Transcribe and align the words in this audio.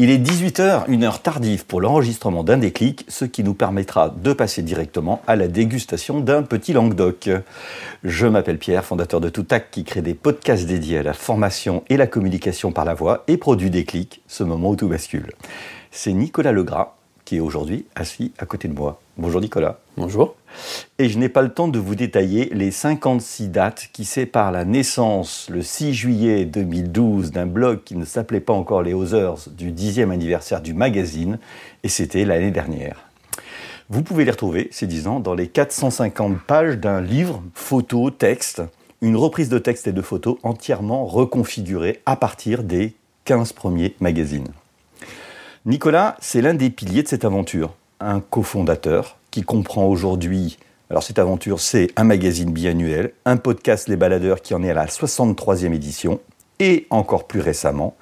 Il 0.00 0.10
est 0.10 0.18
18h, 0.18 0.84
une 0.86 1.02
heure 1.02 1.22
tardive 1.22 1.66
pour 1.66 1.80
l'enregistrement 1.80 2.44
d'un 2.44 2.56
déclic, 2.56 3.04
ce 3.08 3.24
qui 3.24 3.42
nous 3.42 3.54
permettra 3.54 4.10
de 4.10 4.32
passer 4.32 4.62
directement 4.62 5.20
à 5.26 5.34
la 5.34 5.48
dégustation 5.48 6.20
d'un 6.20 6.44
petit 6.44 6.72
Languedoc. 6.72 7.28
Je 8.04 8.28
m'appelle 8.28 8.58
Pierre, 8.58 8.84
fondateur 8.84 9.20
de 9.20 9.28
Toutac, 9.28 9.72
qui 9.72 9.82
crée 9.82 10.00
des 10.00 10.14
podcasts 10.14 10.66
dédiés 10.66 10.98
à 10.98 11.02
la 11.02 11.14
formation 11.14 11.82
et 11.88 11.96
la 11.96 12.06
communication 12.06 12.70
par 12.70 12.84
la 12.84 12.94
voix 12.94 13.24
et 13.26 13.38
produit 13.38 13.70
Déclic, 13.70 14.22
ce 14.28 14.44
moment 14.44 14.70
où 14.70 14.76
tout 14.76 14.86
bascule. 14.86 15.32
C'est 15.90 16.12
Nicolas 16.12 16.52
Legras 16.52 16.94
qui 17.24 17.38
est 17.38 17.40
aujourd'hui 17.40 17.84
assis 17.96 18.32
à 18.38 18.46
côté 18.46 18.68
de 18.68 18.74
moi. 18.74 19.00
Bonjour 19.16 19.40
Nicolas. 19.40 19.80
Bonjour. 19.96 20.36
Et 20.98 21.08
je 21.08 21.18
n'ai 21.18 21.28
pas 21.28 21.42
le 21.42 21.52
temps 21.52 21.68
de 21.68 21.78
vous 21.78 21.94
détailler 21.94 22.50
les 22.52 22.70
56 22.70 23.48
dates 23.48 23.88
qui 23.92 24.04
séparent 24.04 24.52
la 24.52 24.64
naissance 24.64 25.48
le 25.50 25.62
6 25.62 25.94
juillet 25.94 26.44
2012 26.44 27.30
d'un 27.30 27.46
blog 27.46 27.84
qui 27.84 27.96
ne 27.96 28.04
s'appelait 28.04 28.40
pas 28.40 28.52
encore 28.52 28.82
les 28.82 28.94
Others 28.94 29.48
du 29.50 29.72
10e 29.72 30.10
anniversaire 30.10 30.60
du 30.60 30.74
magazine, 30.74 31.38
et 31.82 31.88
c'était 31.88 32.24
l'année 32.24 32.50
dernière. 32.50 33.08
Vous 33.90 34.02
pouvez 34.02 34.24
les 34.24 34.30
retrouver, 34.30 34.68
ces 34.70 34.86
10 34.86 35.06
ans, 35.06 35.20
dans 35.20 35.34
les 35.34 35.48
450 35.48 36.40
pages 36.42 36.76
d'un 36.76 37.00
livre, 37.00 37.42
photo, 37.54 38.10
texte, 38.10 38.62
une 39.00 39.16
reprise 39.16 39.48
de 39.48 39.58
texte 39.58 39.86
et 39.86 39.92
de 39.92 40.02
photos 40.02 40.36
entièrement 40.42 41.06
reconfigurée 41.06 42.00
à 42.04 42.16
partir 42.16 42.64
des 42.64 42.94
15 43.24 43.52
premiers 43.52 43.94
magazines. 44.00 44.48
Nicolas, 45.66 46.16
c'est 46.20 46.40
l'un 46.40 46.54
des 46.54 46.70
piliers 46.70 47.02
de 47.02 47.08
cette 47.08 47.24
aventure, 47.24 47.74
un 48.00 48.20
cofondateur 48.20 49.17
qui 49.30 49.42
comprend 49.42 49.86
aujourd'hui, 49.86 50.58
alors 50.90 51.02
cette 51.02 51.18
aventure, 51.18 51.60
c'est 51.60 51.88
un 51.96 52.04
magazine 52.04 52.52
biannuel, 52.52 53.12
un 53.24 53.36
podcast 53.36 53.88
Les 53.88 53.96
Baladeurs 53.96 54.40
qui 54.40 54.54
en 54.54 54.62
est 54.62 54.70
à 54.70 54.74
la 54.74 54.86
63e 54.86 55.74
édition, 55.74 56.20
et 56.60 56.86
encore 56.90 57.26
plus 57.26 57.40
récemment, 57.40 57.96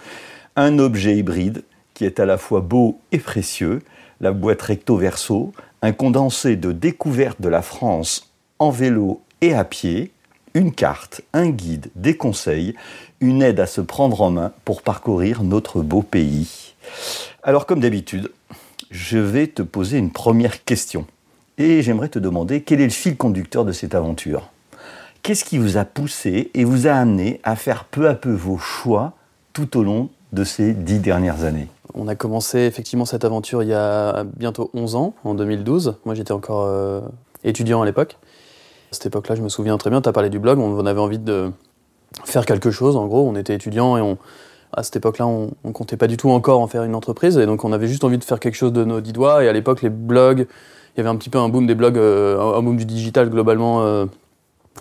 un 0.54 0.78
objet 0.78 1.16
hybride 1.16 1.64
qui 1.94 2.04
est 2.04 2.20
à 2.20 2.26
la 2.26 2.38
fois 2.38 2.60
beau 2.60 3.00
et 3.12 3.18
précieux, 3.18 3.82
la 4.20 4.32
boîte 4.32 4.62
recto 4.62 4.96
verso, 4.96 5.52
un 5.82 5.92
condensé 5.92 6.56
de 6.56 6.72
découverte 6.72 7.40
de 7.40 7.48
la 7.48 7.62
France 7.62 8.32
en 8.58 8.70
vélo 8.70 9.20
et 9.40 9.54
à 9.54 9.64
pied, 9.64 10.12
une 10.54 10.72
carte, 10.72 11.20
un 11.32 11.50
guide, 11.50 11.90
des 11.94 12.16
conseils, 12.16 12.74
une 13.20 13.42
aide 13.42 13.60
à 13.60 13.66
se 13.66 13.80
prendre 13.80 14.22
en 14.22 14.30
main 14.30 14.52
pour 14.64 14.82
parcourir 14.82 15.42
notre 15.42 15.82
beau 15.82 16.02
pays. 16.02 16.74
Alors 17.42 17.66
comme 17.66 17.80
d'habitude, 17.80 18.32
je 18.90 19.18
vais 19.18 19.48
te 19.48 19.62
poser 19.62 19.98
une 19.98 20.10
première 20.10 20.64
question. 20.64 21.06
Et 21.58 21.80
j'aimerais 21.80 22.10
te 22.10 22.18
demander 22.18 22.62
quel 22.62 22.82
est 22.82 22.84
le 22.84 22.90
fil 22.90 23.16
conducteur 23.16 23.64
de 23.64 23.72
cette 23.72 23.94
aventure? 23.94 24.50
Qu'est-ce 25.22 25.42
qui 25.42 25.56
vous 25.56 25.78
a 25.78 25.86
poussé 25.86 26.50
et 26.52 26.64
vous 26.64 26.86
a 26.86 26.92
amené 26.92 27.40
à 27.44 27.56
faire 27.56 27.84
peu 27.84 28.08
à 28.08 28.14
peu 28.14 28.30
vos 28.30 28.58
choix 28.58 29.14
tout 29.54 29.78
au 29.78 29.82
long 29.82 30.10
de 30.34 30.44
ces 30.44 30.74
dix 30.74 30.98
dernières 30.98 31.44
années? 31.44 31.68
On 31.94 32.08
a 32.08 32.14
commencé 32.14 32.58
effectivement 32.58 33.06
cette 33.06 33.24
aventure 33.24 33.62
il 33.62 33.70
y 33.70 33.74
a 33.74 34.24
bientôt 34.36 34.70
11 34.74 34.96
ans, 34.96 35.14
en 35.24 35.34
2012. 35.34 35.96
Moi 36.04 36.14
j'étais 36.14 36.32
encore 36.32 36.66
euh, 36.66 37.00
étudiant 37.42 37.80
à 37.80 37.86
l'époque. 37.86 38.18
À 38.92 38.94
cette 38.94 39.06
époque-là, 39.06 39.34
je 39.34 39.42
me 39.42 39.48
souviens 39.48 39.78
très 39.78 39.88
bien, 39.88 40.02
tu 40.02 40.10
as 40.10 40.12
parlé 40.12 40.28
du 40.28 40.38
blog, 40.38 40.58
on 40.58 40.84
avait 40.84 41.00
envie 41.00 41.18
de 41.18 41.50
faire 42.26 42.44
quelque 42.44 42.70
chose. 42.70 42.96
En 42.96 43.06
gros, 43.06 43.26
on 43.26 43.34
était 43.34 43.54
étudiant 43.54 43.96
et 43.96 44.16
à 44.74 44.82
cette 44.82 44.96
époque-là, 44.96 45.26
on, 45.26 45.52
on 45.64 45.72
comptait 45.72 45.96
pas 45.96 46.06
du 46.06 46.18
tout 46.18 46.28
encore 46.28 46.60
en 46.60 46.66
faire 46.66 46.84
une 46.84 46.94
entreprise. 46.94 47.38
Et 47.38 47.46
donc 47.46 47.64
on 47.64 47.72
avait 47.72 47.88
juste 47.88 48.04
envie 48.04 48.18
de 48.18 48.24
faire 48.24 48.40
quelque 48.40 48.56
chose 48.56 48.74
de 48.74 48.84
nos 48.84 49.00
dix 49.00 49.14
doigts. 49.14 49.42
Et 49.42 49.48
à 49.48 49.54
l'époque, 49.54 49.80
les 49.80 49.88
blogs, 49.88 50.46
il 50.96 51.00
y 51.00 51.00
avait 51.00 51.10
un 51.10 51.16
petit 51.16 51.28
peu 51.30 51.38
un 51.38 51.48
boom 51.48 51.66
des 51.66 51.74
blogs, 51.74 51.98
euh, 51.98 52.40
un 52.56 52.62
boom 52.62 52.76
du 52.76 52.86
digital 52.86 53.28
globalement 53.28 53.82
euh, 53.82 54.06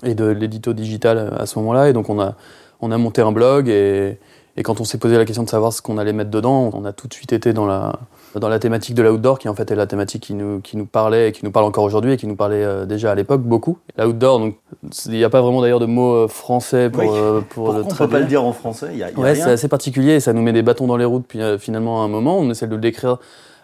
et 0.03 0.15
de 0.15 0.25
l'édito 0.25 0.73
digital 0.73 1.33
à 1.37 1.45
ce 1.45 1.59
moment-là. 1.59 1.89
Et 1.89 1.93
donc 1.93 2.09
on 2.09 2.19
a, 2.19 2.35
on 2.81 2.91
a 2.91 2.97
monté 2.97 3.21
un 3.21 3.31
blog 3.33 3.67
et, 3.67 4.17
et 4.57 4.63
quand 4.63 4.79
on 4.79 4.85
s'est 4.85 4.97
posé 4.97 5.17
la 5.17 5.25
question 5.25 5.43
de 5.43 5.49
savoir 5.49 5.73
ce 5.73 5.81
qu'on 5.81 5.97
allait 5.97 6.13
mettre 6.13 6.31
dedans, 6.31 6.69
on 6.73 6.85
a 6.85 6.93
tout 6.93 7.07
de 7.09 7.13
suite 7.13 7.33
été 7.33 7.51
dans 7.51 7.65
la, 7.65 7.99
dans 8.39 8.47
la 8.47 8.59
thématique 8.59 8.95
de 8.95 9.03
l'outdoor, 9.03 9.39
qui 9.39 9.49
en 9.49 9.55
fait 9.55 9.69
est 9.71 9.75
la 9.75 9.87
thématique 9.87 10.23
qui 10.23 10.33
nous, 10.33 10.61
qui 10.61 10.77
nous 10.77 10.85
parlait 10.85 11.29
et 11.29 11.31
qui 11.33 11.43
nous 11.43 11.51
parle 11.51 11.65
encore 11.65 11.83
aujourd'hui 11.83 12.13
et 12.13 12.17
qui 12.17 12.27
nous 12.27 12.37
parlait 12.37 12.63
euh, 12.63 12.85
déjà 12.85 13.11
à 13.11 13.15
l'époque 13.15 13.41
beaucoup. 13.41 13.77
L'outdoor, 13.97 14.39
donc 14.39 14.55
il 15.07 15.11
n'y 15.11 15.23
a 15.25 15.29
pas 15.29 15.41
vraiment 15.41 15.61
d'ailleurs 15.61 15.81
de 15.81 15.85
mot 15.85 16.13
euh, 16.13 16.27
français 16.29 16.89
pour, 16.89 17.01
Oui. 17.03 17.09
euh, 17.11 17.41
pour 17.49 17.73
le 17.73 17.83
on 17.83 17.87
ne 17.89 17.93
peut 17.93 18.07
pas 18.07 18.19
le 18.19 18.25
dire 18.25 18.43
en 18.45 18.53
français? 18.53 18.87
Il 18.93 18.97
y 18.99 19.03
a, 19.03 19.09
il 19.11 19.17
y 19.17 19.19
a 19.19 19.21
Ouais, 19.21 19.35
c'est 19.35 19.51
assez 19.51 19.67
particulier 19.67 20.13
et 20.13 20.19
ça 20.21 20.31
nous 20.31 20.41
met 20.41 20.53
des 20.53 20.63
bâtons 20.63 20.87
dans 20.87 20.97
les 20.97 21.05
roues 21.05 21.19
depuis 21.19 21.41
euh, 21.41 21.57
finalement 21.57 22.03
un 22.03 22.07
moment. 22.07 22.37
On 22.37 22.49
essaie 22.49 22.67
de 22.67 22.75
le 22.75 22.81
décrire 22.81 23.17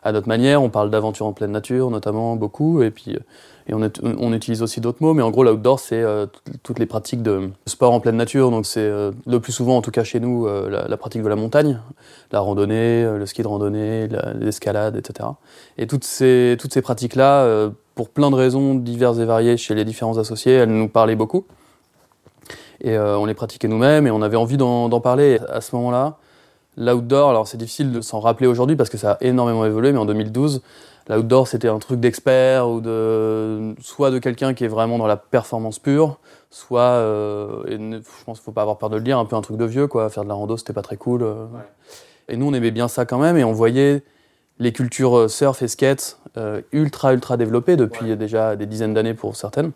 à 0.04 0.12
notre 0.12 0.28
manière. 0.28 0.62
On 0.62 0.70
parle 0.70 0.90
d'aventure 0.90 1.26
en 1.26 1.34
pleine 1.34 1.52
nature 1.52 1.90
notamment 1.90 2.36
beaucoup 2.36 2.82
et 2.82 2.92
puis 2.92 3.16
euh, 3.16 3.20
et 3.70 3.74
on, 3.74 4.34
utilise 4.34 4.64
aussi 4.64 4.82
d'autres 4.82 4.98
mots. 5.02 5.14
Mais 5.14 5.22
en 5.22 5.30
gros, 5.30 5.44
l'outdoor 5.44 5.80
c'est 5.80 6.02
euh, 6.02 6.26
toutes 6.64 6.80
les 6.80 6.88
pratiques 6.88 7.22
de 7.22 7.52
sport 7.68 7.94
en 7.94 8.00
pleine 8.00 8.18
nature. 8.18 8.50
Donc 8.50 8.66
c'est 8.66 8.80
euh, 8.82 9.12
le 9.28 9.40
plus 9.40 9.52
souvent, 9.52 9.78
en 9.78 9.82
tout 9.82 9.92
cas 9.92 10.04
chez 10.04 10.20
nous, 10.20 10.48
la, 10.48 10.98
pratique 10.98 11.22
de 11.22 11.28
la 11.28 11.36
montagne, 11.36 11.80
la 12.32 12.40
randonnée, 12.40 13.04
le 13.04 13.26
ski 13.26 13.44
de 13.44 13.48
randonnée, 13.48 14.08
la- 14.08 14.34
l'escalade, 14.34 14.96
etc. 14.96 15.30
Et 15.78 15.86
toutes 15.86 16.04
ces 16.04 16.58
toutes 16.60 16.74
ces 16.74 16.82
pratiques 16.82 17.16
là, 17.16 17.70
pour 17.94 18.10
plein 18.10 18.32
de 18.32 18.36
raisons 18.36 18.74
diverses 18.74 19.20
et 19.20 19.26
variées 19.26 19.58
chez 19.58 19.76
les 19.76 19.86
différents 19.86 20.18
associés, 20.18 20.54
elles 20.54 20.70
nous 20.70 20.90
parlaient 20.90 21.16
beaucoup. 21.16 21.46
Et 22.84 22.98
on 22.98 23.26
les 23.26 23.36
pratiquait 23.36 23.68
nous-mêmes 23.68 24.08
et 24.08 24.12
on 24.12 24.24
avait 24.24 24.38
envie 24.38 24.58
d'en 24.58 25.00
parler. 25.02 25.38
À 25.50 25.62
ce 25.62 25.76
moment-là, 25.76 26.18
l'outdoor, 26.78 27.30
alors 27.30 27.48
c'est 27.48 27.58
difficile 27.58 27.92
de 27.92 28.02
s'en 28.02 28.20
rappeler 28.20 28.48
aujourd'hui 28.48 28.76
parce 28.76 28.90
que 28.90 28.98
ça 28.98 29.14
a 29.14 29.18
énormément 29.22 29.66
évolué, 29.66 29.92
mais 29.92 29.98
en 30.00 30.06
2012, 30.06 30.62
l'outdoor 31.10 31.48
c'était 31.48 31.68
un 31.68 31.80
truc 31.80 32.00
d'expert 32.00 32.70
ou 32.70 32.82
de 32.82 33.76
soit 33.82 34.12
de 34.12 34.20
quelqu'un 34.20 34.54
qui 34.54 34.64
est 34.64 34.68
vraiment 34.70 34.98
dans 34.98 35.08
la 35.08 35.18
performance 35.18 35.80
pure, 35.80 36.20
soit, 36.50 36.82
euh, 36.82 37.64
et 37.68 37.78
ne- 37.78 37.98
je 38.00 38.24
pense 38.26 38.40
qu'il 38.40 38.46
faut 38.46 38.52
pas 38.52 38.62
avoir 38.62 38.78
peur 38.78 38.90
de 38.90 38.96
le 38.98 39.02
dire, 39.04 39.18
un 39.18 39.26
peu 39.26 39.36
un 39.36 39.42
truc 39.42 39.58
de 39.58 39.66
vieux 39.66 39.88
quoi. 39.88 40.10
Faire 40.10 40.24
de 40.24 40.30
la 40.30 40.36
rando 40.36 40.58
c'était 40.58 40.74
pas 40.74 40.82
très 40.82 40.98
cool. 40.98 41.24
euh. 41.24 41.46
Et 42.30 42.38
nous 42.38 42.48
on 42.48 42.54
aimait 42.54 42.72
bien 42.72 42.88
ça 42.88 43.06
quand 43.06 43.18
même 43.20 43.38
et 43.38 43.44
on 43.44 43.52
voyait 43.54 44.04
les 44.60 44.72
cultures 44.72 45.18
euh, 45.18 45.28
surf 45.28 45.62
et 45.64 45.68
skate 45.68 46.20
euh, 46.38 46.62
ultra 46.72 47.14
ultra 47.14 47.36
développées 47.36 47.76
depuis 47.76 48.16
déjà 48.16 48.56
des 48.56 48.66
dizaines 48.66 48.94
d'années 48.94 49.14
pour 49.14 49.36
certaines 49.36 49.72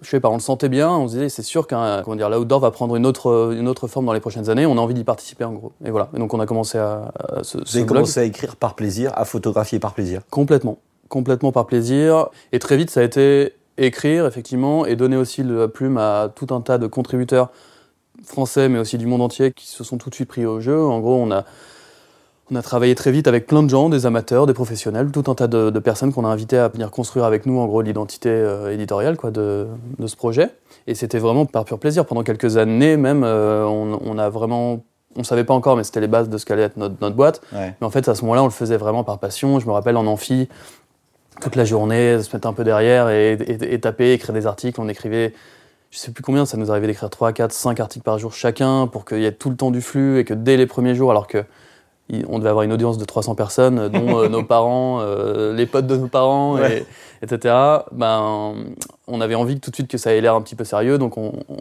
je 0.00 0.08
sais 0.08 0.20
pas, 0.20 0.30
on 0.30 0.34
le 0.34 0.40
sentait 0.40 0.68
bien, 0.68 0.90
on 0.90 1.08
se 1.08 1.14
disait 1.14 1.28
c'est 1.28 1.42
sûr 1.42 1.66
qu'un 1.66 2.02
comment 2.02 2.16
dire 2.16 2.30
l'outdoor 2.30 2.60
va 2.60 2.70
prendre 2.70 2.96
une 2.96 3.06
autre 3.06 3.54
une 3.56 3.68
autre 3.68 3.88
forme 3.88 4.06
dans 4.06 4.12
les 4.12 4.20
prochaines 4.20 4.48
années, 4.48 4.66
on 4.66 4.78
a 4.78 4.80
envie 4.80 4.94
d'y 4.94 5.04
participer 5.04 5.44
en 5.44 5.52
gros. 5.52 5.72
Et 5.84 5.90
voilà, 5.90 6.08
et 6.14 6.18
donc 6.18 6.32
on 6.34 6.40
a 6.40 6.46
commencé 6.46 6.78
à, 6.78 7.12
à 7.18 7.44
ce, 7.44 7.58
Vous 7.58 7.64
ce 7.64 7.76
avez 7.76 7.84
blog 7.84 7.96
commencé 7.98 8.20
à 8.20 8.24
écrire 8.24 8.56
par 8.56 8.74
plaisir, 8.74 9.12
à 9.14 9.24
photographier 9.24 9.78
par 9.78 9.94
plaisir. 9.94 10.22
complètement, 10.30 10.78
complètement 11.08 11.52
par 11.52 11.66
plaisir 11.66 12.28
et 12.52 12.58
très 12.58 12.76
vite 12.76 12.90
ça 12.90 13.00
a 13.00 13.02
été 13.02 13.54
écrire 13.78 14.26
effectivement 14.26 14.86
et 14.86 14.96
donner 14.96 15.16
aussi 15.16 15.42
la 15.42 15.68
plume 15.68 15.98
à 15.98 16.30
tout 16.34 16.54
un 16.54 16.60
tas 16.60 16.78
de 16.78 16.86
contributeurs 16.86 17.50
français 18.24 18.68
mais 18.68 18.78
aussi 18.78 18.98
du 18.98 19.06
monde 19.06 19.22
entier 19.22 19.52
qui 19.52 19.66
se 19.66 19.82
sont 19.84 19.98
tout 19.98 20.10
de 20.10 20.14
suite 20.14 20.28
pris 20.28 20.46
au 20.46 20.60
jeu. 20.60 20.80
En 20.80 21.00
gros, 21.00 21.16
on 21.16 21.30
a 21.30 21.44
on 22.52 22.56
a 22.56 22.62
travaillé 22.62 22.94
très 22.94 23.10
vite 23.12 23.26
avec 23.28 23.46
plein 23.46 23.62
de 23.62 23.70
gens, 23.70 23.88
des 23.88 24.04
amateurs, 24.04 24.46
des 24.46 24.52
professionnels, 24.52 25.10
tout 25.10 25.24
un 25.30 25.34
tas 25.34 25.46
de, 25.46 25.70
de 25.70 25.78
personnes 25.78 26.12
qu'on 26.12 26.24
a 26.24 26.28
invitées 26.28 26.58
à 26.58 26.68
venir 26.68 26.90
construire 26.90 27.24
avec 27.24 27.46
nous, 27.46 27.58
en 27.58 27.66
gros, 27.66 27.80
l'identité 27.80 28.28
euh, 28.28 28.72
éditoriale 28.72 29.16
quoi, 29.16 29.30
de, 29.30 29.66
de 29.98 30.06
ce 30.06 30.16
projet. 30.16 30.50
Et 30.86 30.94
c'était 30.94 31.18
vraiment 31.18 31.46
par 31.46 31.64
pur 31.64 31.78
plaisir. 31.78 32.04
Pendant 32.04 32.22
quelques 32.22 32.58
années 32.58 32.96
même, 32.98 33.22
euh, 33.24 33.64
on, 33.64 33.98
on 34.04 34.18
a 34.18 34.28
vraiment... 34.28 34.84
On 35.16 35.24
savait 35.24 35.44
pas 35.44 35.52
encore, 35.54 35.76
mais 35.76 35.84
c'était 35.84 36.00
les 36.00 36.08
bases 36.08 36.30
de 36.30 36.38
ce 36.38 36.46
qu'allait 36.46 36.62
être 36.62 36.76
notre, 36.78 36.94
notre 37.02 37.14
boîte. 37.16 37.42
Ouais. 37.52 37.74
Mais 37.80 37.86
en 37.86 37.90
fait, 37.90 38.08
à 38.08 38.14
ce 38.14 38.22
moment-là, 38.22 38.42
on 38.42 38.46
le 38.46 38.50
faisait 38.50 38.78
vraiment 38.78 39.04
par 39.04 39.18
passion. 39.18 39.60
Je 39.60 39.66
me 39.66 39.72
rappelle 39.72 39.96
en 39.98 40.06
amphi, 40.06 40.48
toute 41.42 41.54
la 41.56 41.64
journée, 41.66 42.22
se 42.22 42.34
mettre 42.34 42.48
un 42.48 42.54
peu 42.54 42.64
derrière 42.64 43.10
et, 43.10 43.32
et- 43.34 43.74
et 43.74 43.80
taper, 43.80 44.12
écrire 44.14 44.32
des 44.34 44.46
articles. 44.46 44.80
On 44.80 44.88
écrivait, 44.88 45.34
je 45.90 45.98
sais 45.98 46.12
plus 46.12 46.22
combien, 46.22 46.46
ça 46.46 46.56
nous 46.56 46.70
arrivait 46.70 46.86
d'écrire 46.86 47.10
3, 47.10 47.32
4, 47.32 47.52
5 47.52 47.78
articles 47.80 48.04
par 48.04 48.18
jour 48.18 48.32
chacun 48.32 48.86
pour 48.86 49.04
qu'il 49.04 49.20
y 49.20 49.26
ait 49.26 49.32
tout 49.32 49.50
le 49.50 49.56
temps 49.56 49.70
du 49.70 49.82
flux 49.82 50.18
et 50.18 50.24
que 50.24 50.32
dès 50.34 50.56
les 50.56 50.66
premiers 50.66 50.94
jours, 50.94 51.10
alors 51.10 51.26
que 51.26 51.44
on 52.28 52.38
devait 52.38 52.50
avoir 52.50 52.64
une 52.64 52.72
audience 52.72 52.98
de 52.98 53.04
300 53.04 53.34
personnes, 53.34 53.78
euh, 53.78 53.88
dont 53.88 54.18
euh, 54.20 54.28
nos 54.30 54.42
parents, 54.42 55.00
euh, 55.00 55.52
les 55.54 55.66
potes 55.66 55.86
de 55.86 55.96
nos 55.96 56.08
parents, 56.08 56.58
et- 56.58 56.84
etc. 57.22 57.54
Ben, 57.92 58.54
on 59.06 59.20
avait 59.20 59.34
envie 59.34 59.58
tout 59.60 59.70
de 59.70 59.76
suite 59.76 59.88
que 59.88 59.98
ça 59.98 60.12
ait 60.14 60.20
l'air 60.20 60.34
un 60.34 60.42
petit 60.42 60.56
peu 60.56 60.64
sérieux, 60.64 60.98
donc 60.98 61.16
on, 61.16 61.32
on- 61.48 61.56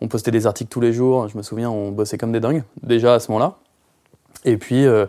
on 0.00 0.08
postait 0.08 0.30
des 0.30 0.46
articles 0.46 0.70
tous 0.70 0.80
les 0.80 0.92
jours. 0.92 1.28
Je 1.28 1.36
me 1.38 1.42
souviens, 1.42 1.70
on 1.70 1.90
bossait 1.90 2.18
comme 2.18 2.32
des 2.32 2.40
dingues, 2.40 2.62
déjà 2.82 3.14
à 3.14 3.18
ce 3.20 3.30
moment-là. 3.32 3.54
Et 4.44 4.56
puis, 4.58 4.86
euh, 4.86 5.06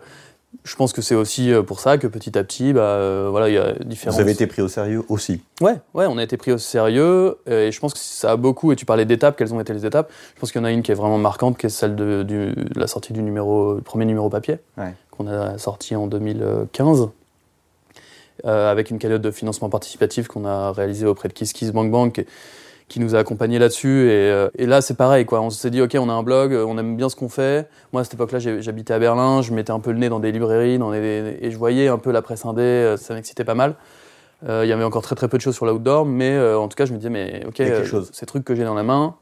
je 0.64 0.76
pense 0.76 0.92
que 0.94 1.02
c'est 1.02 1.16
aussi 1.16 1.52
euh, 1.52 1.62
pour 1.62 1.80
ça 1.80 1.98
que 1.98 2.08
petit 2.08 2.38
à 2.38 2.44
petit, 2.44 2.74
bah, 2.74 2.82
euh, 2.82 3.28
voilà, 3.30 3.50
il 3.50 3.54
y 3.56 3.58
a 3.58 3.74
différents. 3.84 4.16
Vous 4.16 4.22
avez 4.22 4.32
été 4.32 4.48
pris 4.48 4.62
au 4.62 4.68
sérieux 4.68 5.04
aussi. 5.10 5.42
Ouais, 5.62 5.76
ouais, 5.94 6.06
on 6.08 6.18
a 6.18 6.24
été 6.24 6.36
pris 6.38 6.52
au 6.52 6.58
sérieux 6.58 7.38
euh, 7.50 7.68
et 7.68 7.72
je 7.72 7.80
pense 7.80 7.94
que 7.94 8.00
ça 8.00 8.32
a 8.32 8.36
beaucoup. 8.38 8.72
Et 8.72 8.76
tu 8.76 8.86
parlais 8.86 9.06
d'étapes, 9.06 9.38
quelles 9.38 9.54
ont 9.54 9.60
été 9.62 9.74
les 9.74 9.86
étapes 9.86 10.12
Je 10.36 10.40
pense 10.40 10.52
qu'il 10.52 10.60
y 10.60 10.64
en 10.64 10.66
a 10.66 10.72
une 10.72 10.84
qui 10.84 10.92
est 10.92 10.96
vraiment 10.96 11.18
marquante, 11.18 11.58
qui 11.58 11.66
est 11.68 11.70
celle 11.70 11.96
de, 11.96 12.24
du- 12.24 12.54
de 12.54 12.80
la 12.80 12.88
sortie 12.88 13.14
du 13.14 13.22
numéro, 13.22 13.76
premier 13.84 14.06
numéro 14.06 14.30
papier, 14.30 14.58
Ouais. 14.78 14.94
qu'on 15.12 15.28
a 15.28 15.58
sorti 15.58 15.96
en 15.96 16.08
2015, 16.08 17.10
euh, 18.46 18.72
avec 18.72 18.92
une 18.92 19.00
cagnotte 19.00 19.22
de 19.22 19.32
financement 19.32 19.70
participatif 19.70 20.28
qu'on 20.28 20.46
a 20.46 20.72
réalisé 20.72 21.06
auprès 21.06 21.28
de 21.28 21.34
Kiss 21.34 21.54
Kiss 21.54 21.72
Bank 21.72 21.92
Bank. 21.92 22.26
Qui 22.88 23.00
nous 23.00 23.16
a 23.16 23.20
accompagnés 23.20 23.60
là-dessus 23.60 24.08
et, 24.08 24.32
euh, 24.32 24.50
et 24.56 24.66
là 24.66 24.82
c'est 24.82 24.96
pareil 24.96 25.26
quoi 25.26 25.42
on 25.42 25.50
s'est 25.50 25.70
dit 25.70 25.82
ok 25.82 25.98
on 26.00 26.10
a 26.10 26.14
un 26.14 26.24
blog 26.24 26.54
euh, 26.54 26.66
on 26.66 26.78
aime 26.78 26.96
bien 26.96 27.10
ce 27.10 27.16
qu'on 27.16 27.28
fait 27.28 27.68
moi 27.92 28.02
à 28.02 28.04
cette 28.06 28.14
époque 28.14 28.32
là 28.32 28.40
j'habitais 28.40 28.94
à 28.94 29.00
Berlin 29.00 29.42
je 29.42 29.54
mettais 29.54 29.72
un 29.72 29.80
peu 29.80 29.92
le 29.92 29.98
nez 29.98 30.08
dans 30.08 30.20
des 30.20 30.32
librairies 30.32 30.78
dans 30.78 30.92
des, 30.92 31.38
et 31.42 31.52
je 31.52 31.58
voyais 31.58 31.90
un 31.90 31.98
peu 31.98 32.12
la 32.12 32.22
presse 32.22 32.46
indé 32.46 32.62
euh, 32.62 32.96
ça 32.96 33.14
m'excitait 33.14 33.44
pas 33.44 33.56
mal 33.56 33.76
euh, 34.48 34.62
il 34.66 34.70
y 34.70 34.72
avait 34.72 34.84
encore 34.84 35.02
très 35.02 35.16
très 35.16 35.28
peu 35.28 35.38
de 35.38 35.42
choses 35.42 35.56
sur 35.56 35.66
l'outdoor, 35.66 36.06
mais 36.06 36.32
euh, 36.32 36.60
en 36.60 36.68
tout 36.68 36.76
cas, 36.76 36.86
je 36.86 36.94
me 36.94 36.98
disais, 36.98 37.10
mais 37.10 37.44
ok, 37.48 37.60
euh, 37.60 37.86
chose. 37.86 38.10
ces 38.14 38.26
trucs 38.26 38.46
que 38.46 38.56
j'ai 38.56 38.64
dans 38.64 38.76
la 38.76 38.84
main, 38.84 39.16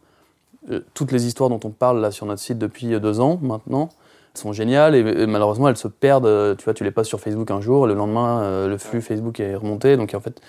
toutes 0.96 1.12
les 1.12 1.28
histoires 1.28 1.50
dont 1.50 1.60
on 1.64 1.70
parle 1.70 2.02
là 2.02 2.10
sur 2.10 2.26
notre 2.26 2.42
site 2.42 2.58
depuis 2.58 3.00
deux 3.00 3.20
ans 3.20 3.40
maintenant, 3.42 3.90
sont 4.34 4.52
géniales 4.52 4.96
et, 4.96 5.00
et 5.00 5.28
malheureusement 5.28 5.70
elles 5.70 5.78
se 5.78 5.88
perdent. 5.88 6.58
Tu 6.58 6.66
vois, 6.66 6.74
tu 6.74 6.84
les 6.84 6.92
postes 6.92 7.08
sur 7.08 7.20
Facebook 7.20 7.52
un 7.52 7.62
jour, 7.62 7.88
le 7.88 7.94
lendemain, 7.94 8.68
le 8.68 8.78
flux 8.78 9.02
Facebook 9.02 9.40
est 9.40 9.56
remonté, 9.56 9.96
donc 9.96 10.14
en 10.14 10.20
fait. 10.20 10.42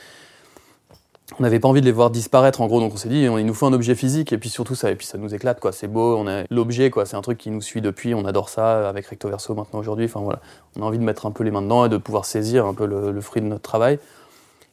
On 1.38 1.42
n'avait 1.42 1.58
pas 1.58 1.66
envie 1.68 1.80
de 1.80 1.86
les 1.86 1.92
voir 1.92 2.10
disparaître 2.10 2.60
en 2.60 2.66
gros, 2.68 2.78
donc 2.78 2.94
on 2.94 2.96
s'est 2.96 3.08
dit 3.08 3.22
il 3.22 3.44
nous 3.46 3.52
faut 3.54 3.66
un 3.66 3.72
objet 3.72 3.96
physique 3.96 4.32
et 4.32 4.38
puis 4.38 4.48
surtout 4.48 4.76
ça 4.76 4.92
et 4.92 4.94
puis 4.94 5.06
ça 5.06 5.18
nous 5.18 5.34
éclate 5.34 5.58
quoi, 5.58 5.72
c'est 5.72 5.88
beau, 5.88 6.16
on 6.16 6.28
a 6.28 6.44
l'objet 6.50 6.88
quoi, 6.88 7.04
c'est 7.04 7.16
un 7.16 7.20
truc 7.20 7.36
qui 7.36 7.50
nous 7.50 7.60
suit 7.60 7.80
depuis, 7.80 8.14
on 8.14 8.24
adore 8.24 8.48
ça 8.48 8.88
avec 8.88 9.06
Recto 9.06 9.28
Verso 9.28 9.52
maintenant 9.54 9.80
aujourd'hui, 9.80 10.04
enfin 10.04 10.20
voilà, 10.20 10.38
on 10.78 10.82
a 10.82 10.84
envie 10.84 10.98
de 10.98 11.02
mettre 11.02 11.26
un 11.26 11.32
peu 11.32 11.42
les 11.42 11.50
mains 11.50 11.62
dedans 11.62 11.84
et 11.84 11.88
de 11.88 11.96
pouvoir 11.96 12.26
saisir 12.26 12.64
un 12.64 12.74
peu 12.74 12.86
le, 12.86 13.10
le 13.10 13.20
fruit 13.20 13.42
de 13.42 13.48
notre 13.48 13.62
travail. 13.62 13.98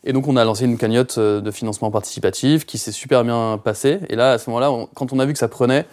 Et 0.03 0.13
donc 0.13 0.27
on 0.27 0.35
a 0.37 0.43
lancé 0.45 0.65
une 0.65 0.77
cagnotte 0.77 1.17
euh, 1.17 1.41
de 1.41 1.49
financement 1.49 1.89
participatif 1.89 2.65
qui 2.67 2.77
s'est 2.77 2.91
super 2.91 3.23
bien 3.23 3.59
passée. 3.63 3.99
Et 4.09 4.15
là, 4.15 4.33
à 4.33 4.37
ce 4.37 4.49
moment-là, 4.51 4.71
on- 4.71 4.87
quand 4.93 5.11
on 5.11 5.19
a 5.19 5.25
vu 5.25 5.33
que 5.33 5.39
ça 5.39 5.47
prenait, 5.47 5.85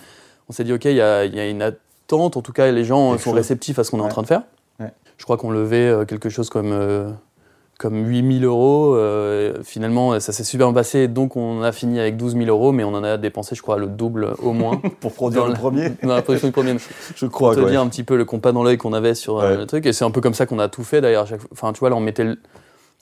on 0.49 0.53
s'est 0.53 0.65
dit, 0.65 0.73
OK, 0.75 0.85
il 0.85 0.97
y 0.97 1.01
a, 1.01 1.25
il 1.25 1.35
y 1.35 1.41
a 1.41 1.49
une 1.49 1.63
attente, 1.63 2.37
en 2.37 2.43
tout 2.43 2.53
cas 2.53 2.71
les 2.71 2.85
gens 2.85 3.11
Quelque 3.13 3.23
sont 3.23 3.31
chose. 3.31 3.37
réceptifs 3.39 3.79
à 3.79 3.85
ce 3.85 3.91
qu'on 3.93 3.99
est 4.01 4.03
en 4.05 4.09
train 4.09 4.23
de 4.23 4.27
faire. 4.27 4.43
Ouais. 4.81 4.93
Je 5.17 5.25
crois 5.25 5.37
qu'on 5.37 5.51
levait 5.53 5.87
euh, 5.89 6.05
quelque 6.05 6.29
chose 6.29 6.51
comme, 6.51 6.73
euh, 6.73 7.09
comme 7.81 8.07
8000 8.07 8.45
euros. 8.45 8.95
Euh, 8.95 9.55
finalement, 9.65 10.21
ça 10.21 10.33
s'est 10.33 10.45
super 10.45 10.67
bien 10.69 10.75
passé, 10.75 11.09
donc 11.09 11.35
on 11.35 11.63
a 11.63 11.73
fini 11.73 11.99
avec 11.99 12.17
12 12.19 12.35
000 12.37 12.47
euros, 12.49 12.73
mais 12.73 12.85
on 12.85 12.95
en 12.95 13.03
a 13.03 13.17
dépensé, 13.17 13.55
je 13.55 13.63
crois, 13.63 13.79
le 13.79 13.87
double 13.87 14.35
au 14.43 14.53
moins. 14.53 14.81
Pour 15.01 15.13
produire 15.15 15.47
le 15.47 15.53
la- 15.53 15.59
premier, 15.59 15.89
dans 16.03 16.15
la 16.15 16.23
production 16.23 16.49
du 16.49 16.53
premier 16.53 16.77
je 17.17 17.27
crois. 17.27 17.49
pour 17.51 17.57
te 17.57 17.61
quoi. 17.63 17.71
dire 17.71 17.81
un 17.81 17.89
petit 17.89 18.05
peu 18.05 18.17
le 18.17 18.25
compas 18.27 18.53
dans 18.53 18.63
l'œil 18.63 18.77
qu'on 18.77 18.93
avait 18.93 19.15
sur 19.15 19.39
euh, 19.41 19.51
Ouais. 19.53 19.57
le 19.57 19.67
truc. 19.67 19.87
Et 19.87 19.93
c'est 19.95 20.05
un 20.05 20.11
peu 20.11 20.21
comme 20.21 20.35
ça 20.35 20.45
qu'on 20.47 20.59
a 20.59 20.69
tout 20.69 20.85
fait 20.85 21.01
d'ailleurs. 21.01 21.27
Chaque... 21.27 21.41
Enfin, 21.53 21.73
tu 21.73 21.81
vois, 21.81 21.89
là, 21.89 21.97
on 21.97 22.01
mettait, 22.01 22.25
le... 22.25 22.39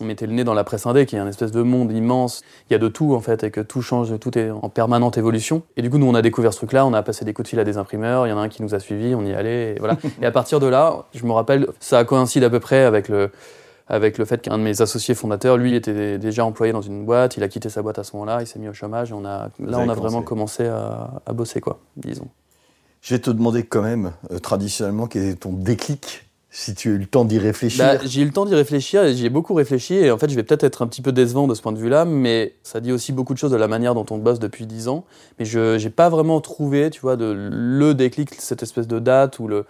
on 0.01 0.05
mettait 0.05 0.27
le 0.29 0.33
nez 0.33 0.45
dans 0.45 0.55
la 0.55 0.63
presse 0.63 0.87
indé, 0.87 1.07
qui 1.07 1.17
est 1.17 1.19
un 1.19 1.27
espèce 1.27 1.51
de 1.51 1.63
monde 1.63 1.91
immense. 1.91 2.43
Il 2.71 2.73
y 2.73 2.77
a 2.77 2.79
de 2.79 2.87
tout 2.87 3.15
en 3.15 3.21
fait, 3.21 3.43
et 3.43 3.51
que 3.51 3.61
tout 3.61 3.83
change, 3.83 4.17
tout 4.21 4.39
est 4.39 4.51
en 4.51 4.69
permanente 4.69 5.19
évolution. 5.19 5.63
Et 5.77 5.83
du 5.83 5.91
coup, 5.91 5.99
nous, 5.99 6.07
on 6.07 6.15
a 6.15 6.23
découvert 6.23 6.53
ce 6.53 6.59
truc-là, 6.59 6.87
on 6.87 6.93
a 6.95 7.03
passé 7.03 7.25
des 7.25 7.33
coups 7.33 7.47
de 7.47 7.49
fil 7.49 7.59
à 7.59 7.65
des 7.65 7.79
imprimeurs. 7.79 8.29
Il 8.29 8.31
y 8.31 8.33
en 8.33 8.39
a 8.39 8.43
un 8.43 8.49
qui 8.49 8.63
nous 8.63 8.77
a 8.77 8.79
suivis, 8.79 9.17
on 9.17 9.25
y 9.25 9.33
allait. 9.35 9.75
Et, 9.75 9.79
voilà. 9.81 9.97
et 10.23 10.27
à 10.27 10.31
partir 10.31 10.61
de 10.61 10.67
là, 10.69 11.07
je 11.15 11.25
me 11.27 11.33
rappelle, 11.33 11.67
ça 11.81 12.05
coïncide 12.05 12.45
à 12.45 12.51
peu 12.51 12.61
près 12.61 12.85
avec 12.85 13.09
le. 13.09 13.31
Avec 13.91 14.19
le 14.19 14.25
fait 14.25 14.43
qu'un 14.43 14.59
de 14.59 14.63
mes 14.63 14.83
associés 14.83 15.15
fondateurs, 15.15 15.57
lui, 15.57 15.75
était 15.75 16.19
déjà 16.19 16.45
employé 16.45 16.73
dans 16.73 16.83
une 16.83 17.05
boîte, 17.07 17.37
il 17.37 17.43
a 17.43 17.49
quitté 17.49 17.71
sa 17.71 17.81
boîte 17.83 17.99
à 17.99 18.05
ce 18.05 18.15
moment-là, 18.17 18.43
il 18.43 18.47
s'est 18.47 18.59
mis 18.59 18.69
au 18.69 18.75
chômage, 18.75 19.11
et 19.11 19.15
on 19.15 19.25
a, 19.25 19.49
Vous 19.59 19.67
là, 19.67 19.79
on 19.79 19.83
a 19.83 19.95
commencé. 19.95 20.01
vraiment 20.01 20.23
commencé 20.23 20.67
à, 20.67 21.23
à 21.25 21.33
bosser, 21.33 21.61
quoi, 21.61 21.81
disons. 21.97 22.29
Je 23.01 23.15
vais 23.15 23.21
te 23.21 23.31
demander 23.31 23.63
quand 23.63 23.83
même, 23.83 24.13
euh, 24.31 24.39
traditionnellement, 24.39 25.07
quel 25.07 25.23
est 25.23 25.37
ton 25.37 25.53
déclic, 25.53 26.27
si 26.51 26.75
tu 26.75 26.89
as 26.91 26.93
eu 26.93 26.99
le 26.99 27.07
temps 27.07 27.25
d'y 27.25 27.39
réfléchir? 27.39 27.85
Bah, 27.85 27.99
j'ai 28.05 28.23
eu 28.23 28.25
le 28.25 28.33
temps 28.33 28.45
d'y 28.45 28.55
réfléchir 28.55 29.05
et 29.05 29.15
j'y 29.15 29.27
ai 29.27 29.31
beaucoup 29.31 29.55
réfléchi 29.55 29.95
et 29.95 30.11
en 30.11 30.17
fait 30.19 30.31
je 30.31 30.35
vais 30.35 30.43
peut-être 30.43 30.65
être 30.65 30.83
un 30.83 30.87
petit 30.87 31.03
peu 31.03 31.13
décevant 31.13 31.47
de 31.47 31.55
ce 31.55 31.61
point 31.63 31.73
de 31.73 31.79
vue-là, 31.79 32.05
mais 32.07 32.55
ça 32.63 32.81
dit 32.81 32.91
aussi 32.91 33.13
beaucoup 33.13 33.35
de 33.35 33.39
choses 33.39 33.51
de 33.51 33.57
la 33.57 33.69
manière 33.69 33.95
dont 33.95 34.07
on 34.11 34.19
bosse 34.19 34.39
depuis 34.39 34.67
10 34.67 34.89
ans. 34.89 35.05
Mais 35.39 35.45
je 35.45 35.77
n'ai 35.83 35.91
pas 35.91 36.09
vraiment 36.09 36.41
trouvé, 36.41 36.91
tu 36.91 37.01
vois, 37.01 37.17
de 37.17 37.35
le 37.51 37.95
déclic, 37.95 38.35
cette 38.35 38.63
espèce 38.63 38.89
de 38.89 38.99
date 38.99 39.39
ou 39.39 39.47
le 39.47 39.67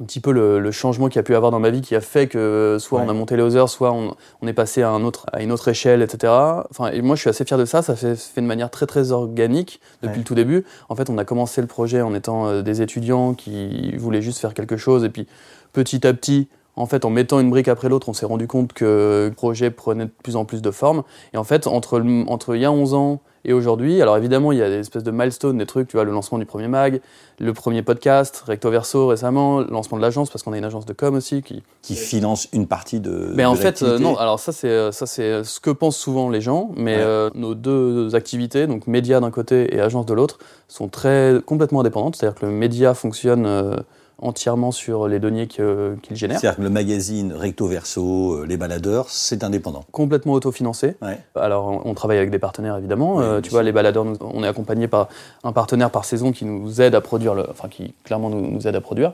un 0.00 0.04
petit 0.04 0.20
peu 0.20 0.32
le, 0.32 0.58
le 0.60 0.70
changement 0.72 1.08
qu'il 1.08 1.16
y 1.16 1.20
a 1.20 1.22
pu 1.22 1.34
avoir 1.34 1.52
dans 1.52 1.60
ma 1.60 1.70
vie 1.70 1.80
qui 1.82 1.94
a 1.94 2.00
fait 2.00 2.26
que 2.26 2.78
soit 2.80 3.00
Ouais. 3.00 3.06
on 3.06 3.10
a 3.10 3.12
monté 3.12 3.36
les 3.36 3.42
Others, 3.42 3.68
soit 3.68 3.92
on, 3.92 4.14
on 4.42 4.46
est 4.48 4.52
passé 4.54 4.82
à, 4.82 4.90
un 4.90 5.04
autre, 5.04 5.26
à 5.32 5.42
une 5.42 5.52
autre 5.52 5.68
échelle, 5.68 6.02
etc. 6.02 6.32
Enfin, 6.70 6.90
et 6.90 7.00
moi 7.02 7.16
je 7.16 7.20
suis 7.20 7.30
assez 7.30 7.44
fier 7.44 7.58
de 7.58 7.64
ça, 7.64 7.82
ça 7.82 7.94
s'est 7.94 8.16
fait 8.16 8.40
de 8.40 8.46
manière 8.46 8.70
très 8.70 8.86
très 8.86 9.12
organique 9.12 9.80
depuis 10.02 10.12
Ouais. 10.14 10.18
le 10.18 10.24
tout 10.24 10.34
début. 10.34 10.64
En 10.88 10.96
fait 10.96 11.10
on 11.10 11.18
a 11.18 11.24
commencé 11.24 11.60
le 11.60 11.66
projet 11.66 12.00
en 12.00 12.14
étant 12.14 12.46
euh, 12.46 12.62
des 12.62 12.82
étudiants 12.82 13.34
qui 13.34 13.94
voulaient 13.96 14.22
juste 14.22 14.38
faire 14.40 14.54
quelque 14.54 14.76
chose 14.76 15.04
et 15.04 15.10
puis 15.10 15.26
petit 15.72 16.06
à 16.06 16.14
petit, 16.14 16.48
en 16.76 16.86
fait, 16.86 17.04
en 17.04 17.10
mettant 17.10 17.38
une 17.38 17.50
brique 17.50 17.68
après 17.68 17.88
l'autre, 17.88 18.08
on 18.08 18.14
s'est 18.14 18.26
rendu 18.26 18.48
compte 18.48 18.72
que 18.72 19.28
le 19.28 19.34
projet 19.34 19.70
prenait 19.70 20.06
de 20.06 20.12
plus 20.24 20.34
en 20.34 20.44
plus 20.44 20.60
de 20.60 20.70
forme. 20.72 21.04
Et 21.32 21.36
en 21.36 21.44
fait, 21.44 21.68
entre, 21.68 22.00
le- 22.00 22.24
entre 22.28 22.56
il 22.56 22.62
y 22.62 22.64
a 22.64 22.72
11 22.72 22.94
ans 22.94 23.20
et 23.44 23.52
aujourd'hui, 23.52 24.00
alors 24.00 24.16
évidemment, 24.16 24.52
il 24.52 24.58
y 24.58 24.62
a 24.62 24.68
des 24.68 24.78
espèces 24.78 25.02
de 25.02 25.10
milestones, 25.10 25.58
des 25.58 25.66
trucs, 25.66 25.88
tu 25.88 25.96
vois, 25.96 26.04
le 26.04 26.12
lancement 26.12 26.38
du 26.38 26.46
premier 26.46 26.68
mag, 26.68 27.00
le 27.40 27.52
premier 27.52 27.82
podcast, 27.82 28.42
Recto 28.46 28.70
Verso 28.70 29.06
récemment, 29.08 29.60
le 29.60 29.66
lancement 29.66 29.96
de 29.98 30.02
l'agence, 30.02 30.30
parce 30.30 30.42
qu'on 30.42 30.52
a 30.52 30.58
une 30.58 30.64
agence 30.64 30.86
de 30.86 30.92
com 30.92 31.14
aussi 31.14 31.42
qui, 31.42 31.62
qui 31.82 31.94
finance 31.96 32.48
une 32.52 32.66
partie 32.66 33.00
de. 33.00 33.32
mais 33.34 33.42
de 33.42 33.48
en 33.48 33.54
fait, 33.54 33.82
euh, 33.82 33.98
non. 33.98 34.16
Alors 34.16 34.38
ça, 34.40 34.52
c'est 34.52 34.68
euh, 34.68 34.92
ça, 34.92 35.06
c'est 35.06 35.44
ce 35.44 35.60
que 35.60 35.70
pensent 35.70 35.96
souvent 35.96 36.30
les 36.30 36.40
gens. 36.40 36.70
Mais 36.76 36.96
Ouais. 36.96 37.02
euh, 37.02 37.30
nos 37.34 37.54
deux 37.54 38.14
activités, 38.14 38.66
donc 38.66 38.86
média 38.86 39.20
d'un 39.20 39.30
côté 39.30 39.74
et 39.74 39.80
agence 39.80 40.06
de 40.06 40.14
l'autre, 40.14 40.38
sont 40.68 40.88
très 40.88 41.34
complètement 41.44 41.80
indépendantes. 41.80 42.16
C'est-à-dire 42.16 42.38
que 42.40 42.46
le 42.46 42.52
média 42.52 42.94
fonctionne 42.94 43.44
euh, 43.46 43.74
entièrement 44.18 44.70
sur 44.70 45.08
les 45.08 45.18
deniers 45.18 45.46
qu'il 45.46 45.96
génère, 46.12 46.38
C'est-à-dire 46.40 46.56
que 46.56 46.62
le 46.62 46.70
magazine 46.70 47.32
Recto 47.32 47.66
Verso, 47.66 48.34
euh, 48.42 48.46
Les 48.46 48.56
Baladeurs, 48.56 49.06
c'est 49.10 49.42
indépendant. 49.44 49.84
complètement 49.92 50.32
autofinancé. 50.34 50.94
Ouais. 51.02 51.18
Alors, 51.34 51.82
on- 51.84 51.94
travaille 51.94 52.18
avec 52.18 52.30
des 52.30 52.38
partenaires 52.38 52.76
évidemment. 52.76 53.20
Euh, 53.20 53.40
tu 53.40 53.50
vois, 53.50 53.62
les 53.62 53.72
baladeurs, 53.72 54.04
on 54.20 54.42
est 54.44 54.48
accompagné 54.48 54.88
par 54.88 55.08
un 55.44 55.52
partenaire 55.52 55.90
par 55.90 56.04
saison 56.04 56.32
qui 56.32 56.44
nous 56.44 56.80
aide 56.80 56.94
à 56.94 57.00
produire, 57.00 57.34
le, 57.34 57.48
enfin 57.50 57.68
qui 57.68 57.94
clairement 58.04 58.30
nous, 58.30 58.50
nous 58.50 58.66
aide 58.68 58.74
à 58.76 58.80
produire. 58.80 59.12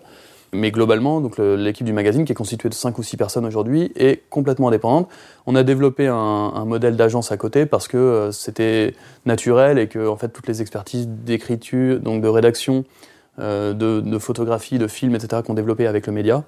Mais 0.53 0.73
globalement, 0.73 1.21
donc 1.21 1.39
l'équipe 1.39 1.87
du 1.87 1.93
magazine, 1.93 2.25
qui 2.25 2.33
est 2.33 2.35
constituée 2.35 2.69
de 2.69 2.75
5 2.75 2.99
ou 2.99 3.03
6 3.05 3.17
personnes 3.17 3.47
aujourd'hui, 3.47 3.93
est 3.95 4.29
complètement 4.31 4.67
indépendante. 4.69 5.09
On 5.47 5.55
a 5.55 5.63
développé 5.63 6.09
un, 6.09 6.15
un 6.17 6.65
modèle 6.65 6.97
d'agence 6.97 7.31
à 7.31 7.37
côté 7.37 7.67
parce 7.67 7.87
que 7.87 7.97
euh, 7.97 8.33
c'était 8.33 8.95
naturel 9.27 9.79
et 9.79 9.87
que 9.87 10.09
en 10.09 10.17
fait 10.17 10.29
toutes 10.31 10.49
les 10.49 10.61
expertises 10.61 11.07
d'écriture, 11.09 12.01
donc 12.01 12.21
de 12.23 12.29
rédaction, 12.29 12.85
de, 13.39 13.73
de 14.01 14.19
photographie, 14.19 14.79
de 14.79 14.87
film, 14.87 15.15
etc. 15.15 15.43
qu'on 15.47 15.55
développait 15.55 15.87
avec 15.87 16.07
le 16.07 16.13
média 16.13 16.45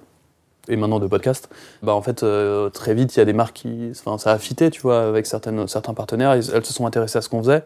et 0.69 0.75
maintenant 0.77 0.99
de 0.99 1.07
podcast, 1.07 1.49
bah 1.81 1.93
en 1.93 2.01
fait 2.01 2.23
euh, 2.23 2.69
très 2.69 2.93
vite 2.93 3.15
il 3.15 3.19
y 3.19 3.21
a 3.21 3.25
des 3.25 3.33
marques 3.33 3.55
qui, 3.57 3.91
enfin 3.91 4.17
ça 4.17 4.31
a 4.31 4.37
fité, 4.37 4.69
tu 4.69 4.79
vois, 4.81 5.01
avec 5.03 5.25
certaines, 5.25 5.67
certains 5.67 5.93
partenaires, 5.93 6.31
elles, 6.31 6.43
elles 6.53 6.65
se 6.65 6.71
sont 6.71 6.85
intéressées 6.87 7.17
à 7.17 7.21
ce 7.21 7.27
qu'on 7.27 7.39
faisait 7.43 7.63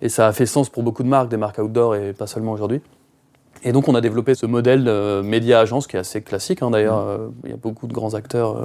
et 0.00 0.08
ça 0.08 0.26
a 0.26 0.32
fait 0.32 0.46
sens 0.46 0.68
pour 0.68 0.82
beaucoup 0.82 1.04
de 1.04 1.08
marques, 1.08 1.28
des 1.28 1.36
marques 1.36 1.58
outdoor 1.58 1.94
et 1.94 2.12
pas 2.12 2.26
seulement 2.26 2.50
aujourd'hui. 2.52 2.80
Et 3.62 3.70
donc 3.70 3.86
on 3.86 3.94
a 3.94 4.00
développé 4.00 4.34
ce 4.34 4.44
modèle 4.46 4.82
de 4.82 5.20
média 5.22 5.60
agence 5.60 5.86
qui 5.86 5.94
est 5.94 6.00
assez 6.00 6.20
classique 6.20 6.62
hein, 6.62 6.70
d'ailleurs. 6.72 6.98
Euh, 6.98 7.28
Il 7.44 7.50
y 7.50 7.52
a 7.52 7.56
beaucoup 7.56 7.86
de 7.86 7.92
grands 7.92 8.14
acteurs 8.14 8.56
euh, 8.56 8.64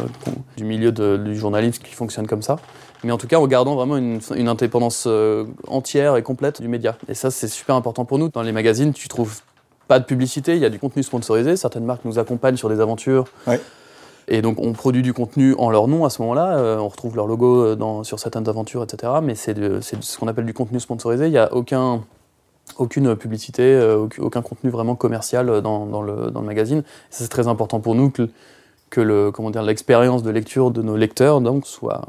du 0.57 0.63
milieu 0.63 0.91
de- 0.91 1.17
du 1.17 1.35
journalisme 1.35 1.83
qui 1.83 1.93
fonctionnent 1.93 2.25
comme 2.25 2.41
ça. 2.41 2.55
Mais 3.03 3.11
en 3.11 3.19
tout 3.19 3.27
cas 3.27 3.37
en 3.37 3.45
gardant 3.45 3.75
vraiment 3.75 3.97
une, 3.97 4.19
une 4.35 4.47
indépendance 4.47 5.03
euh, 5.05 5.45
entière 5.67 6.15
et 6.15 6.23
complète 6.23 6.61
du 6.63 6.67
média. 6.67 6.97
Et 7.09 7.13
ça 7.13 7.29
c'est 7.29 7.47
super 7.47 7.75
important 7.75 8.05
pour 8.05 8.17
nous. 8.17 8.29
Dans 8.29 8.41
les 8.41 8.51
magazines 8.51 8.91
tu 8.91 9.07
trouves 9.07 9.41
pas 9.87 9.99
de 9.99 10.05
publicité, 10.05 10.55
il 10.55 10.61
y 10.61 10.65
a 10.65 10.69
du 10.69 10.79
contenu 10.79 11.03
sponsorisé. 11.03 11.55
Certaines 11.55 11.85
marques 11.85 12.05
nous 12.05 12.19
accompagnent 12.19 12.57
sur 12.57 12.69
des 12.69 12.79
aventures. 12.79 13.25
Ouais. 13.45 13.59
Et 14.27 14.41
donc 14.41 14.59
on 14.59 14.73
produit 14.73 15.01
du 15.01 15.13
contenu 15.13 15.55
en 15.57 15.69
leur 15.69 15.87
nom 15.87 16.03
à 16.05 16.09
ce 16.09 16.21
moment-là. 16.21 16.57
Euh, 16.57 16.77
on 16.77 16.89
retrouve 16.89 17.15
leur 17.15 17.27
logo 17.27 17.63
euh, 17.63 17.75
dans, 17.75 18.03
sur 18.03 18.19
certaines 18.19 18.47
aventures, 18.49 18.83
etc. 18.83 19.13
Mais 19.23 19.35
c'est 19.35 19.55
ce 19.55 20.17
qu'on 20.17 20.27
appelle 20.27 20.45
du 20.45 20.53
contenu 20.53 20.79
sponsorisé. 20.79 21.27
Il 21.27 21.31
n'y 21.31 21.37
a 21.37 21.53
aucun 21.53 22.03
aucune 22.77 23.15
publicité, 23.15 23.63
euh, 23.63 24.07
aucun, 24.19 24.41
contenu 24.41 24.69
vraiment 24.69 24.95
commercial 24.95 25.61
dans, 25.61 25.85
dans 25.85 26.01
le, 26.01 26.31
dans 26.31 26.41
le 26.41 26.45
magazine. 26.45 26.83
C'est 27.09 27.29
très 27.29 27.47
important 27.47 27.79
pour 27.79 27.95
nous 27.95 28.11
que, 28.11 28.29
le, 28.99 29.31
l'expérience 29.65 30.21
de 30.21 30.29
lecture 30.31 30.71
de 30.71 30.81
nos 30.81 30.97
lecteurs 30.97 31.39
donc, 31.39 31.65
soit 31.65 32.01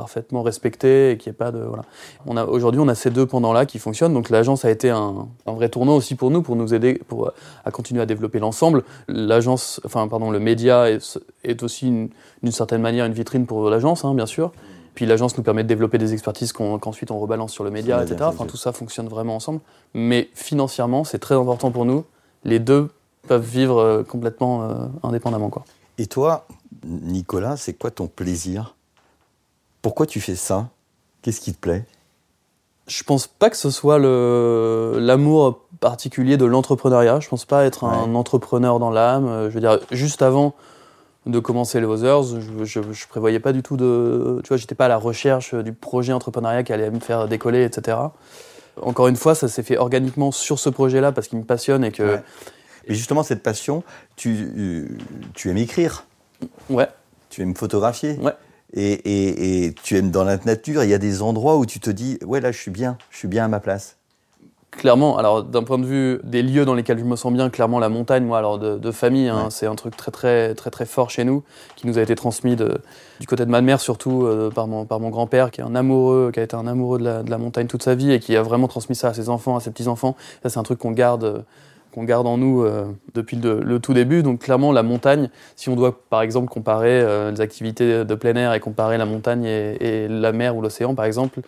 parfaitement 0.00 0.42
respectée 0.42 1.10
et 1.12 1.16
qu'il 1.18 1.30
n'y 1.30 1.34
ait 1.34 1.38
pas 1.38 1.50
de. 1.52 1.58
Voilà. 1.60 1.84
On 2.26 2.36
a, 2.38 2.44
aujourd'hui, 2.46 2.80
on 2.80 2.88
a 2.88 2.94
ces 2.94 3.10
deux 3.10 3.26
pendants-là 3.26 3.66
qui 3.66 3.78
fonctionnent. 3.78 4.14
Donc 4.14 4.30
l'agence 4.30 4.64
a 4.64 4.70
été 4.70 4.88
un, 4.88 5.28
un 5.46 5.52
vrai 5.52 5.68
tournant 5.68 5.94
aussi 5.96 6.14
pour 6.14 6.30
nous, 6.30 6.40
pour 6.42 6.56
nous 6.56 6.72
aider 6.72 6.94
pour, 7.08 7.26
euh, 7.26 7.30
à 7.66 7.70
continuer 7.70 8.00
à 8.00 8.06
développer 8.06 8.38
l'ensemble. 8.38 8.82
L'agence, 9.08 9.80
enfin, 9.84 10.08
pardon, 10.08 10.30
le 10.30 10.40
média 10.40 10.90
est, 10.90 11.18
est 11.44 11.62
aussi 11.62 11.88
une- 11.88 12.08
d'une 12.42 12.52
certaine 12.52 12.80
manière 12.80 13.04
une 13.04 13.12
vitrine 13.12 13.44
pour 13.46 13.68
l'agence, 13.68 14.04
hein, 14.06 14.14
bien 14.14 14.26
sûr. 14.26 14.52
Puis 14.94 15.04
l'agence 15.06 15.36
nous 15.36 15.42
permet 15.44 15.62
de 15.62 15.68
développer 15.68 15.98
des 15.98 16.12
expertises 16.14 16.52
qu'ensuite 16.52 17.10
on 17.10 17.18
rebalance 17.20 17.52
sur 17.52 17.62
le 17.64 17.70
média, 17.70 17.98
etc. 18.02 18.16
Enfin, 18.28 18.46
tout 18.46 18.56
ça 18.56 18.72
fonctionne 18.72 19.08
vraiment 19.08 19.36
ensemble. 19.36 19.60
Mais 19.94 20.28
financièrement, 20.34 21.04
c'est 21.04 21.18
très 21.18 21.34
important 21.34 21.70
pour 21.70 21.84
nous. 21.84 22.04
Les 22.44 22.58
deux 22.58 22.88
peuvent 23.28 23.44
vivre 23.44 23.78
euh, 23.78 24.02
complètement 24.02 24.62
euh, 24.62 24.74
indépendamment. 25.02 25.50
Quoi. 25.50 25.64
Et 25.98 26.06
toi, 26.06 26.46
Nicolas, 26.84 27.56
c'est 27.58 27.74
quoi 27.74 27.90
ton 27.90 28.06
plaisir 28.06 28.74
Pourquoi 29.82 30.06
tu 30.06 30.20
fais 30.20 30.34
ça? 30.36 30.68
Qu'est-ce 31.22 31.40
qui 31.40 31.52
te 31.54 31.58
plaît? 31.60 31.84
Je 32.86 33.02
pense 33.04 33.26
pas 33.26 33.50
que 33.50 33.56
ce 33.56 33.70
soit 33.70 33.98
le- 33.98 34.98
l'amour 35.00 35.60
particulier 35.80 36.36
de 36.36 36.44
l'entrepreneuriat. 36.44 37.20
Je 37.20 37.28
pense 37.28 37.44
pas 37.44 37.64
être 37.64 37.84
un 37.84 38.14
entrepreneur 38.14 38.78
dans 38.78 38.90
l'âme. 38.90 39.26
Euh, 39.28 39.48
Je 39.48 39.54
veux 39.54 39.60
dire, 39.60 39.78
juste 39.92 40.22
avant 40.22 40.54
de 41.26 41.38
commencer 41.38 41.78
les 41.80 41.86
Others, 41.86 42.24
je, 42.24 42.64
je, 42.64 42.80
je 42.92 43.06
prévoyais 43.08 43.38
pas 43.40 43.52
du 43.52 43.62
tout 43.62 43.76
de. 43.76 44.40
Tu 44.42 44.48
vois, 44.48 44.56
j'étais 44.56 44.74
pas 44.74 44.86
à 44.86 44.88
la 44.88 44.96
recherche 44.96 45.54
du 45.54 45.72
projet 45.72 46.12
entrepreneuriat 46.12 46.62
qui 46.64 46.72
allait 46.72 46.90
me 46.90 46.98
faire 47.00 47.28
décoller, 47.28 47.62
etc. 47.64 47.96
Encore 48.82 49.06
une 49.08 49.16
fois, 49.16 49.34
ça 49.34 49.46
s'est 49.46 49.62
fait 49.62 49.76
organiquement 49.76 50.32
sur 50.32 50.58
ce 50.58 50.68
projet-là 50.70 51.12
parce 51.12 51.28
qu'il 51.28 51.38
me 51.38 51.44
passionne 51.44 51.84
et 51.84 51.92
que. 51.92 52.02
Ouais. 52.02 52.22
Mais 52.88 52.94
justement, 52.94 53.22
cette 53.22 53.42
passion, 53.42 53.84
tu, 54.16 54.50
euh, 54.56 54.88
tu 55.34 55.50
aimes 55.50 55.58
écrire, 55.58 56.06
Ouais. 56.70 56.88
tu 57.28 57.42
aimes 57.42 57.54
photographier? 57.54 58.18
Ouais. 58.20 58.32
Et, 58.74 58.92
et- 58.92 59.66
et 59.66 59.74
tu 59.82 59.96
aimes 59.96 60.10
dans 60.10 60.24
la 60.24 60.36
nature, 60.38 60.84
il 60.84 60.90
y 60.90 60.94
a 60.94 60.98
des 60.98 61.22
endroits 61.22 61.56
où 61.56 61.66
tu 61.66 61.80
te 61.80 61.90
dis, 61.90 62.18
ouais, 62.24 62.40
là, 62.40 62.52
je 62.52 62.58
suis 62.58 62.70
bien, 62.70 62.96
je 63.10 63.18
suis 63.18 63.28
bien 63.28 63.44
à 63.44 63.48
ma 63.48 63.60
place. 63.60 63.96
Clairement, 64.70 65.18
alors 65.18 65.42
d'un 65.42 65.64
point 65.64 65.78
de 65.78 65.84
vue 65.84 66.20
des 66.22 66.44
lieux 66.44 66.64
dans 66.64 66.74
lesquels 66.74 66.96
je 67.00 67.04
me 67.04 67.16
sens 67.16 67.32
bien, 67.32 67.50
clairement 67.50 67.80
la 67.80 67.88
montagne, 67.88 68.24
moi, 68.24 68.38
alors 68.38 68.60
de, 68.60 68.78
de 68.78 68.90
famille, 68.92 69.28
hein, 69.28 69.44
Ouais. 69.46 69.50
c'est 69.50 69.66
un 69.66 69.74
truc 69.74 69.96
très 69.96 70.12
très 70.12 70.54
très 70.54 70.70
très 70.70 70.86
fort 70.86 71.10
chez 71.10 71.24
nous, 71.24 71.42
qui 71.74 71.88
nous 71.88 71.98
a 71.98 72.02
été 72.02 72.14
transmis 72.14 72.54
de- 72.54 72.78
du 73.18 73.26
côté 73.26 73.44
de 73.44 73.50
ma 73.50 73.62
mère 73.62 73.80
surtout 73.80 74.24
euh, 74.24 74.48
par 74.50 74.68
mon 74.68 74.84
par 74.86 75.00
mon 75.00 75.08
grand-père, 75.10 75.50
qui 75.50 75.60
est 75.60 75.64
un 75.64 75.74
amoureux, 75.74 76.30
qui 76.32 76.38
a 76.38 76.44
été 76.44 76.54
un 76.54 76.68
amoureux 76.68 77.00
de 77.00 77.04
la, 77.04 77.24
de 77.24 77.30
la 77.30 77.38
montagne 77.38 77.66
toute 77.66 77.82
sa 77.82 77.96
vie 77.96 78.12
et 78.12 78.20
qui 78.20 78.36
a 78.36 78.42
vraiment 78.42 78.68
transmis 78.68 78.94
ça 78.94 79.08
à 79.08 79.12
ses 79.14 79.28
enfants, 79.28 79.56
à 79.56 79.60
ses 79.60 79.72
petits 79.72 79.88
enfants. 79.88 80.14
Ça, 80.44 80.50
c'est 80.50 80.58
un 80.60 80.62
truc 80.62 80.78
qu'on 80.78 80.92
garde 80.92 81.24
euh, 81.24 81.38
qu'on 81.92 82.04
garde 82.04 82.26
en 82.26 82.36
nous 82.38 82.62
euh, 82.62 82.84
depuis 83.14 83.36
le, 83.36 83.60
le 83.60 83.78
tout 83.80 83.94
début. 83.94 84.22
Donc 84.22 84.40
clairement, 84.40 84.72
la 84.72 84.82
montagne, 84.82 85.30
si 85.56 85.68
on 85.68 85.76
doit 85.76 86.00
par 86.10 86.22
exemple 86.22 86.48
comparer 86.48 87.00
euh, 87.00 87.30
les 87.30 87.40
activités 87.40 88.04
de 88.04 88.14
plein 88.14 88.34
air 88.36 88.54
et 88.54 88.60
comparer 88.60 88.98
la 88.98 89.06
montagne 89.06 89.44
et, 89.44 90.04
et 90.04 90.08
la 90.08 90.32
mer 90.32 90.56
ou 90.56 90.62
l'océan 90.62 90.94
par 90.94 91.04
exemple, 91.04 91.40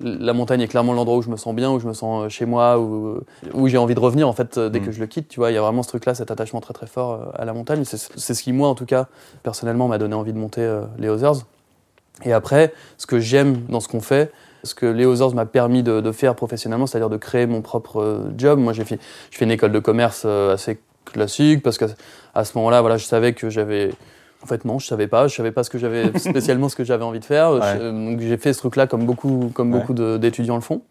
la 0.00 0.32
montagne 0.32 0.60
est 0.60 0.68
clairement 0.68 0.92
l'endroit 0.92 1.16
où 1.18 1.22
je 1.22 1.28
me 1.28 1.36
sens 1.36 1.52
bien, 1.56 1.72
où 1.72 1.80
je 1.80 1.86
me 1.88 1.92
sens 1.92 2.26
euh, 2.26 2.28
chez 2.28 2.46
moi, 2.46 2.78
où, 2.78 3.18
où 3.52 3.66
j'ai 3.66 3.78
envie 3.78 3.96
de 3.96 4.00
revenir 4.00 4.28
en 4.28 4.32
fait 4.32 4.56
dès 4.58 4.78
Mm. 4.78 4.84
que 4.84 4.92
je 4.92 5.00
le 5.00 5.06
quitte. 5.06 5.28
Tu 5.28 5.40
vois, 5.40 5.50
il 5.50 5.54
y 5.54 5.58
a 5.58 5.60
vraiment 5.60 5.82
ce 5.82 5.88
truc-là, 5.88 6.14
cet 6.14 6.30
attachement 6.30 6.60
très 6.60 6.72
très 6.72 6.86
fort 6.86 7.32
à 7.34 7.44
la 7.44 7.52
montagne. 7.52 7.82
C'est 7.84 7.98
c'est 7.98 8.34
ce 8.34 8.42
qui 8.42 8.52
moi 8.52 8.68
en 8.68 8.76
tout 8.76 8.86
cas 8.86 9.08
personnellement 9.42 9.88
m'a 9.88 9.98
donné 9.98 10.14
envie 10.14 10.32
de 10.32 10.38
monter 10.38 10.60
euh, 10.60 10.82
les 10.98 11.08
Others. 11.08 11.44
Et 12.24 12.32
après, 12.32 12.72
ce 12.96 13.06
que 13.06 13.20
j'aime 13.20 13.62
dans 13.68 13.80
ce 13.80 13.88
qu'on 13.88 14.00
fait, 14.00 14.32
ce 14.64 14.74
que 14.74 14.86
Others 14.86 15.34
m'a 15.34 15.46
permis 15.46 15.82
de, 15.82 16.00
de 16.00 16.12
faire 16.12 16.34
professionnellement, 16.34 16.86
c'est-à-dire 16.86 17.10
de 17.10 17.16
créer 17.16 17.46
mon 17.46 17.62
propre 17.62 18.00
euh, 18.00 18.18
job. 18.36 18.58
Moi, 18.58 18.72
j'ai 18.72 18.84
fait, 18.84 18.98
je 19.30 19.38
fais 19.38 19.44
une 19.44 19.50
école 19.50 19.72
de 19.72 19.78
commerce 19.78 20.22
euh, 20.24 20.54
assez 20.54 20.78
classique 21.04 21.62
parce 21.62 21.78
que 21.78 21.86
à 22.34 22.44
ce 22.44 22.56
moment-là, 22.58 22.80
voilà, 22.80 22.96
je 22.96 23.04
savais 23.04 23.32
que 23.32 23.50
j'avais 23.50 23.90
en 24.42 24.46
fait, 24.46 24.64
non, 24.64 24.78
je 24.78 24.86
savais 24.86 25.08
pas. 25.08 25.26
Je 25.26 25.34
savais 25.34 25.50
pas 25.52 25.64
ce 25.64 25.70
que 25.70 25.78
j'avais 25.78 26.16
spécialement 26.18 26.68
ce 26.68 26.76
que 26.76 26.84
j'avais 26.84 27.04
envie 27.04 27.18
de 27.20 27.24
faire. 27.24 27.52
Ouais. 27.52 27.60
Je- 27.78 27.90
donc 28.10 28.20
j'ai 28.20 28.36
fait 28.36 28.52
ce 28.52 28.58
truc-là 28.60 28.86
comme 28.86 29.04
beaucoup, 29.04 29.50
comme 29.54 29.72
Ouais. 29.74 29.80
beaucoup 29.80 29.94
d'étudiants 29.94 30.54
le 30.56 30.60
font. 30.60 30.82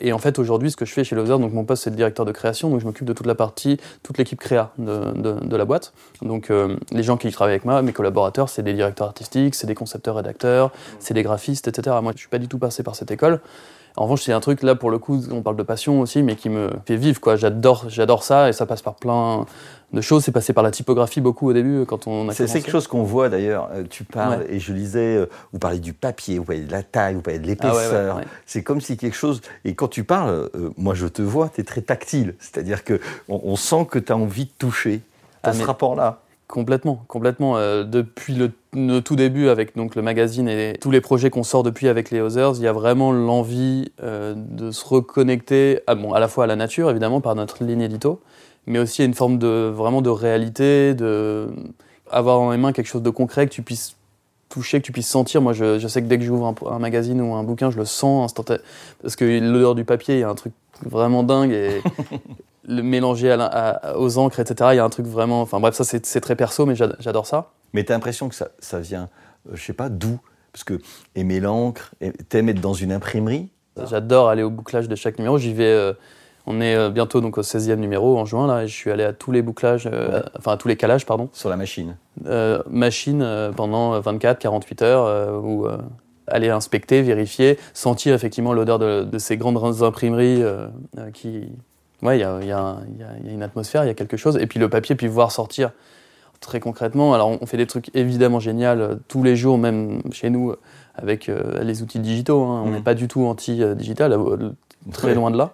Et 0.00 0.12
en 0.12 0.18
fait, 0.18 0.38
aujourd'hui, 0.38 0.70
ce 0.70 0.76
que 0.76 0.84
je 0.84 0.92
fais 0.92 1.02
chez 1.04 1.16
Lozer, 1.16 1.38
donc 1.38 1.52
mon 1.52 1.64
poste 1.64 1.84
c'est 1.84 1.90
de 1.90 1.96
directeur 1.96 2.24
de 2.24 2.32
création, 2.32 2.70
donc 2.70 2.80
je 2.80 2.84
m'occupe 2.86 3.06
de 3.06 3.12
toute 3.12 3.26
la 3.26 3.34
partie, 3.34 3.78
toute 4.02 4.16
l'équipe 4.18 4.38
créa 4.38 4.72
de, 4.78 5.12
de- 5.12 5.40
de 5.44 5.56
la 5.56 5.64
boîte. 5.64 5.92
Donc 6.22 6.50
euh, 6.50 6.76
les 6.92 7.02
gens 7.02 7.16
qui 7.16 7.30
travaillent 7.32 7.54
avec 7.54 7.64
moi, 7.64 7.82
mes 7.82 7.92
collaborateurs, 7.92 8.48
c'est 8.48 8.62
des 8.62 8.74
directeurs 8.74 9.08
artistiques, 9.08 9.54
c'est 9.54 9.66
des 9.66 9.74
concepteurs 9.74 10.14
rédacteurs, 10.16 10.70
c'est 11.00 11.14
des 11.14 11.22
graphistes, 11.22 11.66
etc. 11.68 11.96
Moi, 12.02 12.12
je 12.14 12.18
suis 12.20 12.28
pas 12.28 12.38
du 12.38 12.48
tout 12.48 12.58
passé 12.58 12.82
par 12.82 12.94
cette 12.94 13.10
école. 13.10 13.40
En 13.98 14.04
revanche, 14.04 14.22
c'est 14.22 14.32
un 14.32 14.38
truc 14.40 14.62
là 14.62 14.76
pour 14.76 14.90
le 14.90 14.98
coup, 14.98 15.20
on 15.32 15.42
parle 15.42 15.56
de 15.56 15.62
passion 15.64 16.00
aussi, 16.00 16.22
mais 16.22 16.36
qui 16.36 16.48
me 16.50 16.70
fait 16.86 16.94
vivre 16.96 17.20
quoi. 17.20 17.34
J'adore, 17.34 17.86
j'adore 17.88 18.22
ça 18.22 18.48
et 18.48 18.52
ça 18.52 18.64
passe 18.64 18.80
par 18.80 18.94
plein 18.94 19.44
de 19.92 20.00
choses. 20.00 20.22
C'est 20.22 20.30
passé 20.30 20.52
par 20.52 20.62
la 20.62 20.70
typographie 20.70 21.20
beaucoup 21.20 21.48
au 21.48 21.52
début 21.52 21.84
quand 21.84 22.06
on 22.06 22.28
a 22.28 22.32
C'est 22.32 22.46
quelque 22.46 22.70
chose 22.70 22.86
qu'on 22.86 23.02
voit 23.02 23.28
d'ailleurs. 23.28 23.68
Euh, 23.74 23.82
Tu 23.90 24.04
parles, 24.04 24.40
Ouais. 24.42 24.54
et 24.54 24.60
je 24.60 24.72
lisais, 24.72 25.16
euh, 25.16 25.26
vous 25.52 25.58
parlez 25.58 25.80
du 25.80 25.94
papier, 25.94 26.38
vous 26.38 26.44
parlez 26.44 26.62
de 26.62 26.70
la 26.70 26.84
taille, 26.84 27.14
vous 27.16 27.22
parlez 27.22 27.40
de 27.40 27.56
Ah 27.60 27.66
ouais, 27.66 27.72
ouais, 27.72 27.80
l'épaisseur. 27.82 28.20
C'est 28.46 28.62
comme 28.62 28.80
si 28.80 28.96
quelque 28.96 29.16
chose. 29.16 29.40
Et 29.64 29.74
quand 29.74 29.88
tu 29.88 30.04
parles, 30.04 30.48
euh, 30.54 30.70
moi 30.76 30.94
je 30.94 31.08
te 31.08 31.20
vois, 31.22 31.50
tu 31.52 31.60
es 31.60 31.64
très 31.64 31.80
tactile. 31.82 32.36
C'est-à-dire 32.38 32.84
que 32.84 33.00
on, 33.28 33.40
on 33.42 33.56
sent 33.56 33.86
que 33.90 33.98
tu 33.98 34.12
as 34.12 34.16
envie 34.16 34.44
de 34.44 34.52
toucher. 34.58 34.98
Tu 34.98 35.02
Ah, 35.42 35.52
ce 35.52 35.58
mais- 35.58 35.64
rapport-là. 35.64 36.20
Complètement, 36.48 37.04
complètement. 37.08 37.58
Euh, 37.58 37.84
depuis 37.84 38.34
le, 38.34 39.00
tout 39.02 39.16
début 39.16 39.48
avec 39.48 39.76
donc 39.76 39.94
le 39.94 40.00
magazine 40.00 40.48
et 40.48 40.72
tous 40.80 40.90
les 40.90 41.02
projets 41.02 41.28
qu'on 41.28 41.42
sort 41.42 41.62
depuis 41.62 41.88
avec 41.88 42.10
les 42.10 42.22
Others, 42.22 42.52
il 42.56 42.62
y 42.62 42.66
a 42.66 42.72
vraiment 42.72 43.12
l'envie 43.12 43.92
euh, 44.02 44.34
de 44.34 44.70
se 44.70 44.82
reconnecter 44.86 45.80
à, 45.86 45.94
bon, 45.94 46.14
à 46.14 46.20
la 46.20 46.26
fois 46.26 46.44
à 46.44 46.46
la 46.46 46.56
nature, 46.56 46.88
évidemment, 46.88 47.20
par 47.20 47.34
notre 47.34 47.62
ligne 47.62 47.82
édito, 47.82 48.22
mais 48.66 48.78
aussi 48.78 49.02
à 49.02 49.04
une 49.04 49.12
forme 49.12 49.36
de, 49.38 49.68
vraiment 49.68 50.00
de 50.00 50.08
réalité, 50.08 50.94
de 50.94 51.48
avoir 52.10 52.38
dans 52.38 52.50
les 52.50 52.56
mains 52.56 52.72
quelque 52.72 52.86
chose 52.86 53.02
de 53.02 53.10
concret 53.10 53.46
que 53.46 53.52
tu 53.52 53.60
puisses 53.60 53.97
toucher, 54.48 54.80
que 54.80 54.86
tu 54.86 54.92
puisses 54.92 55.08
sentir. 55.08 55.40
Moi, 55.42 55.52
je, 55.52 55.78
je 55.78 55.88
sais 55.88 56.02
que 56.02 56.06
dès 56.06 56.18
que 56.18 56.24
j'ouvre 56.24 56.46
un, 56.46 56.54
un 56.74 56.78
magazine 56.78 57.20
ou 57.20 57.34
un 57.34 57.42
bouquin, 57.44 57.70
je 57.70 57.76
le 57.78 57.84
sens 57.84 58.24
instantanément. 58.24 58.64
Parce 59.02 59.16
que 59.16 59.24
l'odeur 59.40 59.74
du 59.74 59.84
papier, 59.84 60.16
il 60.16 60.20
y 60.20 60.24
a 60.24 60.28
un 60.28 60.34
truc 60.34 60.52
vraiment 60.84 61.22
dingue 61.22 61.52
et 61.52 61.82
le 62.68 62.82
mélanger 62.82 63.30
à 63.32 63.36
la- 63.36 63.46
à- 63.46 63.96
aux 63.96 64.18
encres, 64.18 64.40
etc. 64.40 64.70
Il 64.72 64.76
y 64.76 64.80
a 64.80 64.84
un 64.84 64.90
truc 64.90 65.06
vraiment. 65.06 65.40
Enfin 65.42 65.60
bref, 65.60 65.74
ça 65.74 65.84
c'est 65.84 66.20
très 66.20 66.36
perso, 66.36 66.66
mais 66.66 66.74
j'ad- 66.74 66.96
j'adore 67.00 67.26
ça. 67.26 67.50
Mais 67.72 67.84
tu 67.84 67.92
as 67.92 67.94
l'impression 67.94 68.28
que 68.28 68.34
ça, 68.34 68.48
ça 68.58 68.78
vient, 68.80 69.08
euh, 69.48 69.52
je 69.54 69.62
sais 69.64 69.72
pas, 69.74 69.88
d'où? 69.88 70.18
Parce 70.52 70.64
que 70.64 70.78
aimer 71.14 71.40
l'encre, 71.40 71.90
t'aimes 72.28 72.48
être 72.48 72.60
dans 72.60 72.72
une 72.74 72.92
imprimerie? 72.92 73.48
J'adore 73.88 74.28
aller 74.28 74.42
au 74.42 74.50
bouclage 74.50 74.88
de 74.88 74.94
chaque 74.96 75.18
numéro. 75.18 75.38
J'y 75.38 75.52
vais. 75.52 75.64
euh, 75.66 75.92
on 76.50 76.60
est 76.60 76.74
euh, 76.74 76.88
bientôt 76.90 77.20
donc 77.20 77.36
au 77.38 77.42
16e 77.42 77.76
numéro 77.76 78.18
en 78.18 78.24
juin 78.24 78.46
là, 78.46 78.62
et 78.64 78.68
je 78.68 78.74
suis 78.74 78.90
allé 78.90 79.04
à 79.04 79.12
tous 79.12 79.30
les 79.32 79.42
bouclages, 79.42 79.86
euh, 79.92 80.20
Ouais. 80.20 80.22
enfin 80.38 80.52
à 80.52 80.56
tous 80.56 80.68
les 80.68 80.76
calages, 80.76 81.04
pardon. 81.06 81.28
Sur 81.32 81.50
la 81.50 81.56
machine. 81.56 81.96
euh, 82.26 82.62
machine 82.70 83.20
euh, 83.22 83.52
pendant 83.52 84.00
24-48 84.00 84.82
heures 84.84 85.44
où 85.44 85.66
aller 86.26 86.48
inspecter, 86.50 87.02
vérifier, 87.02 87.58
sentir 87.74 88.14
effectivement 88.14 88.52
l'odeur 88.52 88.78
de, 88.78 89.02
de 89.04 89.18
ces 89.18 89.36
grandes 89.36 89.82
imprimeries 89.82 90.42
qui. 91.14 91.48
Ouais, 92.02 92.16
il 92.18 92.20
y 92.20 92.24
a, 92.24 92.40
y 92.42 92.52
a 92.52 92.76
y 93.24 93.32
une 93.32 93.42
atmosphère, 93.42 93.82
il 93.84 93.88
y 93.88 93.90
a 93.90 93.94
quelque 93.94 94.16
chose. 94.16 94.36
Et 94.40 94.46
puis 94.46 94.60
le 94.60 94.68
papier, 94.68 94.94
puis 94.94 95.08
voir 95.08 95.32
sortir 95.32 95.70
très 96.40 96.60
concrètement. 96.60 97.12
Alors 97.14 97.30
on 97.42 97.46
fait 97.46 97.56
des 97.56 97.66
trucs 97.66 97.90
évidemment 97.94 98.38
géniaux 98.40 98.94
tous 99.08 99.22
les 99.24 99.34
jours, 99.36 99.58
même 99.58 100.00
chez 100.12 100.30
nous, 100.30 100.54
avec 100.94 101.30
les 101.62 101.82
outils 101.82 101.98
digitaux. 101.98 102.42
hein. 102.44 102.62
On 102.64 102.68
Mhm. 102.68 102.74
n'est 102.74 102.80
pas 102.82 102.94
du 102.94 103.08
tout 103.08 103.24
anti-digital, 103.26 104.16
très 104.92 105.14
loin 105.14 105.30
de 105.30 105.38
là. 105.38 105.50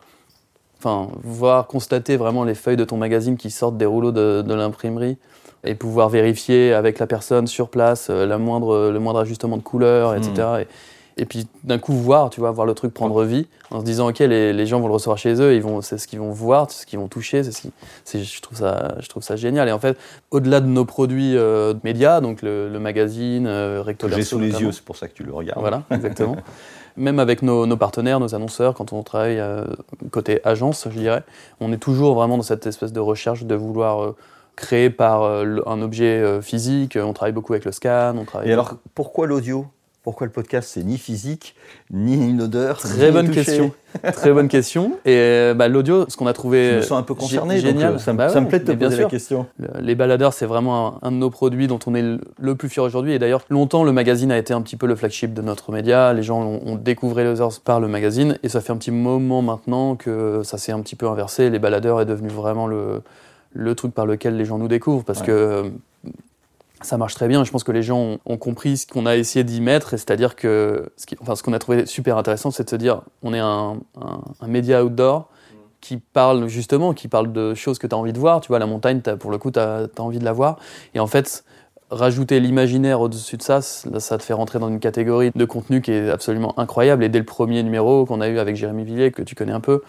Enfin, 0.85 1.09
voir, 1.23 1.67
constater 1.67 2.19
vraiment 2.19 2.45
les 2.45 2.55
feuilles 2.55 2.76
de 2.76 2.85
ton 2.85 2.99
magazine 2.99 3.38
qui 3.38 3.50
sortent 3.50 3.79
des 3.79 3.87
rouleaux 3.87 4.12
de, 4.12 4.43
de 4.47 4.55
l'imprimerie 4.55 5.17
et 5.64 5.75
pouvoir 5.75 6.11
vérifier 6.11 6.75
avec 6.75 6.99
la 6.99 7.07
personne 7.07 7.47
sur 7.47 7.71
place 7.71 8.09
euh, 8.11 8.26
la 8.26 8.37
moindre, 8.37 8.91
le 8.91 8.99
moindre 8.99 9.21
ajustement 9.21 9.57
de 9.57 9.62
couleur, 9.62 10.14
etc. 10.14 10.47
Et, 10.61 10.67
et 11.17 11.25
puis 11.25 11.47
d'un 11.62 11.79
coup 11.79 11.95
voir, 11.95 12.29
tu 12.29 12.41
vois, 12.41 12.50
voir 12.50 12.67
le 12.67 12.75
truc 12.75 12.93
prendre 12.93 13.25
vie 13.25 13.47
en 13.71 13.81
se 13.81 13.85
disant 13.85 14.11
ok 14.11 14.19
les, 14.19 14.53
les 14.53 14.67
gens 14.67 14.81
vont 14.81 14.88
le 14.88 14.93
recevoir 14.93 15.17
chez 15.17 15.41
eux, 15.41 15.55
ils 15.55 15.62
vont, 15.62 15.81
c'est 15.81 15.97
ce 15.97 16.07
qu'ils 16.07 16.19
vont 16.19 16.33
voir, 16.33 16.71
c'est 16.71 16.83
ce 16.83 16.87
qu'ils 16.87 16.99
vont 16.99 17.09
toucher, 17.09 17.43
c'est 17.45 17.53
ce 17.53 17.62
qui, 17.62 17.71
c'est, 18.05 18.23
je 18.23 18.43
trouve 18.43 18.59
ça, 18.59 18.97
je 19.00 19.09
trouve 19.09 19.23
ça 19.23 19.37
génial. 19.37 19.69
Et 19.69 19.73
en 19.73 19.79
fait, 19.79 19.97
au-delà 20.31 20.61
de 20.61 20.67
nos 20.67 20.85
produits 20.85 21.37
euh, 21.37 21.73
médias, 21.85 22.21
donc 22.21 22.43
le, 22.43 22.69
le 22.69 22.79
magazine, 22.79 23.47
euh, 23.47 23.83
Recto 23.83 24.09
J'ai 24.09 24.23
sous 24.23 24.38
les 24.38 24.61
yeux, 24.61 24.73
c'est 24.73 24.85
pour 24.85 24.97
ça 24.97 25.09
que 25.09 25.14
tu 25.14 25.23
le 25.23 25.33
regardes. 25.33 25.61
voilà, 25.61 25.83
exactement. 25.91 26.37
Même 26.96 27.18
avec 27.18 27.42
nos, 27.42 27.76
partenaires, 27.76 28.20
nos 28.20 28.34
annonceurs, 28.34 28.74
quand 28.74 28.92
on 28.92 29.02
travaille 29.02 29.40
euh, 29.40 29.64
côté 30.12 30.40
agence, 30.44 30.86
je 30.90 30.98
dirais, 30.98 31.24
on 31.60 31.72
est 31.72 31.78
toujours 31.78 32.14
vraiment 32.14 32.36
dans 32.36 32.44
cette 32.44 32.66
espèce 32.66 32.92
de 32.92 33.00
recherche 33.00 33.44
de 33.44 33.54
vouloir 33.56 34.02
euh, 34.02 34.16
créer 34.54 34.90
par 34.90 35.22
euh, 35.22 35.58
un 35.66 35.82
objet 35.82 36.40
physique. 36.40 36.96
On 37.00 37.12
travaille 37.12 37.32
beaucoup 37.32 37.52
avec 37.52 37.64
le 37.64 37.72
scan, 37.72 38.14
on 38.16 38.24
travaille. 38.24 38.48
Et 38.48 38.52
alors, 38.52 38.76
pourquoi 38.94 39.26
l'audio? 39.26 39.66
Pourquoi 40.04 40.26
le 40.26 40.32
podcast 40.32 40.68
C'est 40.75 40.84
ni 40.84 40.99
physique, 40.99 41.56
ni 41.90 42.14
une 42.28 42.42
odeur. 42.42 42.76
Très 42.78 43.06
ni 43.06 43.11
bonne 43.12 43.26
toucher 43.28 43.44
question. 43.44 43.73
Très 44.12 44.32
bonne 44.32 44.49
question. 44.49 44.92
Et 45.06 45.16
euh, 45.16 45.54
bah, 45.54 45.66
l'audio, 45.68 46.04
ce 46.08 46.16
qu'on 46.18 46.26
a 46.26 46.34
trouvé. 46.34 46.73
Je 46.73 46.76
me 46.76 46.82
sens 46.82 46.99
un 47.00 47.02
peu 47.02 47.14
concerné, 47.14 47.58
génial. 47.58 47.94
euh, 47.94 47.99
ça, 47.99 48.12
me- 48.12 48.18
Bah 48.18 48.28
ça 48.28 48.40
me 48.40 48.44
ouais, 48.44 48.50
plaît 48.50 48.58
de 48.61 48.64
te 48.66 48.73
bien 48.73 48.88
poser 48.88 48.96
sûr. 48.99 49.06
la 49.06 49.11
question. 49.11 49.46
Le- 49.58 49.68
Les 49.80 49.94
baladeurs, 49.94 50.34
c'est 50.34 50.44
vraiment 50.44 50.99
un, 51.02 51.08
un 51.08 51.11
de 51.11 51.16
nos 51.16 51.30
produits 51.30 51.68
dont 51.68 51.78
on 51.87 51.94
est 51.94 52.02
le, 52.38 52.54
plus 52.54 52.68
fier 52.68 52.82
aujourd'hui. 52.84 53.14
Et 53.14 53.18
d'ailleurs, 53.18 53.44
longtemps, 53.49 53.82
le 53.82 53.92
magazine 53.92 54.30
a 54.30 54.37
été 54.37 54.52
un 54.52 54.61
petit 54.61 54.76
peu 54.76 54.87
le 54.87 54.94
flagship 54.94 55.32
de 55.32 55.40
notre 55.40 55.73
média. 55.73 56.12
Les 56.12 56.23
gens 56.23 56.42
ont, 56.42 56.61
ont 56.66 56.76
découvert 56.76 57.25
les 57.32 57.40
Others 57.40 57.61
par 57.64 57.80
le 57.80 57.88
magazine. 57.88 58.38
Et 58.42 58.50
ça 58.50 58.61
fait 58.61 58.73
un 58.73 58.76
petit 58.76 58.90
moment 58.90 59.40
maintenant 59.40 59.96
que 59.96 60.42
ça 60.44 60.58
s'est 60.58 60.73
un 60.73 60.80
petit 60.80 60.96
peu 60.96 61.08
inversé. 61.08 61.49
Les 61.49 61.58
baladeurs 61.58 62.02
est 62.02 62.06
devenu 62.06 62.28
vraiment 62.28 62.66
le, 62.66 63.00
le 63.54 63.75
truc 63.75 63.94
par 63.94 64.04
lequel 64.04 64.37
les 64.37 64.44
gens 64.44 64.58
nous 64.58 64.68
découvrent. 64.68 65.04
Parce 65.04 65.20
Ouais. 65.20 65.26
que 65.26 65.32
euh, 65.32 65.62
ça 66.85 66.99
marche 66.99 67.14
très 67.14 67.29
bien. 67.29 67.45
Je 67.45 67.50
pense 67.50 67.64
que 67.64 67.73
les 67.73 67.83
gens 67.83 68.19
ont, 68.25 68.37
compris 68.37 68.76
ce 68.79 68.87
qu'on 68.87 69.07
a 69.07 69.17
essayé 69.17 69.45
d'y 69.45 69.61
mettre. 69.61 69.95
Et 69.95 69.99
c'est-à-dire 69.99 70.37
que 70.37 70.93
ce 70.97 71.43
qu'on 71.43 71.53
a 71.53 71.59
trouvé 71.59 71.87
super 71.87 72.17
intéressant, 72.17 72.50
c'est 72.50 72.64
de 72.64 72.71
se 72.71 72.76
dire 72.76 73.03
on 73.23 73.35
est 73.35 73.38
un, 73.38 73.79
un- 74.00 74.47
média 74.47 74.85
outdoor 74.85 75.29
qui 75.81 75.99
parle 75.99 76.49
justement, 76.49 76.95
qui 76.95 77.09
parle 77.09 77.33
de 77.33 77.55
choses 77.55 77.79
que 77.79 77.87
tu 77.87 77.95
as 77.95 77.99
envie 77.99 78.12
de 78.12 78.19
voir. 78.19 78.41
Tu 78.41 78.49
vois, 78.49 78.59
la 78.59 78.67
montagne, 78.67 79.00
pour 79.00 79.31
le 79.31 79.38
coup, 79.38 79.50
tu 79.50 79.59
as, 79.59 79.88
envie 79.99 80.19
de 80.19 80.25
la 80.25 80.33
voir. 80.33 80.59
Et 80.95 81.00
en 81.00 81.07
fait, 81.07 81.45
rajouter 81.91 82.41
l'imaginaire 82.41 83.00
au-dessus 83.00 83.37
de 83.37 83.43
ça, 83.43 83.61
ça 83.61 84.19
te 84.19 84.23
fait 84.23 84.33
rentrer 84.33 84.59
dans 84.59 84.69
une 84.69 84.81
catégorie 84.81 85.31
de 85.35 85.45
contenu 85.45 85.81
qui 85.83 85.93
est 85.93 86.11
absolument 86.11 86.59
incroyable. 86.59 87.05
Et 87.05 87.09
dès 87.09 87.19
le 87.19 87.25
premier 87.25 87.62
numéro 87.62 88.05
qu'on 88.07 88.21
a 88.21 88.29
eu 88.29 88.38
avec 88.38 88.57
Jérémy 88.57 88.85
Villiers, 88.85 89.12
que 89.12 89.23
tu 89.23 89.35
connais 89.35 89.53
un 89.53 89.61
peu, 89.61 89.83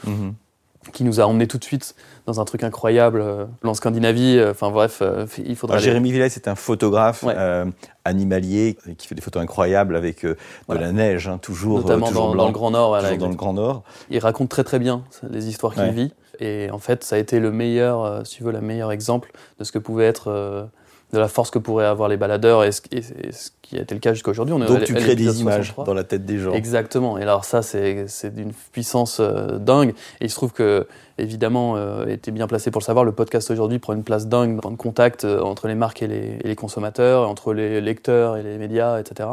qui 0.94 1.04
nous 1.04 1.20
a 1.20 1.26
emmené 1.26 1.48
tout 1.48 1.58
de 1.58 1.64
suite 1.64 1.96
dans 2.26 2.40
un 2.40 2.46
truc 2.46 2.64
incroyable, 2.64 3.22
euh, 3.22 3.46
en 3.64 3.74
Scandinavie. 3.74 4.38
euh, 4.38 4.52
Enfin 4.52 4.70
bref, 4.72 5.00
euh, 5.02 5.26
il 5.46 5.56
faudra. 5.56 5.76
Alors, 5.76 5.84
aller- 5.84 5.92
Jérémy 5.92 6.12
Villet, 6.12 6.30
c'est 6.30 6.48
un 6.48 6.56
photographe 6.56 7.24
Ouais. 7.24 7.34
euh, 7.38 7.66
animalier 8.06 8.78
qui 8.98 9.08
fait 9.08 9.16
des 9.16 9.22
photos 9.22 9.42
incroyables 9.44 9.96
avec 9.96 10.24
de 10.26 10.38
Voilà. 10.68 10.82
la 10.84 10.92
neige, 10.92 11.28
hein, 11.28 11.38
toujours, 11.38 11.80
notamment 11.80 12.08
toujours 12.08 12.28
dans, 12.28 12.32
blanc, 12.34 12.44
dans 12.44 12.48
le 12.50 12.54
Grand 12.54 12.72
Nord. 12.72 12.90
voilà, 12.90 13.10
toujours 13.10 13.18
dans 13.20 13.26
le 13.26 13.32
exactement. 13.34 13.54
Grand 13.54 13.62
Nord. 13.74 13.84
Il 14.10 14.20
raconte 14.20 14.50
très 14.50 14.64
très 14.64 14.80
bien 14.80 15.04
les 15.30 15.48
histoires 15.48 15.74
qu'il 15.74 15.84
Ouais. 15.84 15.92
vit. 15.92 16.14
Et 16.40 16.70
en 16.72 16.80
fait, 16.80 17.04
ça 17.04 17.16
a 17.16 17.20
été 17.20 17.40
le 17.40 17.52
meilleur, 17.52 18.26
si 18.28 18.38
tu 18.38 18.44
veux, 18.44 18.52
le 18.52 18.60
meilleur 18.62 18.92
exemple 18.92 19.32
de 19.58 19.64
ce 19.64 19.72
que 19.72 19.80
pouvait 19.80 20.06
être, 20.06 20.68
de 21.16 21.20
la 21.20 21.28
force 21.28 21.50
que 21.50 21.58
pourraient 21.60 21.86
avoir 21.86 22.08
les 22.10 22.18
baladeurs 22.18 22.64
et 22.64 22.72
ce, 22.72 22.82
et- 22.92 22.98
et 23.00 23.32
ce 23.32 23.50
qui 23.62 23.78
a 23.78 23.82
été 23.82 23.96
le 23.96 24.00
cas 24.00 24.14
jusqu'à 24.14 24.30
aujourd'hui. 24.32 24.54
Donc 24.56 24.84
tu 24.84 24.94
crées 24.94 25.16
des 25.16 25.42
images 25.42 25.66
63. 25.68 25.86
dans 25.86 25.94
la 25.94 26.04
tête 26.04 26.26
des 26.26 26.38
gens. 26.38 26.54
Exactement. 26.54 27.18
Et 27.18 27.24
alors 27.24 27.46
ça, 27.46 27.62
c'est 27.62 28.06
d'une 28.36 28.52
puissance 28.72 29.18
euh, 29.20 29.58
dingue. 29.58 29.90
Et 30.22 30.26
il 30.26 30.30
se 30.30 30.36
trouve 30.36 30.54
que, 30.54 30.86
évidemment, 31.18 31.76
euh, 31.78 32.06
était 32.06 32.32
bien 32.32 32.46
placé 32.48 32.70
pour 32.70 32.80
le 32.82 32.86
savoir, 32.86 33.04
le 33.06 33.12
podcast 33.14 33.50
aujourd'hui 33.50 33.80
prend 33.80 33.94
une 33.94 34.04
place 34.04 34.28
dingue, 34.28 34.62
point 34.62 34.72
de 34.72 34.76
contact 34.78 35.26
euh, 35.26 35.42
entre 35.42 35.68
les 35.68 35.76
marques 35.76 36.04
et 36.04 36.08
les, 36.08 36.38
et 36.44 36.48
les 36.48 36.56
consommateurs, 36.56 37.28
entre 37.28 37.54
les 37.54 37.82
lecteurs 37.82 38.38
et 38.38 38.44
les 38.44 38.58
médias, 38.58 39.00
etc. 39.00 39.30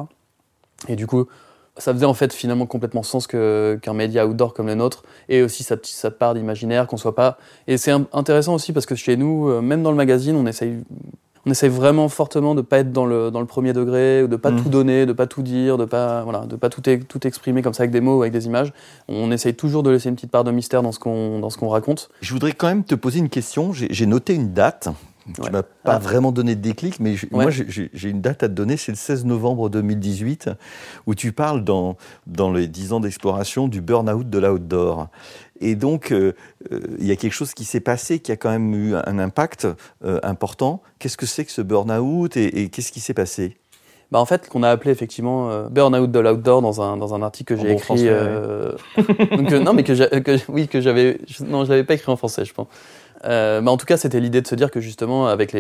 Et 0.89 0.97
du 0.97 1.07
coup, 1.07 1.27
ça 1.79 1.95
faisait 1.95 2.05
en 2.07 2.13
fait 2.15 2.33
finalement 2.35 2.67
complètement 2.67 3.03
sens 3.03 3.27
qu'un 3.27 3.95
média 3.95 4.27
outdoor 4.27 4.53
comme 4.53 4.67
le 4.67 4.75
nôtre 4.75 5.05
ait 5.31 5.41
aussi 5.41 5.63
sa, 5.63 5.77
petite- 5.79 5.95
sa 5.97 6.11
part 6.11 6.35
d'imaginaire, 6.35 6.87
qu'on 6.87 6.99
soit 6.99 7.15
pas. 7.15 7.39
Et 7.67 7.79
c'est 7.79 7.93
intéressant 8.13 8.55
aussi 8.55 8.73
parce 8.75 8.85
que 8.85 8.95
chez 8.95 9.17
nous, 9.17 9.49
euh, 9.49 9.61
même 9.63 9.83
dans 9.83 9.91
le 9.91 9.97
magazine, 9.97 10.37
on 10.37 10.45
essaye, 10.47 10.77
on 11.47 11.51
essaye 11.51 11.71
vraiment 11.71 12.09
fortement 12.09 12.55
de 12.55 12.61
pas 12.63 12.79
être 12.79 12.93
dans 12.93 13.07
le, 13.07 13.31
dans 13.31 13.41
le 13.41 13.47
premier 13.47 13.73
degré, 13.73 14.23
ou 14.23 14.29
de 14.29 14.37
pas 14.37 14.51
Mhm. 14.51 14.63
tout 14.63 14.69
donner, 14.69 15.07
de 15.07 15.13
pas 15.13 15.27
tout 15.27 15.43
dire, 15.43 15.77
de 15.79 15.85
pas 15.85 16.23
voilà, 16.23 16.41
de 16.47 16.57
pas 16.57 16.69
tout, 16.69 16.81
tout 17.09 17.27
exprimer 17.27 17.63
comme 17.63 17.75
ça 17.75 17.83
avec 17.83 17.91
des 17.91 18.01
mots, 18.01 18.19
ou 18.19 18.23
avec 18.23 18.33
des 18.33 18.47
images. 18.47 18.73
On 19.09 19.31
essaye 19.33 19.55
toujours 19.55 19.83
de 19.83 19.91
laisser 19.91 20.09
une 20.09 20.15
petite 20.15 20.31
part 20.31 20.45
de 20.45 20.51
mystère 20.51 20.83
dans 20.83 20.93
ce 20.93 20.99
qu'on 20.99 21.39
dans 21.41 21.51
ce 21.51 21.59
qu'on 21.59 21.69
raconte. 21.69 22.11
Je 22.21 22.33
voudrais 22.33 22.53
quand 22.53 22.69
même 22.69 22.85
te 22.85 22.95
poser 22.95 23.19
une 23.19 23.29
question. 23.29 23.73
J'ai 23.73 24.07
noté 24.07 24.35
une 24.35 24.53
date. 24.53 24.89
Tu 25.35 25.41
Ouais. 25.41 25.51
m'as 25.51 25.63
pas 25.63 25.95
Ah. 25.95 25.99
vraiment 25.99 26.33
donné 26.33 26.57
de 26.57 26.61
déclic, 26.61 26.99
mais 26.99 27.15
je- 27.17 27.27
Ouais. 27.27 27.45
moi 27.45 27.51
j'ai- 27.51 27.91
une 28.09 28.21
date 28.21 28.43
à 28.43 28.49
te 28.49 28.53
donner, 28.55 28.77
c'est 28.77 28.91
le 28.93 28.97
16 28.97 29.25
novembre 29.25 29.69
2018, 29.71 30.51
où 31.07 31.15
tu 31.15 31.33
parles 31.33 31.63
dans, 31.65 31.97
dans 32.27 32.53
les 32.53 32.67
10 32.67 32.93
ans 32.93 33.01
d'exploration 33.01 33.69
du 33.69 33.81
burn-out 33.81 34.29
de 34.29 34.39
l'outdoor. 34.39 35.09
Et 35.61 35.77
donc, 35.77 36.11
euh, 36.11 36.33
euh, 36.73 36.81
il 36.99 37.07
y 37.07 37.13
a 37.13 37.17
quelque 37.17 37.33
chose 37.35 37.55
qui 37.55 37.65
s'est 37.65 37.79
passé, 37.81 38.19
qui 38.19 38.33
a 38.33 38.37
quand 38.37 38.51
même 38.51 38.75
eu 38.75 38.95
un 38.97 39.19
impact 39.21 39.69
euh, 40.05 40.19
important. 40.25 40.83
Qu'est-ce 40.99 41.17
que 41.17 41.27
c'est 41.27 41.45
que 41.45 41.53
ce 41.53 41.63
burn-out 41.63 42.37
et, 42.37 42.63
et 42.63 42.69
qu'est-ce 42.69 42.91
qui 42.91 42.99
s'est 43.01 43.15
passé? 43.15 43.57
Bah 44.11 44.19
en 44.21 44.27
fait, 44.27 44.49
qu'on 44.49 44.63
a 44.63 44.69
appelé 44.69 44.91
effectivement 44.91 45.51
euh, 45.51 45.69
burn-out 45.71 46.11
de 46.11 46.19
l'outdoor 46.19 46.61
dans 46.61 46.83
un, 46.83 46.97
dans 46.99 47.15
un 47.15 47.23
article 47.23 47.55
que 47.55 47.61
j'ai 47.63 47.69
bon 47.69 47.73
écrit. 47.75 47.85
français, 47.85 48.09
euh, 48.09 48.73
donc, 49.37 49.53
euh, 49.53 49.59
non, 49.61 49.73
mais 49.73 49.85
que, 49.85 50.19
que 50.19 50.37
oui, 50.51 50.69
que 50.69 50.81
j'avais. 50.83 51.19
je- 51.29 51.45
Non, 51.45 51.65
je 51.65 51.71
l'avais 51.71 51.85
pas 51.85 51.95
écrit 51.95 52.11
en 52.13 52.17
français, 52.17 52.45
je 52.45 52.53
pense. 52.53 52.67
Euh, 53.25 53.65
en 53.65 53.77
tout 53.77 53.87
cas, 53.87 53.97
c'était 53.97 54.21
l'idée 54.21 54.41
de 54.41 54.47
se 54.47 54.55
dire 54.55 54.71
que 54.71 54.81
justement, 54.81 55.27
avec 55.27 55.57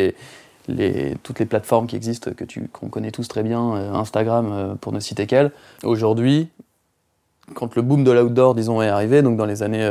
toutes 1.22 1.38
les 1.38 1.46
plateformes 1.46 1.86
qui 1.86 1.96
existent, 1.96 2.30
que 2.36 2.44
qu'on 2.72 2.88
connaît 2.88 3.10
tous 3.10 3.28
très 3.28 3.42
bien, 3.42 3.74
euh, 3.74 3.92
Instagram 3.92 4.50
euh, 4.52 4.74
pour 4.74 4.92
ne 4.92 5.00
citer 5.00 5.26
qu'elles, 5.26 5.52
aujourd'hui, 5.82 6.48
quand 7.54 7.74
le 7.74 7.82
boom 7.82 8.04
de 8.04 8.10
l'outdoor, 8.10 8.54
disons, 8.54 8.80
est 8.82 8.88
arrivé, 8.88 9.22
donc 9.22 9.36
dans 9.36 9.46
les 9.46 9.62
années, 9.62 9.86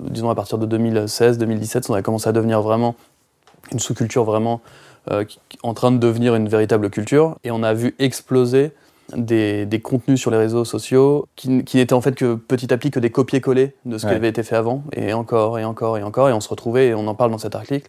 disons 0.00 0.30
à 0.30 0.34
partir 0.34 0.58
de 0.58 0.66
2016-2017, 0.76 1.86
on 1.90 1.94
a 1.94 2.02
commencé 2.02 2.28
à 2.28 2.32
devenir 2.32 2.60
vraiment 2.60 2.96
une 3.72 3.78
sous-culture 3.78 4.24
vraiment 4.24 4.60
en 5.62 5.74
train 5.74 5.90
de 5.90 5.96
devenir 5.96 6.34
une 6.34 6.48
véritable 6.48 6.90
culture. 6.90 7.38
Et 7.44 7.50
on 7.50 7.62
a 7.62 7.72
vu 7.72 7.94
exploser 7.98 8.72
des, 9.16 9.64
des 9.66 9.80
contenus 9.80 10.20
sur 10.20 10.30
les 10.30 10.36
réseaux 10.36 10.64
sociaux 10.64 11.26
qui, 11.36 11.64
qui 11.64 11.76
n'étaient 11.78 11.94
en 11.94 12.00
fait 12.00 12.14
que 12.14 12.34
petit 12.34 12.72
à 12.72 12.76
petit 12.76 12.90
que 12.90 13.00
des 13.00 13.10
copier-coller 13.10 13.74
de 13.84 13.98
ce 13.98 14.06
Ouais. 14.06 14.12
qui 14.12 14.16
avait 14.16 14.28
été 14.28 14.42
fait 14.42 14.56
avant, 14.56 14.82
et 14.92 15.12
encore, 15.12 15.58
et 15.58 15.64
encore, 15.64 15.96
et 15.98 16.02
encore. 16.02 16.28
Et 16.28 16.32
on 16.32 16.40
se 16.40 16.48
retrouvait, 16.48 16.88
et 16.88 16.94
on 16.94 17.06
en 17.06 17.14
parle 17.14 17.30
dans 17.30 17.38
cet 17.38 17.54
article, 17.54 17.88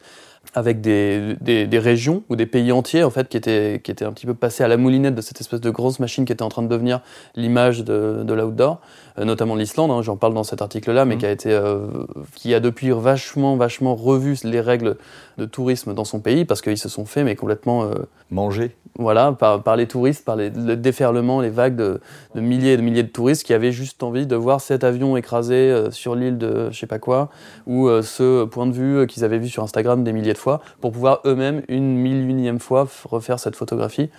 avec 0.56 0.80
des, 0.82 1.36
des, 1.42 1.68
des 1.68 1.80
régions 1.80 2.24
ou 2.30 2.36
des 2.38 2.46
pays 2.46 2.72
entiers 2.72 3.04
en 3.04 3.10
fait 3.10 3.28
qui 3.28 3.36
étaient, 3.36 3.82
qui 3.84 3.92
étaient 3.92 4.06
un 4.06 4.14
petit 4.14 4.26
peu 4.26 4.34
passés 4.34 4.64
à 4.64 4.70
la 4.70 4.78
moulinette 4.78 5.14
de 5.14 5.22
cette 5.22 5.42
espèce 5.42 5.60
de 5.60 5.70
grosse 5.70 6.00
machine 6.00 6.24
qui 6.24 6.32
était 6.32 6.42
en 6.44 6.50
train 6.50 6.64
de 6.64 6.68
devenir 6.70 7.02
l'image 7.36 7.84
de, 7.84 8.24
de 8.24 8.34
l'outdoor, 8.34 8.80
euh, 9.20 9.26
notamment 9.26 9.55
l'Islande, 9.55 9.92
hein, 9.92 10.01
j'en 10.01 10.16
parle 10.16 10.34
dans 10.34 10.46
cet 10.46 10.62
article-là, 10.62 11.03
mais 11.03 11.16
Mhm. 11.16 11.20
qui 11.20 11.25
a 11.25 11.32
été, 11.32 11.51
euh, 11.51 11.88
qui 12.36 12.53
a 12.53 12.62
depuis 12.62 12.90
vachement, 12.92 13.58
vachement 13.58 13.96
revu 13.96 14.38
les 14.46 14.62
règles 14.62 14.96
de 15.38 15.46
tourisme 15.46 15.94
dans 15.94 16.05
son 16.05 16.22
pays 16.22 16.46
parce 16.46 16.62
qu'ils 16.62 16.77
se 16.77 16.90
sont 16.90 17.05
fait 17.05 17.24
mais 17.25 17.36
complètement 17.36 17.84
euh, 17.84 17.90
Manger. 18.31 18.75
Voilà 18.98 19.31
par, 19.31 19.75
les 19.77 19.87
touristes 19.87 20.25
par 20.25 20.35
le 20.35 20.50
déferlement 20.75 21.39
les 21.39 21.50
vagues 21.50 21.75
de, 21.75 22.01
milliers 22.35 22.74
et 22.74 22.77
de 22.77 22.81
milliers 22.81 23.03
de 23.03 23.07
touristes 23.07 23.44
qui 23.44 23.53
avaient 23.53 23.72
juste 23.72 24.03
envie 24.03 24.27
de 24.27 24.35
voir 24.35 24.59
cet 24.59 24.83
avion 24.83 25.15
écrasé 25.15 25.55
euh, 25.55 25.89
sur 25.89 26.15
l'île 26.15 26.37
de 26.37 26.70
je 26.70 26.77
sais 26.77 26.87
pas 26.87 27.00
quoi 27.00 27.29
ou 27.65 27.87
euh, 27.87 28.01
ce 28.01 28.44
point 28.44 28.68
de 28.68 28.74
vue 28.74 28.98
euh, 28.98 29.05
qu'ils 29.05 29.24
avaient 29.24 29.37
vu 29.37 29.48
sur 29.48 29.63
Instagram 29.63 30.03
des 30.03 30.11
milliers 30.11 30.33
de 30.33 30.37
fois 30.37 30.59
pour 30.81 30.92
pouvoir 30.92 31.22
eux-mêmes 31.25 31.61
une 31.70 31.96
mille 31.96 32.29
unième 32.29 32.59
fois 32.59 32.87
refaire 33.05 33.39
cette 33.39 33.55
photographie. 33.55 34.09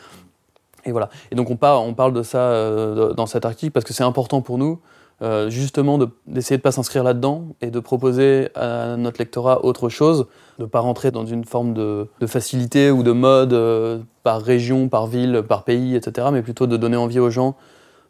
Et 0.86 0.92
voilà. 0.92 1.10
Et 1.30 1.34
donc 1.34 1.50
on 1.50 1.56
parle 1.56 2.14
de 2.14 2.22
ça 2.22 3.12
dans 3.12 3.26
cet 3.26 3.44
article 3.44 3.72
parce 3.72 3.84
que 3.84 3.92
c'est 3.92 4.04
important 4.04 4.40
pour 4.40 4.56
nous 4.56 4.80
euh, 5.22 5.50
justement 5.50 5.98
de- 5.98 6.08
d'essayer 6.26 6.56
de 6.56 6.62
pas 6.62 6.72
s'inscrire 6.72 7.04
là-dedans 7.04 7.44
et 7.60 7.70
de 7.70 7.80
proposer 7.80 8.48
à 8.54 8.96
notre 8.96 9.18
lectorat 9.18 9.64
autre 9.64 9.88
chose, 9.88 10.26
de 10.58 10.64
pas 10.64 10.80
rentrer 10.80 11.10
dans 11.10 11.26
une 11.26 11.44
forme 11.44 11.74
de, 11.74 12.06
de 12.20 12.26
facilité 12.26 12.90
ou 12.90 13.02
de 13.02 13.12
mode 13.12 13.52
euh, 13.52 13.98
par 14.22 14.40
région, 14.40 14.88
par 14.88 15.06
ville, 15.06 15.42
par 15.46 15.64
pays, 15.64 15.94
etc., 15.96 16.28
mais 16.32 16.42
plutôt 16.42 16.66
de 16.66 16.76
donner 16.76 16.96
envie 16.96 17.18
aux 17.18 17.30
gens 17.30 17.56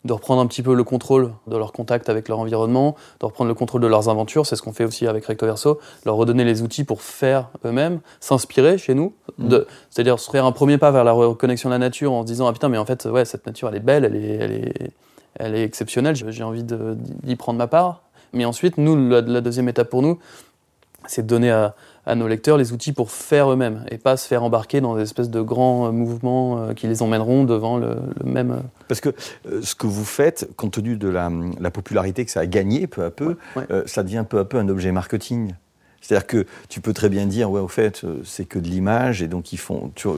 de 0.07 0.15
reprendre 0.15 0.41
un 0.41 0.47
petit 0.47 0.63
peu 0.63 0.73
le 0.73 0.83
contrôle 0.83 1.31
de 1.47 1.59
leur 1.59 1.73
contact 1.73 2.09
avec 2.09 2.27
leur 2.29 2.39
environnement, 2.39 2.97
de 3.21 3.27
reprendre 3.27 3.49
le 3.49 3.55
contrôle 3.55 3.83
de 3.83 3.87
leurs 3.87 4.09
aventures, 4.09 4.47
c'est 4.47 4.57
ce 4.57 4.63
qu'on 4.63 4.73
fait 4.73 4.87
aussi 4.87 5.07
avec 5.07 5.27
Recto 5.27 5.45
Verso, 5.45 5.79
leur 6.07 6.15
redonner 6.17 6.43
les 6.45 6.63
outils 6.63 6.85
pour 6.85 7.03
faire 7.03 7.51
eux-mêmes, 7.67 8.01
s'inspirer 8.19 8.79
chez 8.79 8.95
nous, 8.95 9.13
de- 9.39 9.67
c'est-à-dire 9.91 10.19
se 10.19 10.31
faire 10.31 10.47
un 10.47 10.53
premier 10.53 10.79
pas 10.79 10.91
vers 10.91 11.05
la 11.05 11.13
reconnexion 11.13 11.69
à 11.69 11.73
la 11.73 11.79
nature 11.79 12.13
en 12.13 12.23
se 12.23 12.27
disant 12.29 12.47
ah 12.47 12.53
putain 12.55 12.71
mais 12.71 12.79
en 12.79 12.87
fait 12.87 13.05
ouais 13.05 13.27
cette 13.27 13.45
nature 13.47 13.69
elle 13.69 13.77
est 13.77 13.81
belle, 13.81 14.07
elle 14.07 14.17
est, 14.17 14.37
elle 14.41 14.53
est, 14.53 14.91
elle 15.39 15.55
est 15.55 15.65
exceptionnelle, 15.65 16.15
j'ai 16.17 16.43
envie 16.43 16.65
d'y 16.65 17.37
prendre 17.37 17.59
ma 17.59 17.67
part. 17.67 18.03
Mais 18.33 18.45
ensuite, 18.45 18.79
nous, 18.79 19.09
la, 19.09 19.21
la 19.23 19.41
deuxième 19.41 19.69
étape 19.69 19.89
pour 19.91 20.03
nous, 20.03 20.19
c'est 21.07 21.23
de 21.23 21.27
donner 21.27 21.51
à, 21.51 21.75
à 22.07 22.15
nos 22.15 22.29
lecteurs 22.29 22.59
les 22.59 22.73
outils 22.73 22.93
pour 22.93 23.11
faire 23.11 23.51
eux-mêmes 23.51 23.85
et 23.91 23.97
pas 23.99 24.17
se 24.17 24.27
faire 24.29 24.43
embarquer 24.45 24.81
dans 24.81 24.95
des 24.97 25.03
espèces 25.03 25.31
de 25.31 25.41
grands 25.41 25.87
euh, 25.87 25.91
mouvements 25.93 26.59
euh, 26.59 26.75
qui 26.75 26.87
les 26.87 27.03
emmèneront 27.03 27.45
devant 27.45 27.79
le, 27.79 27.97
le 28.23 28.31
même. 28.31 28.51
euh, 28.53 28.57
Parce 28.87 29.01
que 29.01 29.09
euh, 29.51 29.63
ce 29.63 29.75
que 29.75 29.87
vous 29.87 30.05
faites, 30.05 30.49
compte 30.57 30.73
tenu 30.75 30.97
de 30.97 31.09
la, 31.09 31.31
la 31.59 31.71
popularité 31.71 32.25
que 32.25 32.31
ça 32.31 32.41
a 32.41 32.47
gagné 32.47 32.87
peu 32.87 33.03
à 33.05 33.11
peu, 33.11 33.37
Ouais. 33.57 33.65
euh, 33.71 33.83
ça 33.87 34.03
devient 34.03 34.25
peu 34.29 34.39
à 34.39 34.45
peu 34.45 34.59
un 34.59 34.69
objet 34.69 34.93
marketing. 34.93 35.55
C'est-à-dire 36.03 36.27
que 36.27 36.47
tu 36.69 36.81
peux 36.81 36.93
très 36.93 37.09
bien 37.09 37.27
dire, 37.27 37.51
ouais, 37.51 37.61
au 37.61 37.69
fait, 37.69 38.03
c'est 38.25 38.45
que 38.45 38.59
de 38.59 38.69
l'image, 38.69 39.23
et 39.23 39.27
donc 39.29 39.53
ils 39.53 39.59
font. 39.59 39.91
tu- 39.95 40.09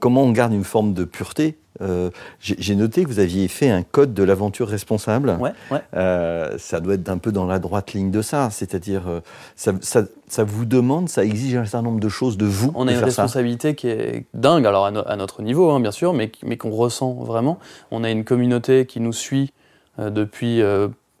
comment 0.00 0.22
on 0.22 0.32
garde 0.32 0.52
une 0.52 0.64
forme 0.64 0.94
de 0.94 1.04
pureté 1.04 1.56
Euh, 1.80 2.10
J'ai 2.38 2.74
noté 2.76 3.02
que 3.02 3.08
vous 3.08 3.18
aviez 3.18 3.48
fait 3.48 3.70
un 3.70 3.82
code 3.82 4.12
de 4.14 4.22
l'aventure 4.22 4.68
responsable. 4.68 5.36
Ouais, 5.40 5.52
ouais. 5.70 5.80
Euh, 5.94 6.56
ça 6.58 6.80
doit 6.80 6.94
être 6.94 7.08
un 7.08 7.16
peu 7.18 7.32
dans 7.32 7.46
la 7.46 7.58
droite 7.58 7.92
ligne 7.94 8.10
de 8.10 8.20
ça. 8.22 8.50
C'est-à-dire, 8.50 9.08
euh, 9.08 9.20
ça, 9.56 9.72
ça- 9.80 10.04
ça 10.28 10.44
vous 10.44 10.64
demande, 10.66 11.08
ça 11.08 11.24
exige 11.24 11.56
un 11.56 11.64
certain 11.64 11.82
nombre 11.82 11.98
de 11.98 12.08
choses 12.10 12.36
de 12.36 12.44
vous. 12.46 12.70
On 12.74 12.84
de 12.84 12.90
a 12.90 12.92
une 12.92 12.98
ça. 13.00 13.06
responsabilité 13.06 13.74
qui 13.74 13.88
est 13.88 14.26
dingue, 14.34 14.66
alors 14.66 14.84
à, 14.86 14.90
no- 14.90 15.02
à 15.06 15.16
notre 15.16 15.42
niveau, 15.42 15.70
hein, 15.70 15.80
bien 15.80 15.92
sûr, 15.92 16.12
mais, 16.12 16.30
mais 16.44 16.56
qu'on 16.58 16.70
ressent 16.70 17.14
vraiment. 17.14 17.58
On 17.90 18.04
a 18.04 18.10
une 18.10 18.24
communauté 18.24 18.84
qui 18.86 19.00
nous 19.00 19.14
suit 19.14 19.52
depuis, 19.98 20.60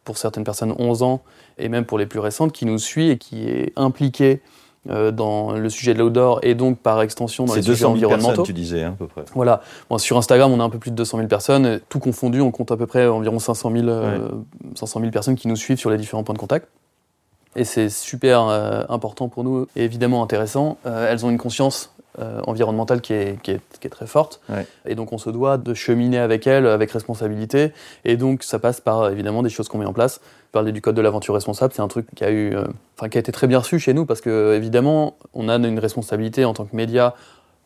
pour 0.04 0.18
certaines 0.18 0.44
personnes, 0.44 0.74
11 0.78 1.02
ans, 1.02 1.22
et 1.58 1.68
même 1.68 1.84
pour 1.86 1.98
les 1.98 2.06
plus 2.06 2.20
récentes, 2.20 2.52
qui 2.52 2.66
nous 2.66 2.78
suit 2.78 3.08
et 3.10 3.18
qui 3.18 3.48
est 3.48 3.72
impliquée 3.76 4.40
dans 4.86 5.52
le 5.52 5.68
sujet 5.70 5.94
de 5.94 6.00
l'outdoor 6.00 6.40
et 6.42 6.54
donc 6.54 6.78
par 6.78 7.02
extension 7.02 7.44
dans 7.44 7.54
les 7.54 7.62
sujets 7.62 7.84
200 7.84 7.84
000 7.84 7.92
environnementaux. 7.94 8.28
personnes, 8.28 8.44
tu 8.44 8.52
disais, 8.52 8.82
hein, 8.82 8.94
à 8.94 8.98
peu 8.98 9.06
près. 9.06 9.22
Voilà. 9.34 9.62
Bon, 9.88 9.98
sur 9.98 10.16
Instagram, 10.16 10.50
on 10.52 10.58
a 10.58 10.64
un 10.64 10.70
peu 10.70 10.78
plus 10.78 10.90
de 10.90 10.96
200 10.96 11.18
000 11.18 11.28
personnes. 11.28 11.80
Tout 11.88 12.00
confondu, 12.00 12.40
on 12.40 12.50
compte 12.50 12.72
à 12.72 12.76
peu 12.76 12.86
près 12.86 13.06
environ 13.06 13.38
500 13.38 13.70
000, 13.70 13.88
euh, 13.88 14.28
500 14.74 15.00
000 15.00 15.12
personnes 15.12 15.36
qui 15.36 15.46
nous 15.46 15.56
suivent 15.56 15.78
sur 15.78 15.90
les 15.90 15.98
différents 15.98 16.24
points 16.24 16.34
de 16.34 16.40
contact. 16.40 16.66
Et 17.54 17.64
c'est 17.64 17.90
super 17.90 18.48
euh, 18.48 18.82
important 18.88 19.28
pour 19.28 19.44
nous 19.44 19.66
et 19.76 19.84
évidemment 19.84 20.22
intéressant. 20.22 20.78
Euh, 20.86 21.10
elles 21.10 21.26
ont 21.26 21.30
une 21.30 21.38
conscience 21.38 21.94
euh, 22.18 22.40
environnementale 22.46 23.00
qui 23.00 23.12
est, 23.12 23.40
qui, 23.42 23.52
est, 23.52 23.60
qui 23.78 23.86
est 23.86 23.90
très 23.90 24.06
forte. 24.06 24.40
Ouais. 24.48 24.66
Et 24.86 24.94
donc 24.94 25.12
on 25.12 25.18
se 25.18 25.28
doit 25.28 25.58
de 25.58 25.74
cheminer 25.74 26.18
avec 26.18 26.46
elles, 26.46 26.66
avec 26.66 26.90
responsabilité. 26.90 27.72
Et 28.04 28.16
donc 28.16 28.42
ça 28.42 28.58
passe 28.58 28.80
par 28.80 29.10
évidemment 29.10 29.42
des 29.42 29.50
choses 29.50 29.68
qu'on 29.68 29.78
met 29.78 29.86
en 29.86 29.92
place. 29.92 30.20
Parler 30.52 30.72
du 30.72 30.82
code 30.82 30.94
de 30.94 31.00
l'aventure 31.00 31.34
responsable, 31.34 31.72
c'est 31.74 31.82
un 31.82 31.88
truc 31.88 32.06
qui 32.14 32.24
a 32.24 32.30
eu, 32.30 32.54
euh, 32.54 32.64
enfin 32.98 33.08
qui 33.08 33.16
a 33.16 33.20
été 33.20 33.32
très 33.32 33.46
bien 33.46 33.58
reçu 33.58 33.78
chez 33.78 33.94
nous 33.94 34.04
parce 34.04 34.20
que 34.20 34.54
évidemment 34.54 35.16
on 35.32 35.48
a 35.48 35.56
une 35.56 35.78
responsabilité 35.78 36.44
en 36.44 36.52
tant 36.52 36.66
que 36.66 36.76
média. 36.76 37.14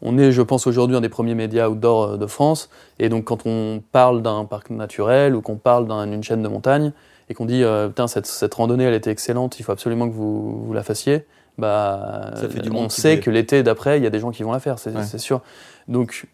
On 0.02 0.18
est, 0.18 0.30
je 0.30 0.42
pense, 0.42 0.66
aujourd'hui 0.66 0.96
un 0.96 1.00
des 1.00 1.08
premiers 1.08 1.34
médias 1.34 1.68
outdoor 1.68 2.02
euh, 2.04 2.16
de 2.16 2.26
France. 2.26 2.68
Et 2.98 3.08
donc, 3.08 3.24
quand 3.24 3.46
on 3.46 3.82
parle 3.92 4.22
d'un 4.22 4.44
parc 4.44 4.70
naturel 4.70 5.34
ou 5.34 5.40
qu'on 5.40 5.56
parle 5.56 5.86
d'une 6.08 6.22
chaîne 6.22 6.42
de 6.42 6.48
montagne 6.48 6.92
et 7.28 7.34
qu'on 7.34 7.46
dit, 7.46 7.64
euh, 7.64 7.88
putain, 7.88 8.06
cette, 8.06 8.26
cette 8.26 8.54
randonnée, 8.54 8.84
elle 8.84 8.94
était 8.94 9.10
excellente, 9.10 9.58
il 9.58 9.62
faut 9.62 9.72
absolument 9.72 10.06
que 10.08 10.14
vous, 10.14 10.66
vous 10.66 10.72
la 10.74 10.82
fassiez, 10.82 11.24
bah, 11.58 12.32
du 12.62 12.70
on 12.70 12.90
sait 12.90 13.20
que 13.20 13.30
l'été 13.30 13.62
d'après, 13.62 13.98
il 13.98 14.04
y 14.04 14.06
a 14.06 14.10
des 14.10 14.20
gens 14.20 14.30
qui 14.30 14.42
vont 14.42 14.52
la 14.52 14.60
faire, 14.60 14.78
c'est 14.78 14.94
Ouais. 14.94 15.02
c'est 15.02 15.18
sûr. 15.18 15.40
Donc, 15.88 16.26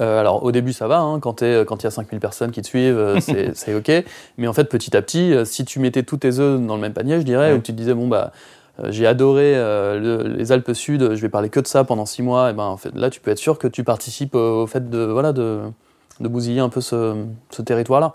Euh, 0.00 0.20
alors 0.20 0.42
au 0.42 0.52
début 0.52 0.72
ça 0.72 0.86
va, 0.88 1.00
hein, 1.00 1.20
quand 1.20 1.42
il 1.42 1.48
y 1.52 1.86
a 1.86 1.90
5000 1.90 2.18
personnes 2.18 2.50
qui 2.50 2.62
te 2.62 2.66
suivent, 2.66 2.96
euh, 2.96 3.20
c'est 3.54 3.74
ok. 3.74 3.90
Mais 4.38 4.46
en 4.48 4.52
fait 4.54 4.64
petit 4.64 4.96
à 4.96 5.02
petit, 5.02 5.34
euh, 5.34 5.44
si 5.44 5.64
tu 5.66 5.80
mettais 5.80 6.02
tous 6.02 6.16
tes 6.16 6.38
œufs 6.38 6.60
dans 6.60 6.76
le 6.76 6.80
même 6.80 6.94
panier, 6.94 7.18
je 7.18 7.24
dirais, 7.26 7.52
ou 7.52 7.58
que 7.58 7.62
tu 7.66 7.72
te 7.72 7.76
disais 7.76 7.92
bon 7.94 8.08
bah 8.08 8.32
euh, 8.82 8.86
j'ai 8.90 9.06
adoré 9.06 9.52
euh, 9.54 9.98
le- 9.98 10.28
les 10.34 10.50
Alpes 10.50 10.72
Sud, 10.72 11.14
je 11.14 11.20
vais 11.20 11.28
parler 11.28 11.50
que 11.50 11.60
de 11.60 11.66
ça 11.66 11.84
pendant 11.84 12.06
six 12.06 12.22
mois, 12.22 12.50
et 12.50 12.54
ben 12.54 12.64
en 12.64 12.78
fait, 12.78 12.90
là 12.94 13.10
tu 13.10 13.20
peux 13.20 13.30
être 13.30 13.38
sûr 13.38 13.58
que 13.58 13.68
tu 13.68 13.84
participes 13.84 14.34
au, 14.34 14.66
fait 14.66 14.88
de 14.88 15.04
voilà 15.04 15.32
de, 15.34 15.60
de 16.20 16.28
bousiller 16.28 16.60
un 16.60 16.70
peu 16.70 16.80
ce, 16.80 17.14
ce 17.50 17.60
territoire-là. 17.60 18.14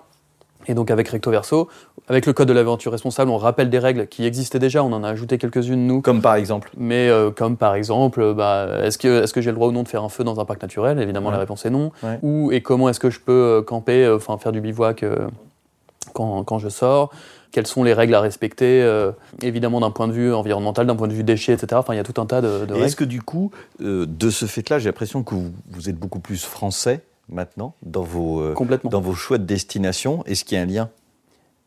Et 0.67 0.73
donc 0.73 0.89
avec 0.89 1.07
Recto 1.09 1.29
Verso, 1.29 1.69
avec 2.07 2.25
le 2.25 2.33
code 2.33 2.47
de 2.47 2.53
l'aventure 2.53 2.91
responsable, 2.91 3.29
on 3.31 3.37
rappelle 3.37 3.69
des 3.69 3.79
règles 3.79 4.07
qui 4.07 4.25
existaient 4.25 4.59
déjà, 4.59 4.83
on 4.83 4.93
en 4.93 5.03
a 5.03 5.09
ajouté 5.09 5.37
quelques-unes 5.37 5.85
nous, 5.87 6.01
Comme 6.01 6.21
par 6.21 6.35
exemple. 6.35 6.69
mais 6.77 7.09
euh, 7.09 7.31
comme 7.31 7.57
par 7.57 7.75
exemple, 7.75 8.21
euh, 8.21 8.33
bah, 8.33 8.67
est-ce 8.83 8.97
que, 8.97 9.41
j'ai 9.41 9.49
le 9.51 9.55
droit 9.55 9.67
ou 9.67 9.71
non 9.71 9.83
de 9.83 9.87
faire 9.87 10.03
un 10.03 10.09
feu 10.09 10.23
dans 10.23 10.39
un 10.39 10.45
parc 10.45 10.61
naturel? 10.61 10.99
Évidemment, 10.99 11.27
Ouais. 11.27 11.33
la 11.33 11.39
réponse 11.39 11.65
est 11.65 11.69
non. 11.69 11.91
Ouais. 12.03 12.19
Ou 12.21 12.51
et 12.51 12.61
comment 12.61 12.87
est-ce 12.89 12.99
que 12.99 13.09
je 13.09 13.19
peux 13.19 13.31
euh, 13.31 13.61
camper, 13.61 14.07
enfin 14.09 14.37
faire 14.37 14.51
du 14.51 14.61
bivouac 14.61 15.03
quand, 16.13 16.43
quand 16.43 16.59
je 16.59 16.69
sors? 16.69 17.11
Quelles 17.51 17.67
sont 17.67 17.83
les 17.83 17.93
règles 17.93 18.13
à 18.13 18.19
respecter 18.21 18.83
euh, 18.83 19.11
Évidemment, 19.41 19.79
d'un 19.79 19.89
point 19.91 20.07
de 20.07 20.11
vue 20.13 20.33
environnemental, 20.33 20.85
d'un 20.85 20.95
point 20.95 21.07
de 21.07 21.13
vue 21.13 21.23
déchets, 21.23 21.53
etc. 21.53 21.67
Enfin, 21.75 21.93
il 21.93 21.97
y 21.97 21.99
a 21.99 22.03
tout 22.03 22.19
un 22.21 22.25
tas 22.25 22.41
de, 22.41 22.65
de 22.65 22.73
règles. 22.73 22.85
est-ce 22.85 22.95
que 22.97 23.05
du 23.05 23.21
coup, 23.21 23.51
euh, 23.81 24.05
de 24.07 24.29
ce 24.29 24.45
fait-là, 24.45 24.79
j'ai 24.79 24.89
l'impression 24.89 25.23
que 25.23 25.33
vous, 25.33 25.51
vous 25.71 25.89
êtes 25.89 25.97
beaucoup 25.97 26.19
plus 26.19 26.43
français 26.43 27.01
maintenant 27.29 27.73
dans 27.83 28.03
vos, 28.03 28.41
euh, 28.41 28.53
Complètement. 28.53 28.89
dans 28.89 29.01
vos 29.01 29.13
choix 29.13 29.37
de 29.37 29.45
destination? 29.45 30.23
Est-ce 30.25 30.43
qu'il 30.43 30.57
y 30.57 30.59
a 30.59 30.63
un 30.63 30.67
lien? 30.67 30.89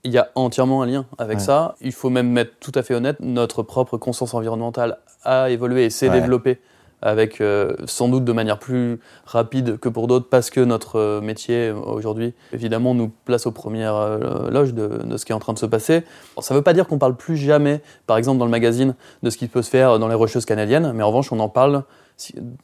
Il 0.04 0.12
y 0.12 0.18
a 0.18 0.30
entièrement 0.34 0.82
un 0.82 0.86
lien 0.86 1.04
avec 1.18 1.38
Ouais. 1.38 1.44
ça. 1.44 1.74
Il 1.80 1.92
faut 1.92 2.10
même 2.10 2.36
être 2.38 2.58
tout 2.60 2.72
à 2.74 2.82
fait 2.82 2.94
honnête, 2.94 3.16
notre 3.20 3.62
propre 3.62 3.96
conscience 3.98 4.32
environnementale 4.34 4.98
a 5.24 5.50
évolué 5.50 5.84
et 5.84 5.90
s'est 5.90 6.08
Ouais. 6.08 6.20
développée 6.20 6.58
avec 7.02 7.40
euh, 7.40 7.76
sans 7.86 8.08
doute 8.10 8.24
de 8.26 8.32
manière 8.32 8.58
plus 8.58 9.00
rapide 9.24 9.78
que 9.78 9.88
pour 9.88 10.06
d'autres 10.06 10.28
parce 10.28 10.50
que 10.50 10.60
notre 10.60 10.96
euh, 10.98 11.20
métier 11.22 11.68
euh, 11.68 11.74
aujourd'hui 11.74 12.34
évidemment 12.52 12.94
nous 12.94 13.10
place 13.24 13.46
aux 13.46 13.52
premières 13.52 13.94
euh, 13.94 14.50
loges 14.50 14.74
de, 14.74 14.86
de 15.04 15.16
ce 15.16 15.24
qui 15.24 15.32
est 15.32 15.34
en 15.34 15.38
train 15.38 15.54
de 15.54 15.58
se 15.58 15.64
passer. 15.64 16.02
Ça 16.40 16.52
ne 16.52 16.58
veut 16.58 16.62
pas 16.62 16.74
dire 16.74 16.86
qu'on 16.86 16.98
parle 16.98 17.16
plus 17.16 17.38
jamais 17.38 17.80
par 18.06 18.18
exemple 18.18 18.38
dans 18.38 18.44
le 18.44 18.50
magazine 18.50 18.94
de 19.22 19.30
ce 19.30 19.38
qui 19.38 19.48
peut 19.48 19.62
se 19.62 19.70
faire 19.70 19.98
dans 19.98 20.08
les 20.08 20.14
rocheuses 20.14 20.44
canadiennes 20.44 20.92
mais 20.94 21.02
en 21.02 21.08
revanche 21.08 21.32
on 21.32 21.40
en 21.40 21.48
parle 21.48 21.84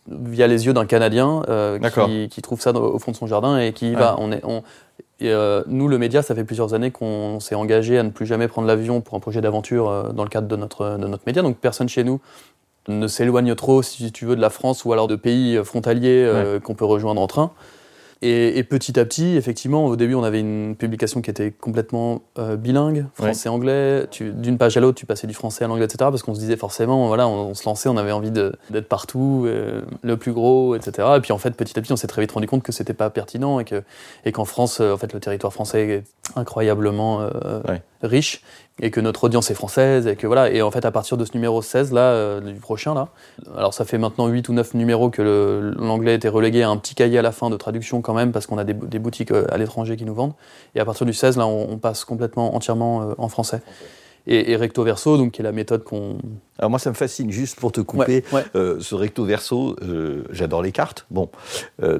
via 0.09 0.47
les 0.47 0.66
yeux 0.66 0.73
d'un 0.73 0.87
Canadien 0.87 1.42
euh, 1.49 1.79
qui, 1.79 2.29
qui 2.29 2.42
trouve 2.42 2.61
ça 2.61 2.73
au 2.73 2.99
fond 2.99 3.11
de 3.12 3.16
son 3.16 3.27
jardin 3.27 3.59
et 3.59 3.73
qui 3.73 3.88
y 3.90 3.95
Ouais. 3.95 4.01
va. 4.01 4.16
On 4.19 4.31
est, 4.33 4.40
on, 4.45 4.62
et 5.19 5.31
euh, 5.33 5.62
nous, 5.66 5.88
le 5.88 5.97
média, 5.99 6.23
ça 6.23 6.35
fait 6.35 6.45
plusieurs 6.45 6.75
années 6.75 6.90
qu'on 6.90 7.40
s'est 7.40 7.55
engagé 7.55 7.99
à 7.99 8.03
ne 8.03 8.11
plus 8.11 8.27
jamais 8.27 8.49
prendre 8.49 8.69
l'avion 8.69 9.01
pour 9.01 9.14
un 9.16 9.21
projet 9.21 9.40
d'aventure 9.40 9.88
euh, 9.88 10.11
dans 10.12 10.25
le 10.25 10.29
cadre 10.29 10.47
de 10.49 10.57
notre, 10.57 10.99
de 10.99 11.07
notre 11.07 11.23
média. 11.27 11.42
Donc 11.42 11.57
personne 11.57 11.88
chez 11.88 12.05
nous 12.05 12.21
ne 12.88 13.09
s'éloigne 13.09 13.55
trop, 13.55 13.83
si 13.83 14.12
tu 14.12 14.27
veux, 14.27 14.37
de 14.37 14.40
la 14.40 14.51
France 14.51 14.85
ou 14.85 14.92
alors 14.92 15.09
de 15.09 15.16
pays 15.16 15.59
frontaliers 15.64 16.31
qu'on 16.62 16.75
peut 16.75 16.85
rejoindre 16.85 17.21
en 17.21 17.27
train. 17.27 17.51
Et, 18.22 18.59
et 18.59 18.64
petit 18.64 18.98
à 18.98 19.05
petit, 19.05 19.37
effectivement, 19.37 19.85
au 19.87 19.94
début, 19.96 20.14
on 20.14 20.24
avait 20.24 20.40
une 20.40 20.74
publication 20.74 21.20
qui 21.20 21.29
était 21.31 21.50
complètement 21.50 22.22
euh, 22.38 22.57
bilingue, 22.57 23.05
français-anglais. 23.14 24.07
D'une 24.20 24.57
page 24.57 24.76
à 24.76 24.81
l'autre, 24.81 24.96
tu 24.98 25.05
passais 25.05 25.26
du 25.26 25.35
français 25.35 25.64
à 25.64 25.68
l'anglais, 25.68 25.85
etc. 25.85 25.98
Parce 26.11 26.22
qu'on 26.22 26.35
se 26.35 26.40
disait 26.40 26.57
forcément, 26.57 27.09
voilà, 27.09 27.29
on, 27.29 27.48
on 27.50 27.55
se 27.55 27.64
lançait, 27.68 27.88
on 27.90 27.96
avait 27.98 28.12
envie 28.12 28.31
d'être 28.31 28.88
partout, 28.88 29.44
euh, 29.46 29.83
le 30.02 30.16
plus 30.16 30.33
gros, 30.33 30.74
etc. 30.74 31.09
Et 31.16 31.20
puis 31.20 31.33
en 31.33 31.38
fait, 31.38 31.50
petit 31.50 31.79
à 31.79 31.83
petit, 31.83 31.92
on 31.92 31.96
s'est 31.96 32.07
très 32.07 32.22
vite 32.22 32.33
rendu 32.33 32.46
compte 32.46 32.62
que 32.62 32.72
c'était 32.72 32.94
pas 32.94 33.11
pertinent 33.11 33.61
et 33.61 33.64
que 33.64 33.83
et 34.24 34.33
qu'en 34.33 34.46
France, 34.46 34.79
euh, 34.81 34.94
en 34.94 34.96
fait, 34.96 35.12
le 35.12 35.20
territoire 35.20 35.52
français 35.52 35.87
est 35.87 36.05
incroyablement 36.37 37.20
euh, 37.20 37.61
Ouais. 37.68 37.83
riche 38.02 38.42
et 38.82 38.90
que 38.90 39.00
notre 39.00 39.24
audience 39.24 39.50
est 39.50 39.54
française 39.54 40.06
et 40.06 40.16
que 40.16 40.26
voilà. 40.26 40.50
Et 40.50 40.60
en 40.60 40.70
fait, 40.70 40.84
à 40.84 40.90
partir 40.90 41.16
de 41.16 41.24
ce 41.24 41.32
numéro 41.34 41.62
16 41.62 41.92
là, 41.92 42.00
euh, 42.12 42.40
du 42.40 42.60
prochain 42.60 42.92
là, 42.94 43.08
alors 43.56 43.72
ça 43.72 43.84
fait 43.86 43.96
maintenant 43.98 44.26
8 44.26 44.48
ou 44.50 44.52
9 44.52 44.74
numéros 44.74 45.08
que 45.08 45.72
l'anglais 45.78 46.14
était 46.14 46.28
relégué 46.28 46.62
à 46.62 46.68
un 46.68 46.76
petit 46.76 46.94
cahier 46.94 47.18
à 47.18 47.22
la 47.22 47.32
fin 47.32 47.48
de 47.48 47.56
traduction 47.56 48.02
quand 48.02 48.12
même 48.14 48.32
parce 48.32 48.46
qu'on 48.46 48.58
a 48.58 48.64
des, 48.64 48.74
des 48.74 48.98
boutiques 48.98 49.30
euh, 49.30 49.46
à 49.50 49.56
l'étranger 49.56 49.96
qui 49.96 50.04
nous 50.04 50.14
vendent. 50.14 50.34
Et 50.74 50.80
à 50.80 50.84
partir 50.84 51.06
du 51.06 51.14
16 51.14 51.38
là, 51.38 51.46
on, 51.46 51.70
on 51.72 51.78
passe 51.78 52.04
complètement 52.04 52.54
entièrement 52.54 53.02
euh, 53.02 53.14
en 53.18 53.28
français. 53.28 53.62
Et, 54.28 54.50
et 54.50 54.56
recto 54.56 54.82
verso, 54.82 55.16
donc 55.16 55.32
qui 55.32 55.40
est 55.40 55.44
la 55.44 55.52
méthode 55.52 55.84
qu'on. 55.84 56.18
Alors 56.58 56.68
moi, 56.68 56.80
ça 56.80 56.90
me 56.90 56.96
fascine, 56.96 57.30
juste 57.30 57.60
pour 57.60 57.70
te 57.70 57.80
couper, 57.80 58.24
Ouais, 58.32 58.38
ouais. 58.40 58.44
euh, 58.56 58.76
ce 58.80 58.96
recto 58.96 59.24
verso, 59.24 59.76
j'adore 60.30 60.62
les 60.62 60.72
cartes, 60.72 61.06
bon, 61.12 61.28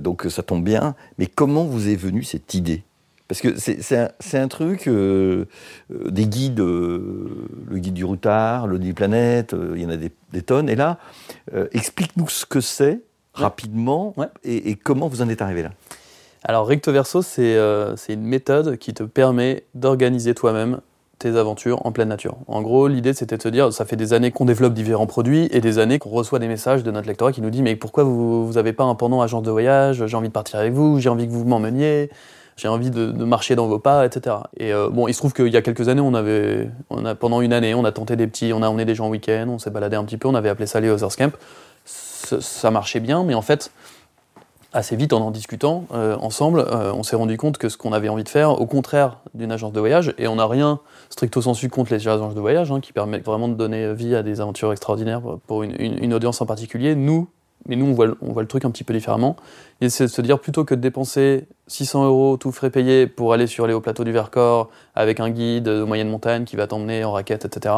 donc 0.01 0.27
ça 0.29 0.43
tombe 0.43 0.65
bien, 0.65 0.97
mais 1.19 1.27
comment 1.27 1.63
vous 1.63 1.89
est 1.89 1.95
venue 1.95 2.25
cette 2.25 2.53
idée? 2.55 2.83
Parce 3.29 3.41
que 3.41 3.59
c'est 3.59 4.39
un, 4.39 4.49
truc, 4.49 4.87
euh, 4.87 5.47
euh, 5.93 6.11
des 6.11 6.27
guides, 6.27 6.61
euh, 6.61 7.49
le 7.69 7.79
guide 7.79 7.95
du 7.95 8.05
routard, 8.05 8.69
le 8.69 8.79
guide 8.79 8.95
planète, 8.95 9.53
euh, 9.53 9.73
il 9.75 9.83
y 9.83 9.87
en 9.87 9.89
a 9.91 9.97
des, 9.97 10.13
des 10.33 10.43
tonnes, 10.43 10.69
et 10.69 10.77
là, 10.77 10.99
explique-nous 11.73 12.29
ce 12.29 12.47
que 12.47 12.61
c'est, 12.61 13.01
rapidement, 13.35 14.15
Ouais. 14.17 14.29
Et, 14.45 14.71
et 14.71 14.77
comment 14.77 15.09
vous 15.09 15.23
en 15.23 15.29
êtes 15.29 15.43
arrivé 15.43 15.63
là. 15.63 15.73
Alors 16.45 16.67
recto 16.67 16.93
verso, 16.93 17.23
c'est 17.23 17.57
une 18.09 18.23
méthode 18.23 18.77
qui 18.77 18.95
te 18.95 19.03
permet 19.03 19.65
d'organiser 19.75 20.33
toi-même 20.33 20.81
tes 21.19 21.37
aventures 21.37 21.85
en 21.85 21.93
pleine 21.93 22.09
nature. 22.09 22.37
En 22.47 22.63
gros, 22.63 22.89
l'idée 22.89 23.15
c'était 23.15 23.37
de 23.37 23.43
se 23.43 23.49
dire, 23.49 23.73
ça 23.73 23.85
fait 23.85 23.97
des 23.97 24.13
années 24.13 24.31
qu'on 24.31 24.45
développe 24.45 24.75
différents 24.75 25.07
produits 25.07 25.49
et 25.51 25.61
des 25.61 25.79
années 25.79 25.99
qu'on 25.99 26.11
reçoit 26.11 26.39
des 26.39 26.49
messages 26.49 26.83
de 26.83 26.91
notre 26.91 27.09
lectorat 27.09 27.33
qui 27.33 27.41
nous 27.41 27.51
dit 27.51 27.63
mais 27.63 27.75
pourquoi 27.75 28.05
vous 28.05 28.47
vous 28.47 28.59
avez 28.59 28.73
pas 28.73 28.85
un 28.85 28.95
pendant 28.95 29.23
agence 29.23 29.43
de 29.43 29.51
voyage? 29.51 30.07
J'ai 30.07 30.17
envie 30.17 30.29
de 30.29 30.33
partir 30.33 30.61
avec 30.61 30.73
vous, 30.73 31.01
j'ai 31.01 31.09
envie 31.09 31.27
que 31.27 31.33
vous 31.33 31.45
m'emmeniez, 31.45 32.11
j'ai 32.57 32.69
envie 32.69 32.91
de, 32.91 33.13
marcher 33.13 33.55
dans 33.55 33.67
vos 33.67 33.79
pas, 33.79 34.07
etc. 34.07 34.37
Et 34.57 34.73
euh, 34.73 34.89
bon, 34.89 35.09
il 35.09 35.15
se 35.15 35.19
trouve 35.19 35.35
qu'il 35.35 35.49
y 35.49 35.57
a 35.57 35.63
quelques 35.63 35.89
années, 35.89 36.01
on 36.01 36.15
avait, 36.15 36.71
pendant 37.21 37.43
une 37.43 37.53
année, 37.53 37.75
on 37.75 37.85
a 37.85 37.93
tenté 37.93 38.17
des 38.17 38.27
petits, 38.27 38.53
on 38.53 38.63
a 38.63 38.69
emmené 38.69 38.85
des 38.87 38.95
gens 38.95 39.07
en 39.07 39.11
week-end, 39.11 39.47
on 39.51 39.59
s'est 39.59 39.71
baladé 39.71 39.97
un 39.97 40.05
petit 40.05 40.17
peu, 40.17 40.27
on 40.27 40.35
avait 40.35 40.49
appelé 40.49 40.67
ça 40.67 40.81
les 40.81 40.89
Others 40.89 41.17
Camp. 41.17 41.33
Ça, 41.85 42.71
marchait 42.73 42.99
bien, 42.99 43.23
mais 43.23 43.35
en 43.35 43.43
fait, 43.43 43.71
assez 44.73 44.97
vite 44.97 45.13
en 45.13 45.21
en 45.21 45.31
discutant 45.31 45.85
euh, 45.95 46.17
ensemble, 46.17 46.61
euh, 46.61 46.93
on 46.93 47.05
s'est 47.05 47.15
rendu 47.15 47.37
compte 47.37 47.59
que 47.59 47.69
ce 47.69 47.77
qu'on 47.77 47.93
avait 47.93 48.09
envie 48.09 48.25
de 48.25 48.29
faire, 48.29 48.61
au 48.61 48.67
contraire 48.67 49.19
d'une 49.35 49.53
agence 49.53 49.73
de 49.73 49.79
voyage, 49.79 50.13
et 50.19 50.27
on 50.27 50.37
n'a 50.37 50.47
rien 50.47 50.81
stricto 51.11 51.43
sensu 51.43 51.69
contre 51.69 51.93
les 51.93 52.09
agences 52.09 52.35
de 52.35 52.41
voyage, 52.41 52.73
hein, 52.73 52.81
qui 52.81 52.93
permettent 52.93 53.25
vraiment 53.25 53.49
de 53.49 53.55
donner 53.55 53.95
vie 53.95 54.17
à 54.17 54.23
des 54.23 54.41
aventures 54.41 54.73
extraordinaires 54.73 55.21
pour 55.47 55.63
une- 55.63 55.77
une 55.79 56.15
audience 56.15 56.41
en 56.41 56.47
particulier. 56.47 56.97
Nous, 56.97 57.29
mais 57.69 57.77
nous, 57.77 57.87
on 57.87 57.93
voit, 57.93 58.07
le- 58.07 58.47
truc 58.47 58.65
un 58.65 58.71
petit 58.71 58.85
peu 58.85 58.95
différemment. 58.95 59.37
Et 59.81 59.89
c'est 59.89 60.05
de 60.05 60.09
se 60.11 60.23
dire, 60.23 60.39
plutôt 60.39 60.65
que 60.65 60.75
de 60.75 60.81
dépenser 60.81 61.47
600 61.67 62.07
euros, 62.07 62.37
tout 62.37 62.53
frais 62.53 62.71
payé, 62.71 63.07
pour 63.07 63.33
aller 63.33 63.47
sur 63.47 63.67
les 63.67 63.75
hauts 63.75 63.81
plateaux 63.81 64.05
du 64.05 64.13
Vercors, 64.13 64.71
avec 64.95 65.21
un 65.21 65.31
guide 65.31 65.65
de 65.65 65.83
moyenne 65.83 66.09
montagne 66.09 66.45
qui 66.45 66.57
va 66.57 66.67
t'emmener 66.67 67.05
en 67.05 67.13
raquette, 67.13 67.45
etc., 67.45 67.75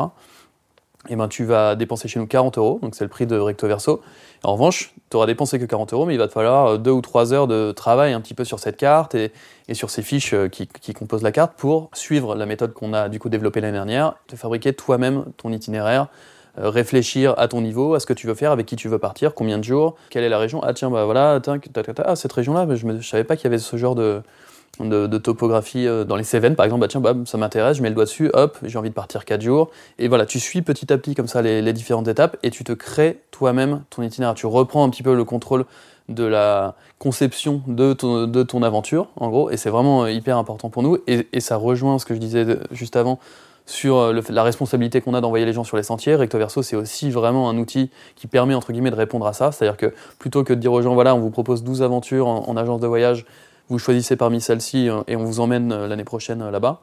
et 1.09 1.17
ben, 1.17 1.29
tu 1.29 1.45
vas 1.45 1.77
dépenser 1.77 2.09
chez 2.09 2.19
nous 2.19 2.27
40 2.27 2.59
euros, 2.59 2.81
donc 2.83 2.95
c'est 2.95 3.05
le 3.05 3.09
prix 3.09 3.27
de 3.27 3.39
Recto 3.39 3.67
Verso. 3.67 4.03
En 4.45 4.53
revanche, 4.53 4.95
tu 5.11 5.17
auras 5.17 5.27
dépensé 5.27 5.59
que 5.59 5.65
40 5.65 5.93
euros, 5.93 6.07
mais 6.07 6.15
il 6.15 6.19
va 6.19 6.27
te 6.27 6.33
falloir 6.33 6.79
deux 6.79 6.91
ou 6.91 7.01
trois 7.01 7.33
heures 7.33 7.47
de 7.47 7.73
travail 7.73 8.13
un 8.13 8.21
petit 8.21 8.35
peu 8.35 8.45
sur 8.45 8.59
cette 8.59 8.77
carte 8.77 9.15
et, 9.15 9.33
sur 9.73 9.91
ces 9.91 10.03
fiches 10.03 10.35
euh, 10.35 10.49
qui, 10.49 10.67
qui 10.67 10.93
composent 10.93 11.23
la 11.23 11.33
carte 11.33 11.55
pour 11.57 11.89
suivre 11.95 12.35
la 12.35 12.47
méthode 12.47 12.73
qu'on 12.73 12.93
a 12.93 13.09
du 13.09 13.19
coup 13.19 13.29
développée 13.29 13.61
l'année 13.61 13.75
dernière, 13.75 14.15
te 14.27 14.37
fabriquer 14.37 14.73
toi-même 14.73 15.25
ton 15.37 15.53
itinéraire, 15.53 16.03
euh, 16.03 16.38
réfléchir 16.61 17.35
à 17.39 17.49
ton 17.49 17.61
niveau, 17.61 17.95
à 17.95 18.01
ce 18.01 18.07
que 18.07 18.13
tu 18.13 18.27
veux 18.27 18.35
faire, 18.35 18.53
avec 18.53 18.67
qui 18.67 18.77
tu 18.77 18.89
veux 18.89 18.99
partir, 18.99 19.35
combien 19.35 19.59
de 19.59 19.65
jours, 19.65 19.97
quelle 20.11 20.25
est 20.25 20.29
la 20.29 20.39
région. 20.39 20.61
Ah 20.63 20.75
tiens, 20.75 20.91
bah 20.91 21.05
voilà, 21.05 21.41
ah, 22.05 22.17
cette 22.17 22.33
région-là, 22.33 22.67
je 22.75 22.87
ne 22.87 23.01
savais 23.01 23.25
pas 23.25 23.37
qu'il 23.37 23.45
y 23.45 23.47
avait 23.49 23.59
ce 23.59 23.77
genre 23.77 23.95
de, 23.95 24.23
de, 24.81 25.19
topographie 25.19 25.87
euh, 25.87 26.05
dans 26.05 26.17
les 26.17 26.25
Cévennes, 26.25 26.57
par 26.57 26.65
exemple. 26.65 26.81
Bah 26.81 26.89
tiens, 26.89 27.01
bah, 27.01 27.15
ça 27.25 27.39
m'intéresse, 27.39 27.77
je 27.79 27.83
mets 27.83 27.89
le 27.89 27.95
doigt 27.95 28.05
dessus, 28.05 28.31
hop, 28.33 28.59
j'ai 28.63 28.79
envie 28.79 28.91
de 28.91 28.95
partir 28.95 29.25
4 29.25 29.41
jours. 29.41 29.71
Et 29.99 30.09
voilà, 30.09 30.27
tu 30.27 30.41
suis 30.41 30.63
petit 30.63 30.93
à 30.93 30.99
petit 30.99 31.15
comme 31.15 31.29
ça 31.29 31.43
les, 31.43 31.73
différentes 31.73 32.09
étapes 32.09 32.37
et 32.43 32.51
tu 32.51 32.65
te 32.65 32.73
crées 32.73 33.21
toi-même 33.31 33.83
ton 33.91 34.03
itinéraire. 34.03 34.35
Tu 34.35 34.47
reprends 34.47 34.85
un 34.85 34.91
petit 34.91 35.03
peu 35.03 35.15
le 35.15 35.25
contrôle 35.25 35.65
de 36.09 36.25
la 36.25 36.75
conception 36.99 37.63
de 37.67 37.93
ton, 37.93 38.63
aventure, 38.63 39.09
en 39.17 39.29
gros, 39.29 39.51
et 39.51 39.59
c'est 39.59 39.69
vraiment 39.69 40.05
euh, 40.05 40.11
hyper 40.11 40.39
important 40.39 40.71
pour 40.71 40.83
nous. 40.83 40.99
Et, 41.07 41.27
ça 41.41 41.57
rejoint 41.57 41.99
ce 41.99 42.07
que 42.07 42.15
je 42.15 42.21
disais 42.21 42.47
juste 42.71 42.97
avant 42.97 43.19
sur 43.71 43.97
euh, 43.99 44.13
le 44.15 44.23
la 44.31 44.43
responsabilité 44.43 45.03
qu'on 45.03 45.13
a 45.13 45.21
d'envoyer 45.21 45.45
les 45.45 45.53
gens 45.53 45.63
sur 45.63 45.77
les 45.77 45.83
sentiers. 45.83 46.15
Recto 46.15 46.39
Verso, 46.39 46.63
c'est 46.63 46.75
aussi 46.77 47.11
vraiment 47.11 47.51
un 47.51 47.59
outil 47.59 47.91
qui 48.17 48.27
permet, 48.27 48.55
entre 48.55 48.73
guillemets, 48.73 48.91
de 48.91 48.97
répondre 48.97 49.27
à 49.27 49.35
ça. 49.35 49.53
C'est-à-dire 49.53 49.77
que 49.77 49.93
plutôt 50.19 50.43
que 50.43 50.55
de 50.55 50.59
dire 50.59 50.73
aux 50.73 50.81
gens, 50.81 50.95
voilà, 50.95 51.15
on 51.15 51.19
vous 51.21 51.31
propose 51.31 51.63
12 51.63 51.83
aventures 51.83 52.27
en, 52.27 52.49
en 52.49 52.57
agence 52.57 52.81
de 52.81 52.87
voyage, 52.87 53.27
vous 53.69 53.79
choisissez 53.79 54.17
parmi 54.17 54.41
celles-ci 54.41 54.89
euh, 54.89 55.03
et 55.07 55.17
on 55.17 55.25
vous 55.25 55.41
emmène 55.41 55.71
euh, 55.73 55.87
l'année 55.87 56.05
prochaine 56.05 56.49
là-bas. 56.51 56.81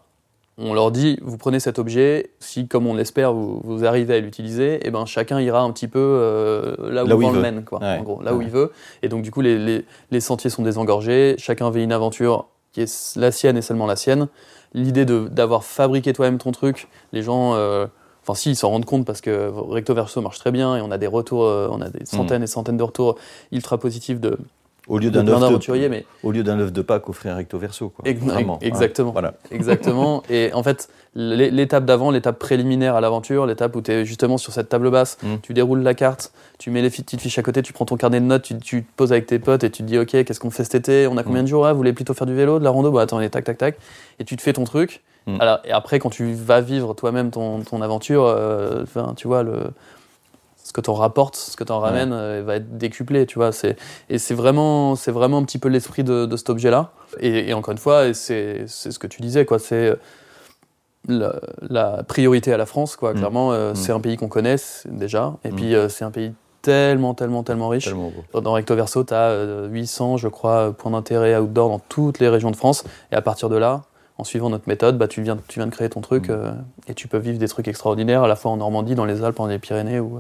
On 0.60 0.74
leur 0.74 0.92
dit, 0.92 1.18
vous 1.22 1.38
prenez 1.38 1.60
cet 1.60 1.80
objet, 1.80 2.30
si, 2.40 2.68
comme 2.70 2.86
on 2.88 2.94
l'espère, 2.94 3.34
vous, 3.34 3.60
vous 3.66 3.84
arrivez 3.84 4.16
à 4.16 4.20
l'utiliser, 4.22 4.88
et 4.88 4.90
ben 4.92 5.06
chacun 5.06 5.42
ira 5.42 5.60
un 5.60 5.72
petit 5.72 5.90
peu 5.90 6.00
euh, 6.00 6.76
là 6.92 7.04
où 7.04 7.08
Là 7.08 7.16
où 7.18 7.20
le 7.20 7.26
il 7.26 7.30
le 7.32 7.36
veut. 7.36 7.42
mène, 7.42 7.64
quoi, 7.66 7.80
Ouais. 7.80 7.98
en 8.00 8.04
gros, 8.04 8.22
là 8.22 8.34
où 8.34 8.42
il 8.42 8.48
veut. 8.50 8.72
Et 9.02 9.10
donc, 9.10 9.22
du 9.22 9.32
coup, 9.32 9.42
les, 9.42 9.58
les- 9.58 9.84
les 10.12 10.20
sentiers 10.22 10.50
sont 10.50 10.64
désengorgés, 10.64 11.36
chacun 11.40 11.70
vit 11.72 11.84
une 11.84 11.92
aventure 11.92 12.46
qui 12.72 12.82
est 12.84 13.16
la 13.18 13.32
sienne 13.32 13.58
et 13.58 13.62
seulement 13.62 13.86
la 13.86 13.98
sienne. 13.98 14.28
L'idée 14.76 15.06
d'avoir 15.06 15.64
fabriqué 15.64 16.12
toi-même 16.12 16.38
ton 16.38 16.52
truc, 16.52 16.90
les 17.14 17.22
gens, 17.22 17.56
euh, 17.56 17.88
enfin, 18.22 18.34
si, 18.36 18.52
ils 18.52 18.56
s'en 18.58 18.70
rendent 18.70 18.86
compte 18.86 19.06
parce 19.06 19.22
que 19.22 19.50
Recto 19.50 19.94
Verso 19.94 20.20
marche 20.22 20.38
très 20.38 20.52
bien 20.52 20.76
et 20.76 20.82
on 20.82 20.92
a 20.92 20.98
des 20.98 21.08
retours, 21.08 21.46
euh, 21.46 21.70
on 21.72 21.80
a 21.80 21.90
des 21.90 22.06
centaines 22.06 22.44
et 22.44 22.48
centaines 22.48 22.76
de 22.76 22.84
retours 22.84 23.16
ultra 23.54 23.78
positifs 23.78 24.20
de, 24.20 24.38
Au 24.88 25.00
lieu 25.00 25.10
d'un 25.10 25.28
œuf 25.28 25.68
de, 25.68 25.88
mais 25.88 26.06
au 26.24 26.32
lieu 26.32 26.44
d'un 26.44 26.60
œuf 26.60 26.72
de 26.72 26.82
Pâques, 26.82 27.10
offrir 27.10 27.34
un 27.34 27.36
recto 27.38 27.58
verso. 27.58 27.90
Quoi. 27.90 28.08
Ex- 28.08 28.22
Vraiment, 28.22 28.56
hein. 28.56 28.60
exactement. 28.62 29.12
Voilà. 29.12 29.34
Exactement. 29.52 30.22
Et 30.30 30.52
en 30.54 30.62
fait, 30.62 30.90
l'é- 31.16 31.50
l'étape 31.50 31.86
d'avant, 31.86 32.12
l'étape 32.12 32.38
préliminaire 32.38 32.96
à 32.96 33.02
l'aventure, 33.02 33.46
l'étape 33.48 33.76
où 33.76 33.82
tu 33.82 33.92
es 33.92 34.06
justement 34.06 34.38
sur 34.38 34.54
cette 34.54 34.70
table 34.70 34.92
basse, 34.92 35.18
Mm. 35.24 35.36
tu 35.42 35.54
déroules 35.54 35.82
la 35.82 35.94
carte, 35.96 36.32
tu 36.60 36.70
mets 36.70 36.82
les 36.84 36.90
petites 36.92 37.20
fiches 37.20 37.40
à 37.40 37.42
côté, 37.42 37.62
tu 37.64 37.74
prends 37.74 37.86
ton 37.86 37.98
carnet 37.98 38.20
de 38.20 38.26
notes, 38.26 38.44
tu, 38.44 38.58
tu 38.60 38.84
te 38.84 38.90
poses 38.96 39.12
avec 39.12 39.26
tes 39.26 39.40
potes 39.40 39.64
et 39.64 39.72
tu 39.72 39.82
te 39.84 39.88
dis, 39.88 39.98
OK, 39.98 40.10
qu'est-ce 40.12 40.40
qu'on 40.40 40.52
fait 40.52 40.64
cet 40.64 40.76
été? 40.76 41.08
On 41.08 41.18
a 41.18 41.24
combien 41.24 41.42
de 41.42 41.48
jours? 41.48 41.66
Ah, 41.66 41.72
Vous 41.74 41.78
voulez 41.78 41.94
plutôt 41.94 42.14
faire 42.14 42.28
du 42.28 42.36
vélo, 42.36 42.60
de 42.60 42.64
la 42.64 42.70
rando? 42.70 42.92
Bah 42.92 43.02
attends, 43.02 43.20
tac, 43.30 43.44
tac, 43.44 43.58
tac. 43.58 43.78
Et 44.20 44.24
tu 44.24 44.36
te 44.38 44.42
fais 44.44 44.54
ton 44.54 44.66
truc. 44.66 45.02
Mm. 45.26 45.42
Alors, 45.42 45.60
et 45.66 45.72
après, 45.72 45.98
quand 45.98 46.12
tu 46.12 46.34
vas 46.34 46.62
vivre 46.62 46.94
toi-même 46.94 47.32
ton, 47.32 47.62
ton 47.62 47.82
aventure, 47.82 48.26
euh, 48.28 48.84
tu 49.18 49.28
vois, 49.28 49.42
le, 49.42 49.72
ce 50.66 50.74
que 50.74 50.82
t'en 50.82 50.96
rapportes, 50.96 51.36
ce 51.36 51.56
que 51.56 51.64
t'en 51.64 51.80
ramènes, 51.80 52.12
euh, 52.12 52.42
va 52.44 52.56
être 52.56 52.76
décuplé, 52.80 53.28
tu 53.28 53.38
vois. 53.38 53.52
C'est, 53.52 53.78
et 54.10 54.18
c'est 54.18 54.34
vraiment, 54.34 54.96
c'est 54.96 55.12
vraiment 55.12 55.38
un 55.38 55.44
petit 55.44 55.60
peu 55.60 55.70
l'esprit 55.70 56.04
de, 56.04 56.26
de 56.26 56.38
cet 56.38 56.50
objet-là. 56.50 56.90
Et, 57.20 57.50
et 57.50 57.54
encore 57.54 57.72
une 57.74 57.78
fois, 57.78 58.16
c'est, 58.16 58.66
ce 58.68 58.98
que 58.98 59.06
tu 59.06 59.22
disais, 59.22 59.46
quoi. 59.46 59.60
C'est 59.60 59.90
euh, 59.92 59.96
la, 61.08 61.36
la 61.62 62.04
priorité 62.04 62.52
à 62.52 62.58
la 62.58 62.66
France, 62.66 62.96
quoi. 62.96 63.14
Mm. 63.14 63.18
Clairement, 63.18 63.52
euh, 63.54 63.74
Mm. 63.74 63.76
c'est 63.76 63.92
un 63.92 64.00
pays 64.00 64.18
qu'on 64.18 64.28
connaît 64.28 64.56
déjà. 64.90 65.36
Et 65.44 65.52
Mm. 65.52 65.56
puis, 65.56 65.76
euh, 65.76 65.88
c'est 65.88 66.04
un 66.04 66.10
pays 66.10 66.34
tellement, 66.64 67.14
tellement, 67.14 67.44
tellement 67.44 67.70
riche. 67.70 67.86
Tellement. 67.86 68.12
Dans 68.34 68.54
Recto 68.54 68.76
Verso, 68.76 69.04
tu 69.04 69.14
as 69.14 69.66
800, 69.70 70.18
je 70.18 70.28
crois, 70.28 70.74
points 70.74 70.90
d'intérêt 70.92 71.38
outdoor 71.38 71.70
dans 71.70 71.78
toutes 71.80 72.18
les 72.18 72.28
régions 72.28 72.50
de 72.50 72.56
France. 72.56 72.84
Et 73.12 73.16
à 73.16 73.22
partir 73.22 73.50
de 73.50 73.56
là, 73.56 73.84
en 74.18 74.24
suivant 74.24 74.50
notre 74.50 74.68
méthode, 74.68 74.98
bah, 74.98 75.08
tu, 75.08 75.22
viens, 75.22 75.38
tu 75.48 75.60
viens 75.60 75.68
de 75.68 75.72
créer 75.72 75.90
ton 75.90 76.02
truc 76.02 76.32
euh, 76.32 76.52
et 76.88 76.96
tu 76.96 77.08
peux 77.08 77.20
vivre 77.20 77.38
des 77.38 77.48
trucs 77.50 77.68
extraordinaires 77.68 78.24
à 78.24 78.28
la 78.28 78.36
fois 78.36 78.50
en 78.50 78.58
Normandie, 78.58 78.96
dans 78.96 79.06
les 79.06 79.24
Alpes, 79.24 79.40
en 79.40 79.46
les 79.46 79.60
Pyrénées 79.60 80.00
ou 80.00 80.18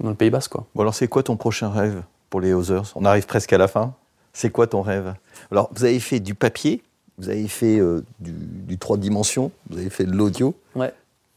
dans 0.00 0.10
le 0.10 0.14
Pays 0.16 0.30
Basque. 0.30 0.52
Quoi. 0.52 0.66
Bon, 0.74 0.82
alors, 0.82 0.94
c'est 0.94 1.08
quoi 1.08 1.22
ton 1.22 1.36
prochain 1.36 1.70
rêve 1.70 2.02
pour 2.30 2.40
les 2.40 2.52
Others 2.52 2.92
On 2.94 3.04
arrive 3.04 3.26
presque 3.26 3.52
à 3.52 3.58
la 3.58 3.68
fin. 3.68 3.94
C'est 4.32 4.50
quoi 4.50 4.66
ton 4.66 4.82
rêve? 4.82 5.14
Alors, 5.50 5.70
vous 5.74 5.84
avez 5.84 5.98
fait 6.00 6.20
du 6.20 6.34
papier, 6.34 6.82
vous 7.18 7.28
avez 7.28 7.48
fait 7.48 7.78
euh, 7.78 8.04
du, 8.20 8.32
du 8.32 8.78
3 8.78 8.96
dimensions, 8.96 9.50
vous 9.68 9.78
avez 9.78 9.90
fait 9.90 10.04
de 10.04 10.12
l'audio. 10.12 10.54
Ouais. 10.76 10.92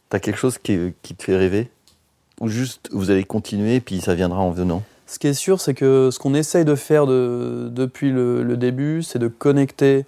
T'as 0.08 0.18
quelque 0.20 0.38
chose 0.38 0.58
qui, 0.58 0.94
qui 1.02 1.14
te 1.14 1.24
fait 1.24 1.36
rêver? 1.36 1.70
Ou 2.40 2.48
juste 2.48 2.88
vous 2.92 3.10
allez 3.10 3.24
continuer, 3.24 3.80
puis 3.80 4.00
ça 4.00 4.14
viendra 4.14 4.40
en 4.40 4.50
venant? 4.50 4.82
Ce 5.06 5.18
qui 5.18 5.26
est 5.26 5.34
sûr, 5.34 5.60
c'est 5.60 5.74
que 5.74 6.10
ce 6.12 6.18
qu'on 6.18 6.34
essaye 6.34 6.64
de 6.64 6.74
faire 6.74 7.06
de- 7.06 7.68
depuis 7.70 8.10
le, 8.10 8.42
le 8.42 8.56
début, 8.56 9.02
c'est 9.02 9.18
de 9.18 9.28
connecter 9.28 10.06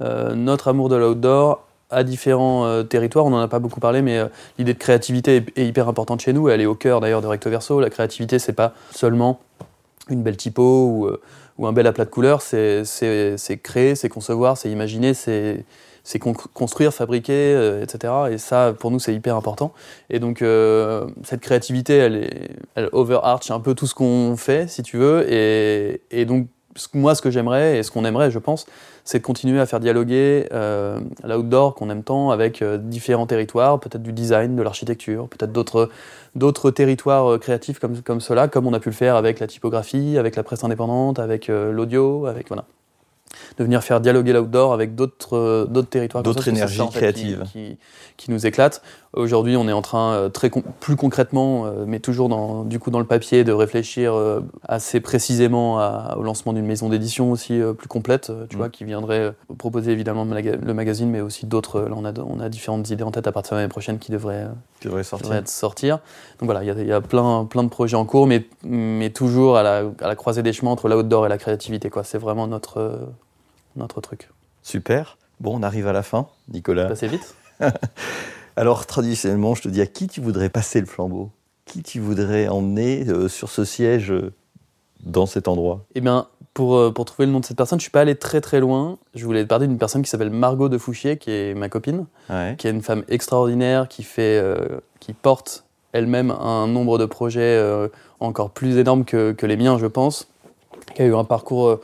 euh, 0.00 0.34
notre 0.34 0.68
amour 0.68 0.88
de 0.88 0.96
l'outdoor 0.96 1.63
à 1.90 2.04
différents 2.04 2.66
euh, 2.66 2.82
territoires. 2.82 3.24
On 3.26 3.30
n'en 3.30 3.40
a 3.40 3.48
pas 3.48 3.58
beaucoup 3.58 3.80
parlé, 3.80 4.02
mais 4.02 4.18
euh, 4.18 4.26
l'idée 4.58 4.74
de 4.74 4.78
créativité 4.78 5.44
est, 5.56 5.66
hyper 5.66 5.88
importante 5.88 6.20
chez 6.20 6.32
nous. 6.32 6.48
Elle 6.48 6.60
est 6.60 6.66
au 6.66 6.74
cœur 6.74 7.00
d'ailleurs 7.00 7.22
de 7.22 7.26
Recto 7.26 7.50
Verso. 7.50 7.80
La 7.80 7.90
créativité, 7.90 8.38
c'est 8.38 8.52
pas 8.52 8.74
seulement 8.90 9.40
une 10.10 10.22
belle 10.22 10.36
typo 10.36 10.62
ou, 10.62 11.06
euh, 11.06 11.20
un 11.62 11.72
bel 11.72 11.86
aplat 11.86 12.04
de 12.04 12.10
couleurs, 12.10 12.42
c'est 12.42 12.82
créer, 13.62 13.94
c'est 13.94 14.08
concevoir, 14.08 14.56
c'est 14.56 14.70
imaginer, 14.70 15.14
c'est 15.14 15.64
c'est 16.06 16.18
con- 16.18 16.34
construire, 16.34 16.92
fabriquer, 16.92 17.80
etc. 17.80 18.12
Et 18.32 18.36
ça, 18.36 18.74
pour 18.78 18.90
nous, 18.90 18.98
c'est 18.98 19.14
hyper 19.14 19.36
important. 19.36 19.72
Et 20.10 20.18
donc, 20.18 20.44
cette 21.22 21.40
créativité, 21.40 21.96
elle, 21.96 22.50
elle 22.74 22.90
overarch 22.92 23.50
un 23.50 23.60
peu 23.60 23.74
tout 23.74 23.86
ce 23.86 23.94
qu'on 23.94 24.36
fait, 24.36 24.68
si 24.68 24.82
tu 24.82 24.98
veux. 24.98 25.24
Et, 25.32 26.24
donc, 26.26 26.48
moi, 26.92 27.14
ce 27.14 27.22
que 27.22 27.30
j'aimerais 27.30 27.78
et 27.78 27.82
ce 27.82 27.90
qu'on 27.90 28.04
aimerait, 28.04 28.30
je 28.30 28.38
pense, 28.38 28.66
c'est 29.04 29.18
de 29.18 29.24
continuer 29.24 29.60
à 29.60 29.66
faire 29.66 29.80
dialoguer 29.80 30.48
euh, 30.52 30.98
l'outdoor 31.22 31.74
qu'on 31.74 31.90
aime 31.90 32.02
tant 32.02 32.30
avec 32.30 32.62
euh, 32.62 32.78
différents 32.78 33.26
territoires, 33.26 33.78
peut-être 33.78 34.02
du 34.02 34.12
design, 34.12 34.56
de 34.56 34.62
l'architecture, 34.62 35.28
peut-être 35.28 35.52
d'autres 35.52 35.90
d'autres 36.34 36.70
territoires 36.70 37.32
euh, 37.32 37.38
créatifs 37.38 37.78
comme, 37.78 38.00
comme 38.02 38.20
cela, 38.20 38.48
comme 38.48 38.66
on 38.66 38.72
a 38.72 38.80
pu 38.80 38.88
le 38.88 38.94
faire 38.94 39.16
avec 39.16 39.40
la 39.40 39.46
typographie, 39.46 40.18
avec 40.18 40.36
la 40.36 40.42
presse 40.42 40.64
indépendante, 40.64 41.18
avec 41.18 41.48
l'audio, 41.48 42.26
avec 42.26 42.48
voilà. 42.48 42.64
De 43.58 43.64
venir 43.64 43.82
faire 43.82 44.00
dialoguer 44.00 44.32
l'outdoor 44.32 44.72
avec 44.72 44.94
d'autres 44.94 45.66
d'autres 45.68 45.88
territoires. 45.88 46.22
D'autres 46.22 46.46
énergies 46.48 46.76
ça, 46.76 46.84
en 46.84 46.90
fait, 46.90 47.00
créatives. 47.00 47.42
Qui, 47.52 47.52
qui, 47.52 47.78
qui 48.16 48.30
nous 48.30 48.46
éclatent. 48.46 48.80
Aujourd'hui, 49.16 49.56
on 49.56 49.68
est 49.68 49.72
en 49.72 49.80
train, 49.82 50.12
euh, 50.14 50.28
très 50.28 50.50
plus 50.80 50.96
concrètement, 50.96 51.66
euh, 51.66 51.84
mais 51.86 52.00
toujours 52.00 52.28
dans, 52.28 52.64
du 52.64 52.78
coup 52.80 52.90
dans 52.90 52.98
le 52.98 53.04
papier, 53.04 53.44
de 53.44 53.52
réfléchir 53.52 54.12
euh, 54.14 54.40
assez 54.66 55.00
précisément 55.00 55.78
à- 55.78 56.16
au 56.18 56.22
lancement 56.22 56.52
d'une 56.52 56.66
maison 56.66 56.88
d'édition 56.88 57.30
aussi 57.30 57.60
plus 57.78 57.86
complète, 57.88 58.32
tu 58.50 58.56
Mm. 58.56 58.58
vois, 58.58 58.68
qui 58.70 58.84
viendrait 58.84 59.34
proposer 59.56 59.92
évidemment 59.92 60.24
le 60.24 60.30
maga- 60.30 60.56
le 60.56 60.74
magazine, 60.74 61.10
mais 61.10 61.20
aussi 61.20 61.46
d'autres. 61.46 61.80
Là, 61.82 61.94
on 61.96 62.04
a, 62.04 62.12
on 62.20 62.40
a 62.40 62.48
différentes 62.48 62.90
idées 62.90 63.04
en 63.04 63.12
tête 63.12 63.26
à 63.28 63.32
partir 63.32 63.52
de 63.52 63.58
l'année 63.60 63.68
prochaine 63.70 63.98
qui 64.00 64.10
devraient, 64.10 64.48
sortir. 65.04 65.18
devraient 65.18 65.38
être 65.38 65.48
sortir. 65.48 65.98
Donc 66.40 66.46
voilà, 66.46 66.64
il 66.64 66.66
y 66.66 66.70
a, 66.70 66.74
il 66.74 66.86
y 66.88 66.92
a 66.92 67.00
plein, 67.00 67.44
plein 67.44 67.62
de 67.62 67.68
projets 67.68 67.96
en 67.96 68.04
cours, 68.06 68.26
mais, 68.26 68.44
mais 68.64 69.10
toujours 69.10 69.56
à 69.56 69.62
la, 69.62 69.82
à 70.00 70.08
la 70.08 70.16
croisée 70.16 70.42
des 70.42 70.52
chemins 70.52 70.72
entre 70.72 70.88
l'outdoor 70.88 71.26
et 71.26 71.28
la 71.28 71.38
créativité. 71.38 71.88
C'est 72.02 72.18
vraiment 72.18 72.46
notre, 72.48 72.98
notre 73.76 74.00
truc. 74.00 74.28
Super. 74.62 75.18
Bon, 75.40 75.56
on 75.58 75.62
arrive 75.62 75.86
à 75.86 75.92
la 75.92 76.02
fin, 76.02 76.26
Nicolas. 76.52 76.86
Passez 76.86 77.06
vite. 77.06 77.34
Alors, 78.56 78.86
traditionnellement, 78.86 79.54
je 79.54 79.62
te 79.62 79.68
dis 79.68 79.80
à 79.80 79.86
qui 79.86 80.06
tu 80.06 80.20
voudrais 80.20 80.48
passer 80.48 80.80
le 80.80 80.86
flambeau? 80.86 81.30
Qui 81.64 81.82
tu 81.82 81.98
voudrais 82.00 82.46
emmener 82.48 83.04
euh, 83.08 83.28
sur 83.28 83.48
ce 83.50 83.64
siège 83.64 84.12
euh, 84.12 84.32
dans 85.04 85.26
cet 85.26 85.48
endroit? 85.48 85.84
Eh 85.94 86.00
bien, 86.00 86.28
pour, 86.52 86.76
euh, 86.76 86.90
pour 86.92 87.04
trouver 87.04 87.26
le 87.26 87.32
nom 87.32 87.40
de 87.40 87.44
cette 87.44 87.56
personne, 87.56 87.80
je 87.80 87.84
suis 87.84 87.90
pas 87.90 88.02
allé 88.02 88.14
très 88.14 88.40
très 88.40 88.60
loin. 88.60 88.98
Je 89.14 89.24
voulais 89.24 89.42
te 89.42 89.48
parler 89.48 89.66
d'une 89.66 89.78
personne 89.78 90.02
qui 90.02 90.10
s'appelle 90.10 90.30
Margot 90.30 90.68
de 90.68 90.78
Fouchier, 90.78 91.16
qui 91.18 91.30
est 91.32 91.54
ma 91.54 91.68
copine, 91.68 92.06
Ouais. 92.30 92.54
qui 92.58 92.68
est 92.68 92.70
une 92.70 92.82
femme 92.82 93.02
extraordinaire, 93.08 93.88
qui 93.88 94.02
fait, 94.04 94.40
qui 95.00 95.14
porte 95.14 95.64
elle-même 95.92 96.30
un 96.30 96.66
nombre 96.68 96.98
de 96.98 97.06
projets 97.06 97.60
encore 98.20 98.50
plus 98.50 98.76
énorme 98.78 99.04
que, 99.04 99.32
que 99.32 99.46
les 99.46 99.56
miens, 99.56 99.78
je 99.78 99.86
pense, 99.86 100.28
qui 100.94 101.02
a 101.02 101.06
eu 101.06 101.14
un 101.14 101.24
parcours 101.24 101.80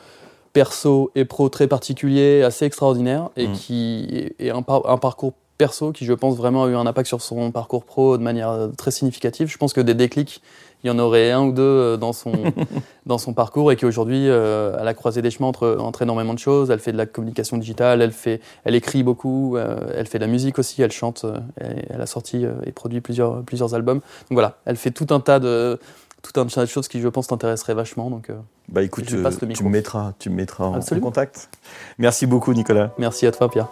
perso 0.53 1.11
et 1.15 1.25
pro 1.25 1.49
très 1.49 1.67
particulier, 1.69 2.43
assez 2.43 2.65
extraordinaire, 2.65 3.31
et 3.37 3.49
Mm. 3.49 3.53
qui 3.53 4.33
un, 4.53 4.63
par- 4.63 4.89
un 4.89 4.99
parcours 4.99 5.33
perso 5.61 5.93
qui, 5.93 6.07
je 6.07 6.15
pense, 6.15 6.37
vraiment 6.37 6.65
a 6.65 6.69
eu 6.69 6.75
un 6.75 6.87
impact 6.87 7.07
sur 7.07 7.21
son 7.21 7.51
parcours 7.51 7.85
pro 7.85 8.17
de 8.17 8.23
manière 8.23 8.49
euh, 8.49 8.69
très 8.69 8.91
significative. 8.91 9.47
Je 9.49 9.59
pense 9.59 9.75
que 9.75 9.83
des 9.83 9.93
déclics, 9.93 10.41
il 10.83 10.87
y 10.87 10.91
en 10.91 10.99
aurait 10.99 11.31
un 11.33 11.43
ou 11.43 11.53
deux 11.53 11.63
euh, 11.63 11.97
dans 11.99 12.15
son, 12.15 12.33
dans 13.07 13.19
son 13.19 13.35
parcours 13.35 13.71
et 13.71 13.77
qu'aujourd'hui, 13.77 14.27
euh, 14.31 14.75
à 14.81 14.85
la 14.85 14.95
croisée 14.95 15.21
des 15.21 15.31
chemins 15.31 15.49
entre, 15.49 15.77
entre 15.79 16.01
énormément 16.01 16.33
de 16.33 16.39
choses, 16.39 16.71
elle 16.71 16.79
fait 16.79 16.93
de 16.93 16.97
la 16.97 17.05
communication 17.05 17.59
digitale, 17.59 18.01
elle, 18.01 18.13
fait, 18.13 18.41
elle 18.65 18.75
écrit 18.75 19.03
beaucoup, 19.03 19.59
euh, 19.59 19.77
elle 19.95 20.07
fait 20.07 20.19
de 20.19 20.25
la 20.25 20.31
musique 20.31 20.59
aussi, 20.59 20.81
elle 20.81 20.93
chante, 20.93 21.27
euh, 21.27 21.37
et 21.61 21.85
elle 21.91 22.01
a 22.01 22.07
sorti 22.07 22.47
et 22.65 22.73
produit 22.73 23.03
plusieurs, 23.03 23.43
plusieurs 23.43 23.75
albums. 23.75 23.99
Donc 23.99 24.33
voilà, 24.33 24.57
elle 24.65 24.77
fait 24.77 24.93
tout 24.93 25.09
un 25.11 25.21
tas 25.21 25.41
de, 25.41 25.79
tout 26.23 26.41
un 26.41 26.47
tas 26.47 26.63
de 26.63 26.71
choses 26.71 26.89
qui, 26.89 27.03
je 27.03 27.09
pense, 27.09 27.27
t'intéresseraient 27.27 27.75
vachement. 27.75 28.09
Donc 28.09 28.31
Bah 28.71 28.83
écoute, 28.83 29.05
Je 29.07 29.19
passe 29.19 29.39
le 29.43 29.47
micro. 29.47 29.63
tu 29.63 29.69
me 29.69 29.73
mettras, 29.73 30.15
tu 30.19 30.31
me 30.31 30.37
mettras 30.37 30.65
en- 30.65 31.01
contact. 31.01 31.51
Merci 31.99 32.25
beaucoup, 32.27 32.55
Nicolas. 32.55 32.93
merci 32.97 33.27
à 33.27 33.33
toi, 33.33 33.51
Pierre. 33.51 33.69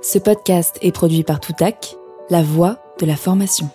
Ce 0.00 0.16
podcast 0.16 0.78
est 0.80 0.92
produit 0.92 1.24
par 1.24 1.40
Toutac, 1.40 1.96
la 2.30 2.40
voix 2.40 2.78
de 3.00 3.06
la 3.06 3.16
formation. 3.16 3.68